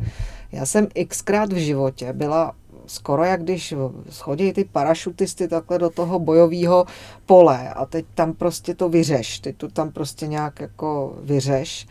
Já 0.51 0.65
jsem 0.65 0.87
xkrát 1.07 1.53
v 1.53 1.57
životě 1.57 2.13
byla 2.13 2.53
skoro 2.87 3.23
jak 3.23 3.43
když 3.43 3.73
schodí 4.09 4.53
ty 4.53 4.63
parašutisty 4.63 5.47
takhle 5.47 5.79
do 5.79 5.89
toho 5.89 6.19
bojového 6.19 6.85
pole 7.25 7.69
a 7.69 7.85
teď 7.85 8.05
tam 8.15 8.33
prostě 8.33 8.75
to 8.75 8.89
vyřeš, 8.89 9.39
teď 9.39 9.57
to 9.57 9.67
tam 9.67 9.91
prostě 9.91 10.27
nějak 10.27 10.59
jako 10.59 11.17
vyřeš, 11.21 11.87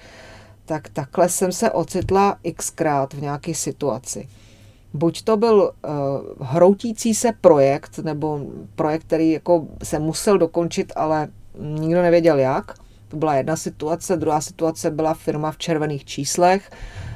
tak 0.65 0.89
takhle 0.89 1.29
jsem 1.29 1.53
se 1.53 1.71
ocitla 1.71 2.39
xkrát 2.57 3.15
v 3.15 3.23
nějaké 3.23 3.55
situaci. 3.55 4.29
Buď 4.95 5.23
to 5.23 5.37
byl 5.37 5.73
uh, 5.85 6.47
hroutící 6.47 7.15
se 7.15 7.33
projekt, 7.41 7.99
nebo 7.99 8.41
projekt, 8.75 9.05
který 9.05 9.31
jako 9.31 9.67
se 9.83 9.99
musel 9.99 10.39
dokončit, 10.39 10.93
ale 10.97 11.29
nikdo 11.59 12.03
nevěděl 12.03 12.39
jak, 12.39 12.75
to 13.17 13.19
byla 13.19 13.35
jedna 13.35 13.57
situace. 13.57 14.17
Druhá 14.17 14.41
situace 14.41 14.91
byla 14.91 15.15
firma 15.15 15.53
v 15.53 15.59
červených 15.59 16.05
číslech 16.05 16.71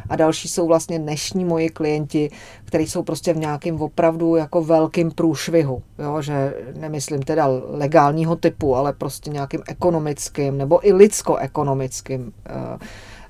a 0.09 0.17
další 0.17 0.49
jsou 0.49 0.67
vlastně 0.67 0.99
dnešní 0.99 1.45
moji 1.45 1.69
klienti, 1.69 2.31
kteří 2.65 2.87
jsou 2.87 3.03
prostě 3.03 3.33
v 3.33 3.37
nějakém 3.37 3.83
opravdu 3.83 4.37
jako 4.37 4.65
velkým 4.65 5.11
průšvihu, 5.11 5.83
jo? 5.99 6.23
že 6.23 6.55
nemyslím 6.77 7.23
teda 7.23 7.47
legálního 7.69 8.37
typu, 8.37 8.77
ale 8.77 8.93
prostě 8.93 9.31
nějakým 9.31 9.61
ekonomickým 9.69 10.59
nebo 10.59 10.89
i 10.89 10.93
lidsko-ekonomickým 10.93 12.33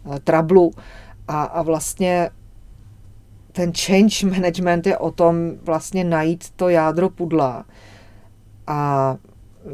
uh, 0.06 0.16
trablu 0.24 0.70
a, 1.28 1.42
a 1.42 1.62
vlastně 1.62 2.30
ten 3.52 3.72
change 3.72 4.26
management 4.26 4.86
je 4.86 4.98
o 4.98 5.10
tom 5.10 5.50
vlastně 5.62 6.04
najít 6.04 6.50
to 6.56 6.68
jádro 6.68 7.10
pudla 7.10 7.64
a 8.66 9.16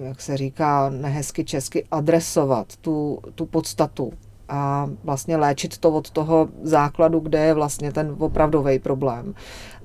jak 0.03 0.21
se 0.21 0.37
říká 0.37 0.91
nehezky 0.91 1.45
česky, 1.45 1.85
adresovat 1.91 2.77
tu, 2.77 3.19
tu 3.35 3.47
podstatu 3.47 4.13
a 4.49 4.91
vlastně 5.05 5.37
léčit 5.37 5.79
to 5.79 5.91
od 5.91 6.11
toho 6.11 6.49
základu, 6.63 7.21
kde 7.21 7.39
je 7.39 7.55
vlastně 7.55 7.93
ten 7.93 8.17
opravdový 8.19 8.79
problém. 8.79 9.35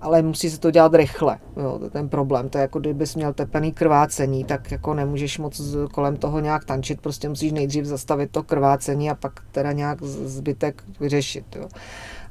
Ale 0.02 0.22
musí 0.22 0.49
se 0.49 0.60
to 0.60 0.72
dělat 0.72 0.93
rychle, 0.93 1.38
jo, 1.58 1.80
ten 1.89 2.10
problém. 2.10 2.49
To 2.49 2.58
je 2.58 2.62
jako 2.62 2.80
kdybys 2.80 3.16
měl 3.16 3.34
tepený 3.34 3.72
krvácení, 3.72 4.43
tak 4.43 4.72
jako 4.72 4.93
nemůžeš 4.93 5.38
moc 5.38 5.62
kolem 5.91 6.18
toho 6.18 6.39
nějak 6.39 6.66
tančit, 6.66 7.02
prostě 7.02 7.30
musíš 7.30 7.52
nejdřív 7.52 7.86
zastavit 7.86 8.32
to 8.32 8.43
krvácení 8.43 9.10
a 9.10 9.16
pak 9.16 9.39
teda 9.52 9.72
nějak 9.72 10.04
zbytek 10.04 10.84
vyřešit. 10.99 11.56
Jo. 11.56 11.68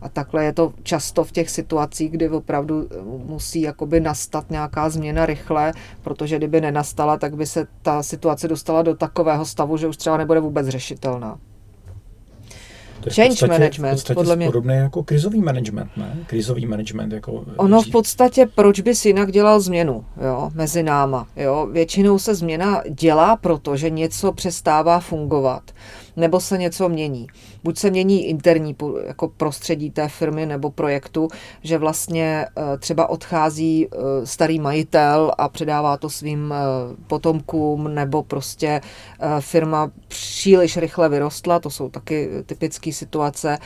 A 0.02 0.08
takhle 0.08 0.44
je 0.44 0.52
to 0.52 0.72
často 0.82 1.24
v 1.24 1.32
těch 1.32 1.50
situacích, 1.50 2.10
kdy 2.10 2.28
opravdu 2.28 2.88
eh, 2.90 2.94
musí 3.26 3.60
jakoby 3.60 4.00
nastat 4.00 4.50
nějaká 4.50 4.90
změna 4.90 5.26
rychle, 5.26 5.72
protože 6.02 6.36
kdyby 6.36 6.60
nenastala, 6.60 7.16
tak 7.16 7.36
by 7.36 7.46
se 7.46 7.66
ta 7.82 8.02
situace 8.02 8.48
dostala 8.48 8.82
do 8.82 8.94
takového 8.94 9.44
stavu, 9.44 9.76
že 9.76 9.86
už 9.86 9.96
třeba 9.96 10.16
nebude 10.16 10.40
vůbec 10.40 10.68
řešitelná. 10.68 11.38
To 13.00 13.10
Change 13.10 13.28
podstatě, 13.28 13.52
management, 13.52 13.90
v 13.90 13.94
podstatě 13.94 14.14
podle 14.14 14.36
mě. 14.36 14.46
podobné 14.46 14.76
jako 14.76 15.02
krizový 15.02 15.40
management, 15.40 15.90
ne? 15.96 16.16
Krizový 16.26 16.66
management 16.66 17.12
jako... 17.12 17.44
Ono 17.56 17.82
v 17.82 17.90
podstatě, 17.90 18.48
proč 18.54 18.80
bys 18.80 19.04
jinak 19.04 19.32
dělal 19.32 19.60
změnu, 19.60 20.04
jo, 20.24 20.50
mezi 20.54 20.82
náma, 20.82 21.26
jo? 21.36 21.68
Většinou 21.72 22.18
se 22.18 22.34
změna 22.34 22.82
dělá 22.90 23.36
proto, 23.36 23.76
že 23.76 23.90
něco 23.90 24.32
přestává 24.32 25.00
fungovat 25.00 25.62
nebo 26.16 26.40
se 26.40 26.58
něco 26.58 26.88
mění. 26.88 27.26
Buď 27.64 27.78
se 27.78 27.90
mění 27.90 28.26
interní 28.26 28.76
jako 29.06 29.28
prostředí 29.28 29.90
té 29.90 30.08
firmy 30.08 30.46
nebo 30.46 30.70
projektu, 30.70 31.28
že 31.62 31.78
vlastně 31.78 32.46
eh, 32.56 32.78
třeba 32.78 33.10
odchází 33.10 33.88
eh, 33.92 34.26
starý 34.26 34.58
majitel 34.58 35.32
a 35.38 35.48
předává 35.48 35.96
to 35.96 36.10
svým 36.10 36.54
eh, 36.54 36.56
potomkům, 37.06 37.94
nebo 37.94 38.22
prostě 38.22 38.80
firma 39.40 39.90
příliš 40.08 40.76
rychle 40.76 41.08
vyrostla, 41.08 41.58
to 41.58 41.70
jsou 41.70 41.88
taky 41.88 42.30
typické 42.46 42.92
situace, 42.92 43.58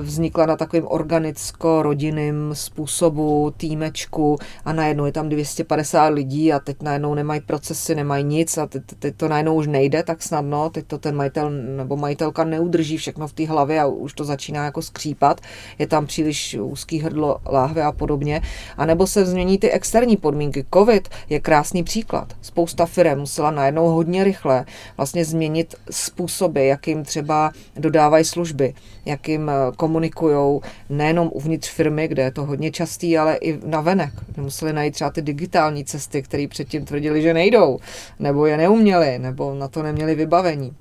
vznikla 0.00 0.46
na 0.46 0.56
takovým 0.56 0.86
organicko-rodinným 0.86 2.50
způsobu, 2.52 3.54
týmečku 3.56 4.38
a 4.64 4.72
najednou 4.72 5.06
je 5.06 5.12
tam 5.12 5.28
250 5.28 6.08
lidí 6.08 6.52
a 6.52 6.58
teď 6.58 6.82
najednou 6.82 7.14
nemají 7.14 7.40
procesy, 7.40 7.94
nemají 7.94 8.24
nic 8.24 8.58
a 8.58 8.66
teď, 8.66 8.82
teď 8.98 9.16
to 9.16 9.28
najednou 9.28 9.54
už 9.54 9.66
nejde 9.66 10.02
tak 10.02 10.22
snadno, 10.22 10.70
teď 10.70 10.86
to 10.86 10.98
ten 10.98 11.16
majitel 11.16 11.50
nebo 11.50 11.96
majitelka 11.96 12.44
neudrží 12.44 12.96
všechno 12.96 13.21
v 13.26 13.32
té 13.32 13.46
hlavě 13.46 13.80
a 13.80 13.86
už 13.86 14.12
to 14.12 14.24
začíná 14.24 14.64
jako 14.64 14.82
skřípat, 14.82 15.40
je 15.78 15.86
tam 15.86 16.06
příliš 16.06 16.56
úzký 16.60 16.98
hrdlo 16.98 17.38
láhve 17.52 17.82
a 17.82 17.92
podobně, 17.92 18.42
a 18.76 18.86
nebo 18.86 19.06
se 19.06 19.26
změní 19.26 19.58
ty 19.58 19.70
externí 19.70 20.16
podmínky. 20.16 20.64
Covid 20.74 21.08
je 21.28 21.40
krásný 21.40 21.82
příklad. 21.82 22.32
Spousta 22.42 22.86
firm 22.86 23.18
musela 23.18 23.50
najednou 23.50 23.88
hodně 23.88 24.24
rychle 24.24 24.64
vlastně 24.96 25.24
změnit 25.24 25.74
způsoby, 25.90 26.68
jakým 26.68 27.04
třeba 27.04 27.52
dodávají 27.76 28.24
služby, 28.24 28.74
jakým 29.04 29.48
eh, 29.48 29.54
komunikují 29.76 30.60
nejenom 30.88 31.30
uvnitř 31.32 31.70
firmy, 31.70 32.08
kde 32.08 32.22
je 32.22 32.30
to 32.30 32.44
hodně 32.44 32.70
častý, 32.70 33.18
ale 33.18 33.36
i 33.36 33.58
na 33.66 33.80
venek. 33.80 34.12
Museli 34.36 34.72
najít 34.72 34.94
třeba 34.94 35.10
ty 35.10 35.22
digitální 35.22 35.84
cesty, 35.84 36.22
které 36.22 36.48
předtím 36.48 36.84
tvrdili, 36.84 37.22
že 37.22 37.34
nejdou, 37.34 37.78
nebo 38.18 38.46
je 38.46 38.56
neuměli, 38.56 39.18
nebo 39.18 39.54
na 39.54 39.68
to 39.68 39.82
neměli 39.82 40.14
vybavení. 40.14 40.76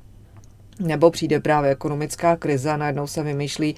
Nebo 0.81 1.11
přijde 1.11 1.39
právě 1.39 1.71
ekonomická 1.71 2.35
krize 2.35 2.77
najednou 2.77 3.07
se 3.07 3.23
vymýšlí 3.23 3.75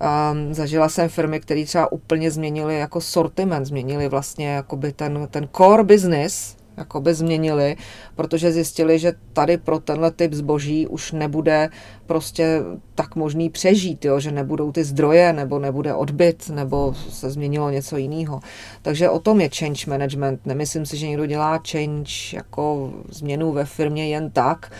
Um, 0.00 0.54
zažila 0.54 0.88
jsem 0.88 1.08
firmy, 1.08 1.40
které 1.40 1.64
třeba 1.64 1.92
úplně 1.92 2.30
změnily 2.30 2.78
jako 2.78 3.00
sortiment, 3.00 3.66
změnili 3.66 4.08
vlastně 4.08 4.48
jakoby 4.48 4.92
ten, 4.92 5.28
ten 5.30 5.48
core 5.56 5.84
business, 5.84 6.56
jakoby 6.76 7.14
změnili, 7.14 7.76
protože 8.14 8.52
zjistili, 8.52 8.98
že 8.98 9.12
tady 9.32 9.56
pro 9.56 9.78
tenhle 9.78 10.10
typ 10.10 10.32
zboží 10.32 10.86
už 10.86 11.12
nebude 11.12 11.68
prostě 12.06 12.60
tak 12.94 13.16
možný 13.16 13.50
přežít, 13.50 14.04
jo, 14.04 14.20
že 14.20 14.32
nebudou 14.32 14.72
ty 14.72 14.84
zdroje, 14.84 15.32
nebo 15.32 15.58
nebude 15.58 15.94
odbyt, 15.94 16.48
nebo 16.48 16.94
se 17.10 17.30
změnilo 17.30 17.70
něco 17.70 17.96
jiného. 17.96 18.40
Takže 18.82 19.10
o 19.10 19.18
tom 19.18 19.40
je 19.40 19.50
change 19.58 19.90
management. 19.90 20.40
Nemyslím 20.46 20.86
si, 20.86 20.96
že 20.96 21.08
někdo 21.08 21.26
dělá 21.26 21.60
change 21.70 22.12
jako 22.32 22.92
změnu 23.08 23.52
ve 23.52 23.64
firmě 23.64 24.08
jen 24.08 24.30
tak, 24.30 24.72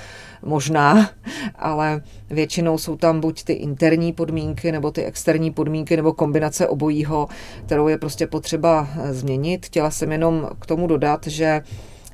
možná, 0.47 1.11
ale 1.57 2.03
většinou 2.31 2.79
jsou 2.79 2.97
tam 2.97 3.21
buď 3.21 3.45
ty 3.45 3.53
interní 3.53 4.13
podmínky, 4.13 4.73
nebo 4.73 4.91
ty 4.91 5.05
externí 5.05 5.51
podmínky, 5.51 5.97
nebo 5.97 6.13
kombinace 6.13 6.69
obojího, 6.69 7.29
kterou 7.67 7.89
je 7.89 7.99
prostě 7.99 8.27
potřeba 8.27 8.89
změnit. 9.11 9.67
Chtěla 9.67 9.91
jsem 9.91 10.13
jenom 10.13 10.49
k 10.59 10.67
tomu 10.67 10.87
dodat, 10.87 11.27
že 11.27 11.63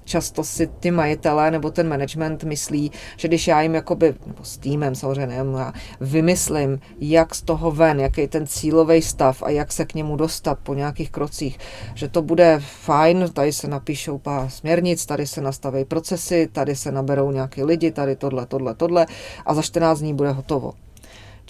často 0.04 0.44
si 0.44 0.66
ty 0.66 0.90
majitelé 0.90 1.50
nebo 1.50 1.70
ten 1.70 1.88
management 1.88 2.44
myslí, 2.44 2.92
že 3.16 3.28
když 3.28 3.46
já 3.46 3.62
jim 3.62 3.74
jakoby, 3.74 4.14
nebo 4.26 4.44
s 4.44 4.58
týmem 4.58 4.94
samozřejmě 4.94 5.36
já 5.36 5.72
vymyslím, 6.00 6.80
jak 7.00 7.34
z 7.34 7.42
toho 7.42 7.70
ven, 7.70 8.00
jaký 8.00 8.20
je 8.20 8.28
ten 8.28 8.46
cílový 8.46 9.02
stav 9.02 9.42
a 9.42 9.50
jak 9.50 9.72
se 9.72 9.84
k 9.84 9.94
němu 9.94 10.16
dostat 10.16 10.58
po 10.62 10.74
nějakých 10.74 11.10
krocích, 11.10 11.58
že 11.94 12.08
to 12.08 12.22
bude 12.22 12.60
fajn, 12.60 13.30
tady 13.32 13.52
se 13.52 13.68
napíšou 13.68 14.18
pár 14.18 14.50
směrnic, 14.50 15.06
tady 15.06 15.26
se 15.26 15.40
nastaví 15.40 15.84
procesy, 15.84 16.48
tady 16.52 16.76
se 16.76 16.92
naberou 16.92 17.30
nějaký 17.30 17.62
lidi, 17.62 17.90
tady 17.90 18.16
tohle, 18.16 18.46
tohle, 18.46 18.74
tohle 18.74 19.06
a 19.46 19.54
za 19.54 19.62
14 19.62 19.98
dní 19.98 20.14
bude 20.14 20.30
hotovo 20.30 20.72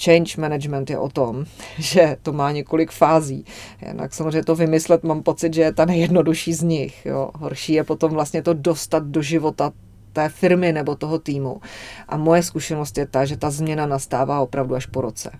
change 0.00 0.34
management 0.38 0.90
je 0.90 0.98
o 0.98 1.08
tom, 1.08 1.44
že 1.78 2.16
to 2.22 2.32
má 2.32 2.52
několik 2.52 2.90
fází. 2.90 3.44
Jinak 3.88 4.14
samozřejmě 4.14 4.44
to 4.44 4.54
vymyslet 4.54 5.02
mám 5.02 5.22
pocit, 5.22 5.54
že 5.54 5.62
je 5.62 5.72
ta 5.72 5.84
nejjednodušší 5.84 6.54
z 6.54 6.62
nich. 6.62 7.06
Jo. 7.06 7.30
Horší 7.34 7.72
je 7.72 7.84
potom 7.84 8.12
vlastně 8.12 8.42
to 8.42 8.54
dostat 8.54 9.02
do 9.02 9.22
života 9.22 9.72
té 10.12 10.28
firmy 10.28 10.72
nebo 10.72 10.96
toho 10.96 11.18
týmu. 11.18 11.60
A 12.08 12.16
moje 12.16 12.42
zkušenost 12.42 12.98
je 12.98 13.06
ta, 13.06 13.24
že 13.24 13.36
ta 13.36 13.50
změna 13.50 13.86
nastává 13.86 14.40
opravdu 14.40 14.74
až 14.74 14.86
po 14.86 15.00
roce. 15.00 15.30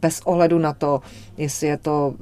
Bez 0.00 0.20
ohledu 0.20 0.58
na 0.58 0.72
to, 0.72 1.00
jestli 1.36 1.66
je 1.66 1.76
to 1.76 2.14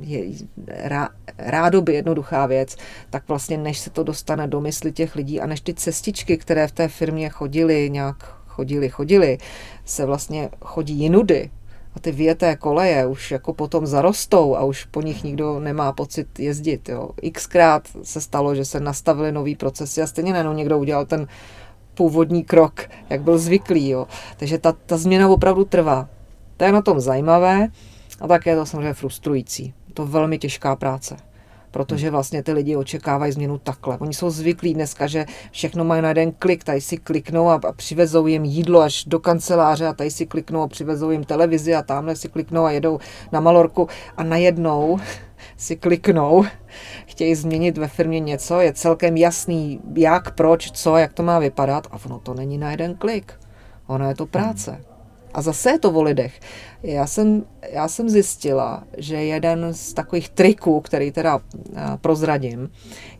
je, 0.00 0.24
rá, 0.68 1.08
rádoby 1.38 1.94
jednoduchá 1.94 2.46
věc, 2.46 2.76
tak 3.10 3.28
vlastně 3.28 3.58
než 3.58 3.78
se 3.78 3.90
to 3.90 4.02
dostane 4.02 4.46
do 4.46 4.60
mysli 4.60 4.92
těch 4.92 5.16
lidí 5.16 5.40
a 5.40 5.46
než 5.46 5.60
ty 5.60 5.74
cestičky, 5.74 6.36
které 6.36 6.68
v 6.68 6.72
té 6.72 6.88
firmě 6.88 7.28
chodily 7.28 7.90
nějak 7.90 8.35
chodili, 8.56 8.88
chodili, 8.88 9.38
se 9.84 10.06
vlastně 10.06 10.48
chodí 10.64 10.94
jinudy 10.94 11.50
a 11.94 12.00
ty 12.00 12.12
věté 12.12 12.56
koleje 12.56 13.06
už 13.06 13.30
jako 13.30 13.52
potom 13.52 13.86
zarostou 13.86 14.56
a 14.56 14.64
už 14.64 14.84
po 14.84 15.02
nich 15.02 15.24
nikdo 15.24 15.60
nemá 15.60 15.92
pocit 15.92 16.38
jezdit. 16.38 16.88
Jo. 16.88 17.10
Xkrát 17.32 17.88
se 18.02 18.20
stalo, 18.20 18.54
že 18.54 18.64
se 18.64 18.80
nastavily 18.80 19.32
nový 19.32 19.56
procesy 19.56 20.02
a 20.02 20.06
stejně 20.06 20.32
najednou 20.32 20.52
někdo 20.52 20.78
udělal 20.78 21.06
ten 21.06 21.28
původní 21.94 22.44
krok, 22.44 22.88
jak 23.10 23.20
byl 23.20 23.38
zvyklý. 23.38 23.88
Jo. 23.88 24.06
Takže 24.36 24.58
ta, 24.58 24.72
ta 24.72 24.96
změna 24.96 25.28
opravdu 25.28 25.64
trvá. 25.64 26.08
To 26.56 26.64
je 26.64 26.72
na 26.72 26.82
tom 26.82 27.00
zajímavé 27.00 27.68
a 28.20 28.26
také 28.28 28.50
je 28.50 28.56
to 28.56 28.66
samozřejmě 28.66 28.94
frustrující. 28.94 29.74
To 29.94 30.06
velmi 30.06 30.38
těžká 30.38 30.76
práce 30.76 31.16
protože 31.70 32.10
vlastně 32.10 32.42
ty 32.42 32.52
lidi 32.52 32.76
očekávají 32.76 33.32
změnu 33.32 33.58
takhle. 33.58 33.98
Oni 33.98 34.14
jsou 34.14 34.30
zvyklí 34.30 34.74
dneska, 34.74 35.06
že 35.06 35.26
všechno 35.50 35.84
mají 35.84 36.02
na 36.02 36.08
jeden 36.08 36.32
klik, 36.32 36.64
tady 36.64 36.80
si 36.80 36.96
kliknou 36.96 37.48
a, 37.48 37.60
přivezou 37.76 38.26
jim 38.26 38.44
jídlo 38.44 38.80
až 38.80 39.04
do 39.04 39.18
kanceláře 39.18 39.86
a 39.86 39.92
tady 39.92 40.10
si 40.10 40.26
kliknou 40.26 40.62
a 40.62 40.68
přivezou 40.68 41.10
jim 41.10 41.24
televizi 41.24 41.74
a 41.74 41.82
tamhle 41.82 42.16
si 42.16 42.28
kliknou 42.28 42.64
a 42.64 42.70
jedou 42.70 42.98
na 43.32 43.40
Malorku 43.40 43.88
a 44.16 44.22
najednou 44.22 44.98
si 45.56 45.76
kliknou, 45.76 46.44
chtějí 47.06 47.34
změnit 47.34 47.78
ve 47.78 47.88
firmě 47.88 48.20
něco, 48.20 48.60
je 48.60 48.72
celkem 48.72 49.16
jasný, 49.16 49.80
jak, 49.94 50.34
proč, 50.34 50.70
co, 50.70 50.96
jak 50.96 51.12
to 51.12 51.22
má 51.22 51.38
vypadat 51.38 51.86
a 51.90 51.98
ono 52.06 52.18
to 52.18 52.34
není 52.34 52.58
na 52.58 52.70
jeden 52.70 52.94
klik. 52.94 53.32
Ono 53.86 54.08
je 54.08 54.14
to 54.14 54.26
práce. 54.26 54.70
Hmm. 54.70 54.95
A 55.36 55.42
zase 55.42 55.70
je 55.70 55.78
to 55.78 55.90
o 55.90 56.02
lidech. 56.02 56.40
Já 56.82 57.06
jsem, 57.06 57.44
já 57.72 57.88
jsem 57.88 58.08
zjistila, 58.08 58.84
že 58.98 59.16
jeden 59.24 59.68
z 59.74 59.92
takových 59.92 60.28
triků, 60.28 60.80
který 60.80 61.12
teda 61.12 61.40
eh, 61.40 61.82
prozradím, 62.00 62.70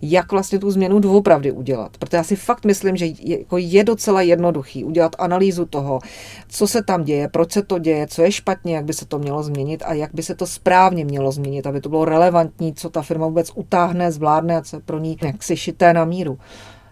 jak 0.02 0.32
vlastně 0.32 0.58
tu 0.58 0.70
změnu 0.70 0.98
doopravdy 0.98 1.52
udělat. 1.52 1.96
Protože 1.98 2.16
já 2.16 2.24
si 2.24 2.36
fakt 2.36 2.64
myslím, 2.64 2.96
že 2.96 3.06
je, 3.06 3.40
jako 3.40 3.58
je 3.58 3.84
docela 3.84 4.22
jednoduchý 4.22 4.84
udělat 4.84 5.16
analýzu 5.18 5.66
toho, 5.66 5.98
co 6.48 6.66
se 6.66 6.82
tam 6.82 7.04
děje, 7.04 7.28
proč 7.28 7.52
se 7.52 7.62
to 7.62 7.78
děje, 7.78 8.06
co 8.06 8.22
je 8.22 8.32
špatně, 8.32 8.76
jak 8.76 8.84
by 8.84 8.92
se 8.92 9.06
to 9.06 9.18
mělo 9.18 9.42
změnit 9.42 9.82
a 9.86 9.92
jak 9.92 10.14
by 10.14 10.22
se 10.22 10.34
to 10.34 10.46
správně 10.46 11.04
mělo 11.04 11.32
změnit, 11.32 11.66
aby 11.66 11.80
to 11.80 11.88
bylo 11.88 12.04
relevantní, 12.04 12.74
co 12.74 12.90
ta 12.90 13.02
firma 13.02 13.26
vůbec 13.26 13.50
utáhne, 13.54 14.12
zvládne 14.12 14.56
a 14.56 14.62
co 14.62 14.80
pro 14.80 14.98
ní 14.98 15.16
jaksi 15.22 15.56
šité 15.56 15.92
na 15.92 16.04
míru. 16.04 16.38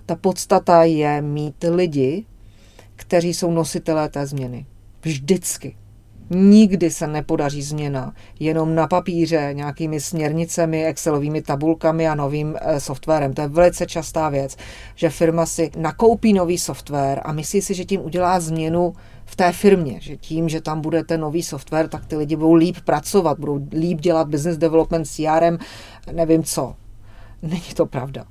Ta 0.07 0.16
podstata 0.16 0.85
je 0.85 1.22
mít 1.22 1.64
lidi, 1.70 2.25
kteří 2.97 3.35
jsou 3.35 3.51
nositelé 3.51 4.09
té 4.09 4.27
změny. 4.27 4.66
Vždycky. 5.05 5.76
Nikdy 6.30 6.90
se 6.90 7.07
nepodaří 7.07 7.62
změna 7.62 8.14
jenom 8.40 8.74
na 8.74 8.86
papíře, 8.86 9.50
nějakými 9.52 10.00
směrnicemi, 10.00 10.86
Excelovými 10.86 11.42
tabulkami 11.42 12.09
a 12.09 12.14
novým 12.14 12.57
e, 12.61 12.80
softwarem. 12.80 13.32
To 13.32 13.40
je 13.42 13.48
velice 13.48 13.86
častá 13.86 14.28
věc, 14.28 14.57
že 14.94 15.11
firma 15.11 15.46
si 15.46 15.70
nakoupí 15.76 16.32
nový 16.32 16.59
software 16.59 17.20
a 17.24 17.32
myslí 17.32 17.62
si, 17.62 17.74
že 17.74 17.84
tím 17.84 18.00
udělá 18.00 18.40
změnu 18.40 18.92
v 19.24 19.36
té 19.36 19.52
firmě, 19.52 19.98
že 20.00 20.16
tím, 20.16 20.48
že 20.48 20.61
tam 20.61 20.80
bude 20.80 21.05
ten 21.05 21.20
nový 21.20 21.42
software, 21.42 21.88
tak 21.88 22.07
ty 22.07 22.16
lidi 22.16 22.36
budou 22.36 22.55
líp 22.55 22.76
pracovat, 22.84 23.38
budou 23.38 23.61
líp 23.72 24.00
dělat 24.00 24.28
business 24.28 24.57
development, 24.57 25.07
CRM, 25.07 25.59
nevím 26.12 26.42
co. 26.42 26.74
Není 27.42 27.74
to 27.76 27.86
pravda. 27.86 28.24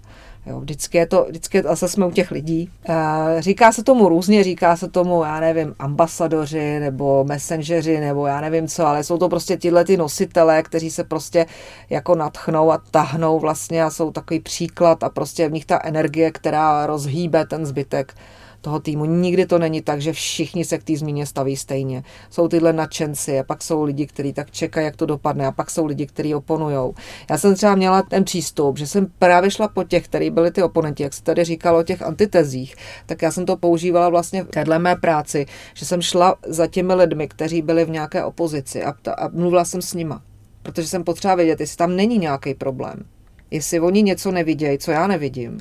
Jo, 0.46 0.60
vždycky 0.60 0.98
je 0.98 1.08
to, 1.08 1.26
vždycky 1.30 1.62
zase 1.62 1.88
jsme 1.88 2.06
u 2.06 2.12
těch 2.12 2.32
lidí. 2.32 2.70
E, 2.90 3.42
říká 3.42 3.72
se 3.72 3.84
tomu 3.84 4.10
různě, 4.10 4.44
říká 4.44 4.78
se 4.78 4.88
tomu, 4.88 5.24
já 5.24 5.40
nevím, 5.40 5.76
ambasadoři 5.80 6.80
nebo 6.80 7.24
messengeri 7.24 8.00
nebo 8.00 8.28
já 8.28 8.42
nevím 8.42 8.68
co, 8.68 8.86
ale 8.86 9.04
jsou 9.04 9.18
to 9.18 9.30
prostě 9.30 9.58
tyhle 9.58 9.86
ty 9.86 9.98
nositelé, 9.98 10.64
kteří 10.64 10.92
se 10.92 11.04
prostě 11.04 11.46
jako 11.90 12.16
natchnou 12.16 12.72
a 12.72 12.82
tahnou 12.92 13.40
vlastně 13.40 13.84
a 13.84 13.90
jsou 13.90 14.12
takový 14.12 14.40
příklad 14.40 15.04
a 15.04 15.10
prostě 15.10 15.50
v 15.50 15.52
nich 15.52 15.66
ta 15.66 15.80
energie, 15.84 16.32
která 16.32 16.86
rozhýbe 16.86 17.46
ten 17.46 17.66
zbytek 17.66 18.14
toho 18.64 18.80
týmu. 18.80 19.06
Nikdy 19.06 19.46
to 19.46 19.60
není 19.60 19.82
tak, 19.82 20.02
že 20.02 20.14
všichni 20.14 20.66
se 20.66 20.78
k 20.78 20.84
té 20.84 20.98
změně 20.98 21.26
staví 21.26 21.58
stejně. 21.58 22.04
Jsou 22.30 22.48
tyhle 22.48 22.74
nadšenci 22.74 23.40
a 23.40 23.44
pak 23.44 23.64
jsou 23.64 23.84
lidi, 23.84 24.08
kteří 24.08 24.34
tak 24.34 24.52
čekají, 24.52 24.86
jak 24.86 24.96
to 24.96 25.06
dopadne 25.06 25.48
a 25.48 25.52
pak 25.52 25.72
jsou 25.72 25.86
lidi, 25.86 26.06
kteří 26.06 26.36
oponují. 26.36 26.94
Já 27.30 27.38
jsem 27.38 27.56
třeba 27.56 27.76
měla 27.76 28.02
ten 28.02 28.24
přístup, 28.24 28.78
že 28.78 28.88
jsem 28.88 29.08
právě 29.20 29.52
šla 29.52 29.68
po 29.68 29.84
těch, 29.84 30.06
který 30.06 30.30
byli 30.30 30.52
ty 30.52 30.64
oponenti, 30.64 31.04
jak 31.04 31.14
se 31.14 31.24
tady 31.24 31.44
říkalo 31.44 31.80
o 31.80 31.84
těch 31.84 32.02
antitezích, 32.02 32.76
tak 33.06 33.22
já 33.22 33.32
jsem 33.32 33.46
to 33.46 33.58
používala 33.58 34.10
vlastně 34.10 34.44
v 34.44 34.48
téhle 34.48 34.80
mé 34.80 34.96
práci, 34.96 35.46
že 35.74 35.86
jsem 35.86 36.02
šla 36.02 36.36
za 36.48 36.68
těmi 36.68 36.94
lidmi, 36.94 37.28
kteří 37.28 37.62
byli 37.62 37.86
v 37.86 37.90
nějaké 37.90 38.24
opozici 38.24 38.84
a, 38.84 38.94
a 39.18 39.28
mluvila 39.28 39.66
jsem 39.66 39.82
s 39.82 39.94
nima. 39.94 40.22
Protože 40.64 40.88
jsem 40.88 41.04
potřeba 41.04 41.36
vědět, 41.36 41.60
jestli 41.60 41.78
tam 41.78 41.96
není 41.96 42.18
nějaký 42.18 42.54
problém. 42.54 43.04
Jestli 43.52 43.80
oni 43.80 44.02
něco 44.04 44.32
nevidějí, 44.32 44.78
co 44.78 44.92
já 44.92 45.08
nevidím 45.08 45.60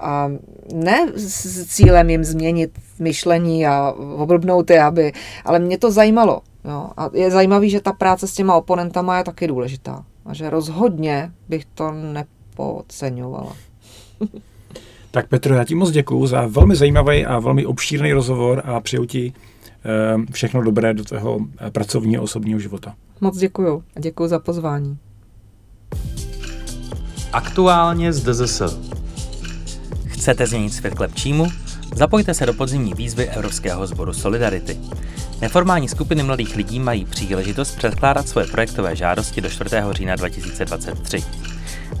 a 0.00 0.30
ne 0.74 1.12
s 1.16 1.66
cílem 1.66 2.10
jim 2.10 2.24
změnit 2.24 2.78
myšlení 2.98 3.66
a 3.66 3.94
oblbnout 4.16 4.70
je, 4.70 4.82
aby, 4.82 5.12
ale 5.44 5.58
mě 5.58 5.78
to 5.78 5.90
zajímalo. 5.90 6.40
Jo. 6.64 6.90
A 6.96 7.10
je 7.12 7.30
zajímavý, 7.30 7.70
že 7.70 7.80
ta 7.80 7.92
práce 7.92 8.28
s 8.28 8.32
těma 8.32 8.54
oponentama 8.54 9.18
je 9.18 9.24
taky 9.24 9.46
důležitá. 9.46 10.04
A 10.26 10.34
že 10.34 10.50
rozhodně 10.50 11.32
bych 11.48 11.64
to 11.64 11.92
nepodceňovala. 11.92 13.56
tak 15.10 15.28
Petro, 15.28 15.54
já 15.54 15.64
ti 15.64 15.74
moc 15.74 15.90
děkuju 15.90 16.26
za 16.26 16.46
velmi 16.46 16.76
zajímavý 16.76 17.26
a 17.26 17.38
velmi 17.38 17.66
obšírný 17.66 18.12
rozhovor 18.12 18.62
a 18.64 18.80
přeju 18.80 19.04
ti 19.04 19.32
eh, 19.84 20.32
všechno 20.32 20.62
dobré 20.62 20.94
do 20.94 21.04
tvého 21.04 21.40
eh, 21.58 21.70
pracovního 21.70 22.22
osobního 22.22 22.60
života. 22.60 22.94
Moc 23.20 23.38
děkuju 23.38 23.84
a 23.96 24.00
děkuju 24.00 24.28
za 24.28 24.38
pozvání. 24.38 24.98
Aktuálně 27.32 28.12
z 28.12 28.22
DZS. 28.22 28.93
Chcete 30.24 30.46
změnit 30.46 30.74
svět 30.74 30.94
k 30.94 31.00
lepšímu? 31.00 31.46
Zapojte 31.94 32.34
se 32.34 32.46
do 32.46 32.54
podzimní 32.54 32.94
výzvy 32.94 33.28
Evropského 33.28 33.86
sboru 33.86 34.12
Solidarity. 34.12 34.78
Neformální 35.40 35.88
skupiny 35.88 36.22
mladých 36.22 36.56
lidí 36.56 36.80
mají 36.80 37.04
příležitost 37.04 37.76
předkládat 37.76 38.28
svoje 38.28 38.46
projektové 38.46 38.96
žádosti 38.96 39.40
do 39.40 39.50
4. 39.50 39.76
října 39.90 40.16
2023. 40.16 41.24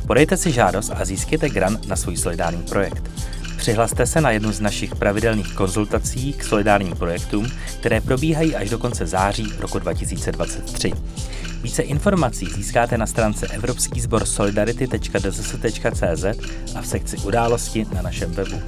Podejte 0.06 0.36
si 0.36 0.52
žádost 0.52 0.90
a 0.94 1.04
získejte 1.04 1.48
grant 1.48 1.88
na 1.88 1.96
svůj 1.96 2.16
solidární 2.16 2.62
projekt. 2.62 3.10
Přihlaste 3.56 4.06
se 4.06 4.20
na 4.20 4.30
jednu 4.30 4.52
z 4.52 4.60
našich 4.60 4.96
pravidelných 4.96 5.54
konzultací 5.54 6.32
k 6.32 6.44
solidárním 6.44 6.96
projektům, 6.96 7.50
které 7.80 8.00
probíhají 8.00 8.56
až 8.56 8.70
do 8.70 8.78
konce 8.78 9.06
září 9.06 9.52
roku 9.58 9.78
2023. 9.78 10.92
Více 11.64 11.82
informací 11.82 12.46
získáte 12.46 12.98
na 12.98 13.06
stránce 13.06 13.48
Evropský 13.48 14.00
sbor 14.00 14.24
solidarity.dss.cz 14.24 16.24
a 16.74 16.80
v 16.80 16.86
sekci 16.86 17.16
události 17.16 17.86
na 17.94 18.02
našem 18.02 18.32
webu. 18.32 18.62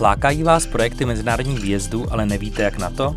Lákají 0.00 0.42
vás 0.42 0.66
projekty 0.66 1.04
mezinárodních 1.04 1.60
výjezdů, 1.60 2.12
ale 2.12 2.26
nevíte 2.26 2.62
jak 2.62 2.78
na 2.78 2.90
to? 2.90 3.16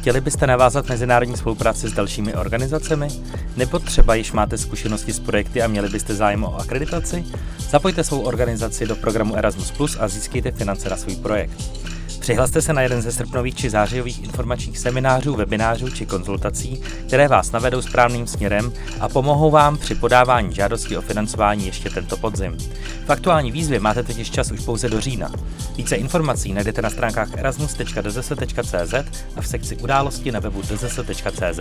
Chtěli 0.00 0.20
byste 0.20 0.46
navázat 0.46 0.88
mezinárodní 0.88 1.36
spolupráci 1.36 1.88
s 1.88 1.92
dalšími 1.92 2.34
organizacemi? 2.34 3.08
Nebo 3.56 3.78
třeba 3.78 4.14
již 4.14 4.32
máte 4.32 4.58
zkušenosti 4.58 5.12
s 5.12 5.20
projekty 5.20 5.62
a 5.62 5.66
měli 5.66 5.88
byste 5.88 6.14
zájem 6.14 6.44
o 6.44 6.60
akreditaci? 6.60 7.24
Zapojte 7.70 8.04
svou 8.04 8.20
organizaci 8.20 8.86
do 8.86 8.96
programu 8.96 9.36
Erasmus 9.36 9.70
Plus 9.70 9.96
a 10.00 10.08
získejte 10.08 10.50
finance 10.50 10.90
na 10.90 10.96
svůj 10.96 11.16
projekt. 11.16 11.62
Přihlaste 12.26 12.62
se 12.62 12.72
na 12.72 12.82
jeden 12.82 13.02
ze 13.02 13.12
srpnových 13.12 13.54
či 13.54 13.70
zářijových 13.70 14.24
informačních 14.24 14.78
seminářů, 14.78 15.34
webinářů 15.34 15.90
či 15.90 16.06
konzultací, 16.06 16.80
které 17.06 17.28
vás 17.28 17.52
navedou 17.52 17.82
správným 17.82 18.26
směrem 18.26 18.72
a 19.00 19.08
pomohou 19.08 19.50
vám 19.50 19.78
při 19.78 19.94
podávání 19.94 20.54
žádosti 20.54 20.96
o 20.96 21.00
financování 21.00 21.66
ještě 21.66 21.90
tento 21.90 22.16
podzim. 22.16 22.56
V 23.06 23.10
aktuální 23.10 23.52
výzvě 23.52 23.80
máte 23.80 24.02
totiž 24.02 24.30
čas 24.30 24.50
už 24.50 24.60
pouze 24.60 24.88
do 24.88 25.00
října. 25.00 25.32
Více 25.76 25.96
informací 25.96 26.52
najdete 26.52 26.82
na 26.82 26.90
stránkách 26.90 27.34
erasmus.dzs.cz 27.38 28.94
a 29.36 29.40
v 29.40 29.46
sekci 29.46 29.76
události 29.76 30.32
na 30.32 30.40
webu 30.40 30.62
dzs.cz. 30.62 31.60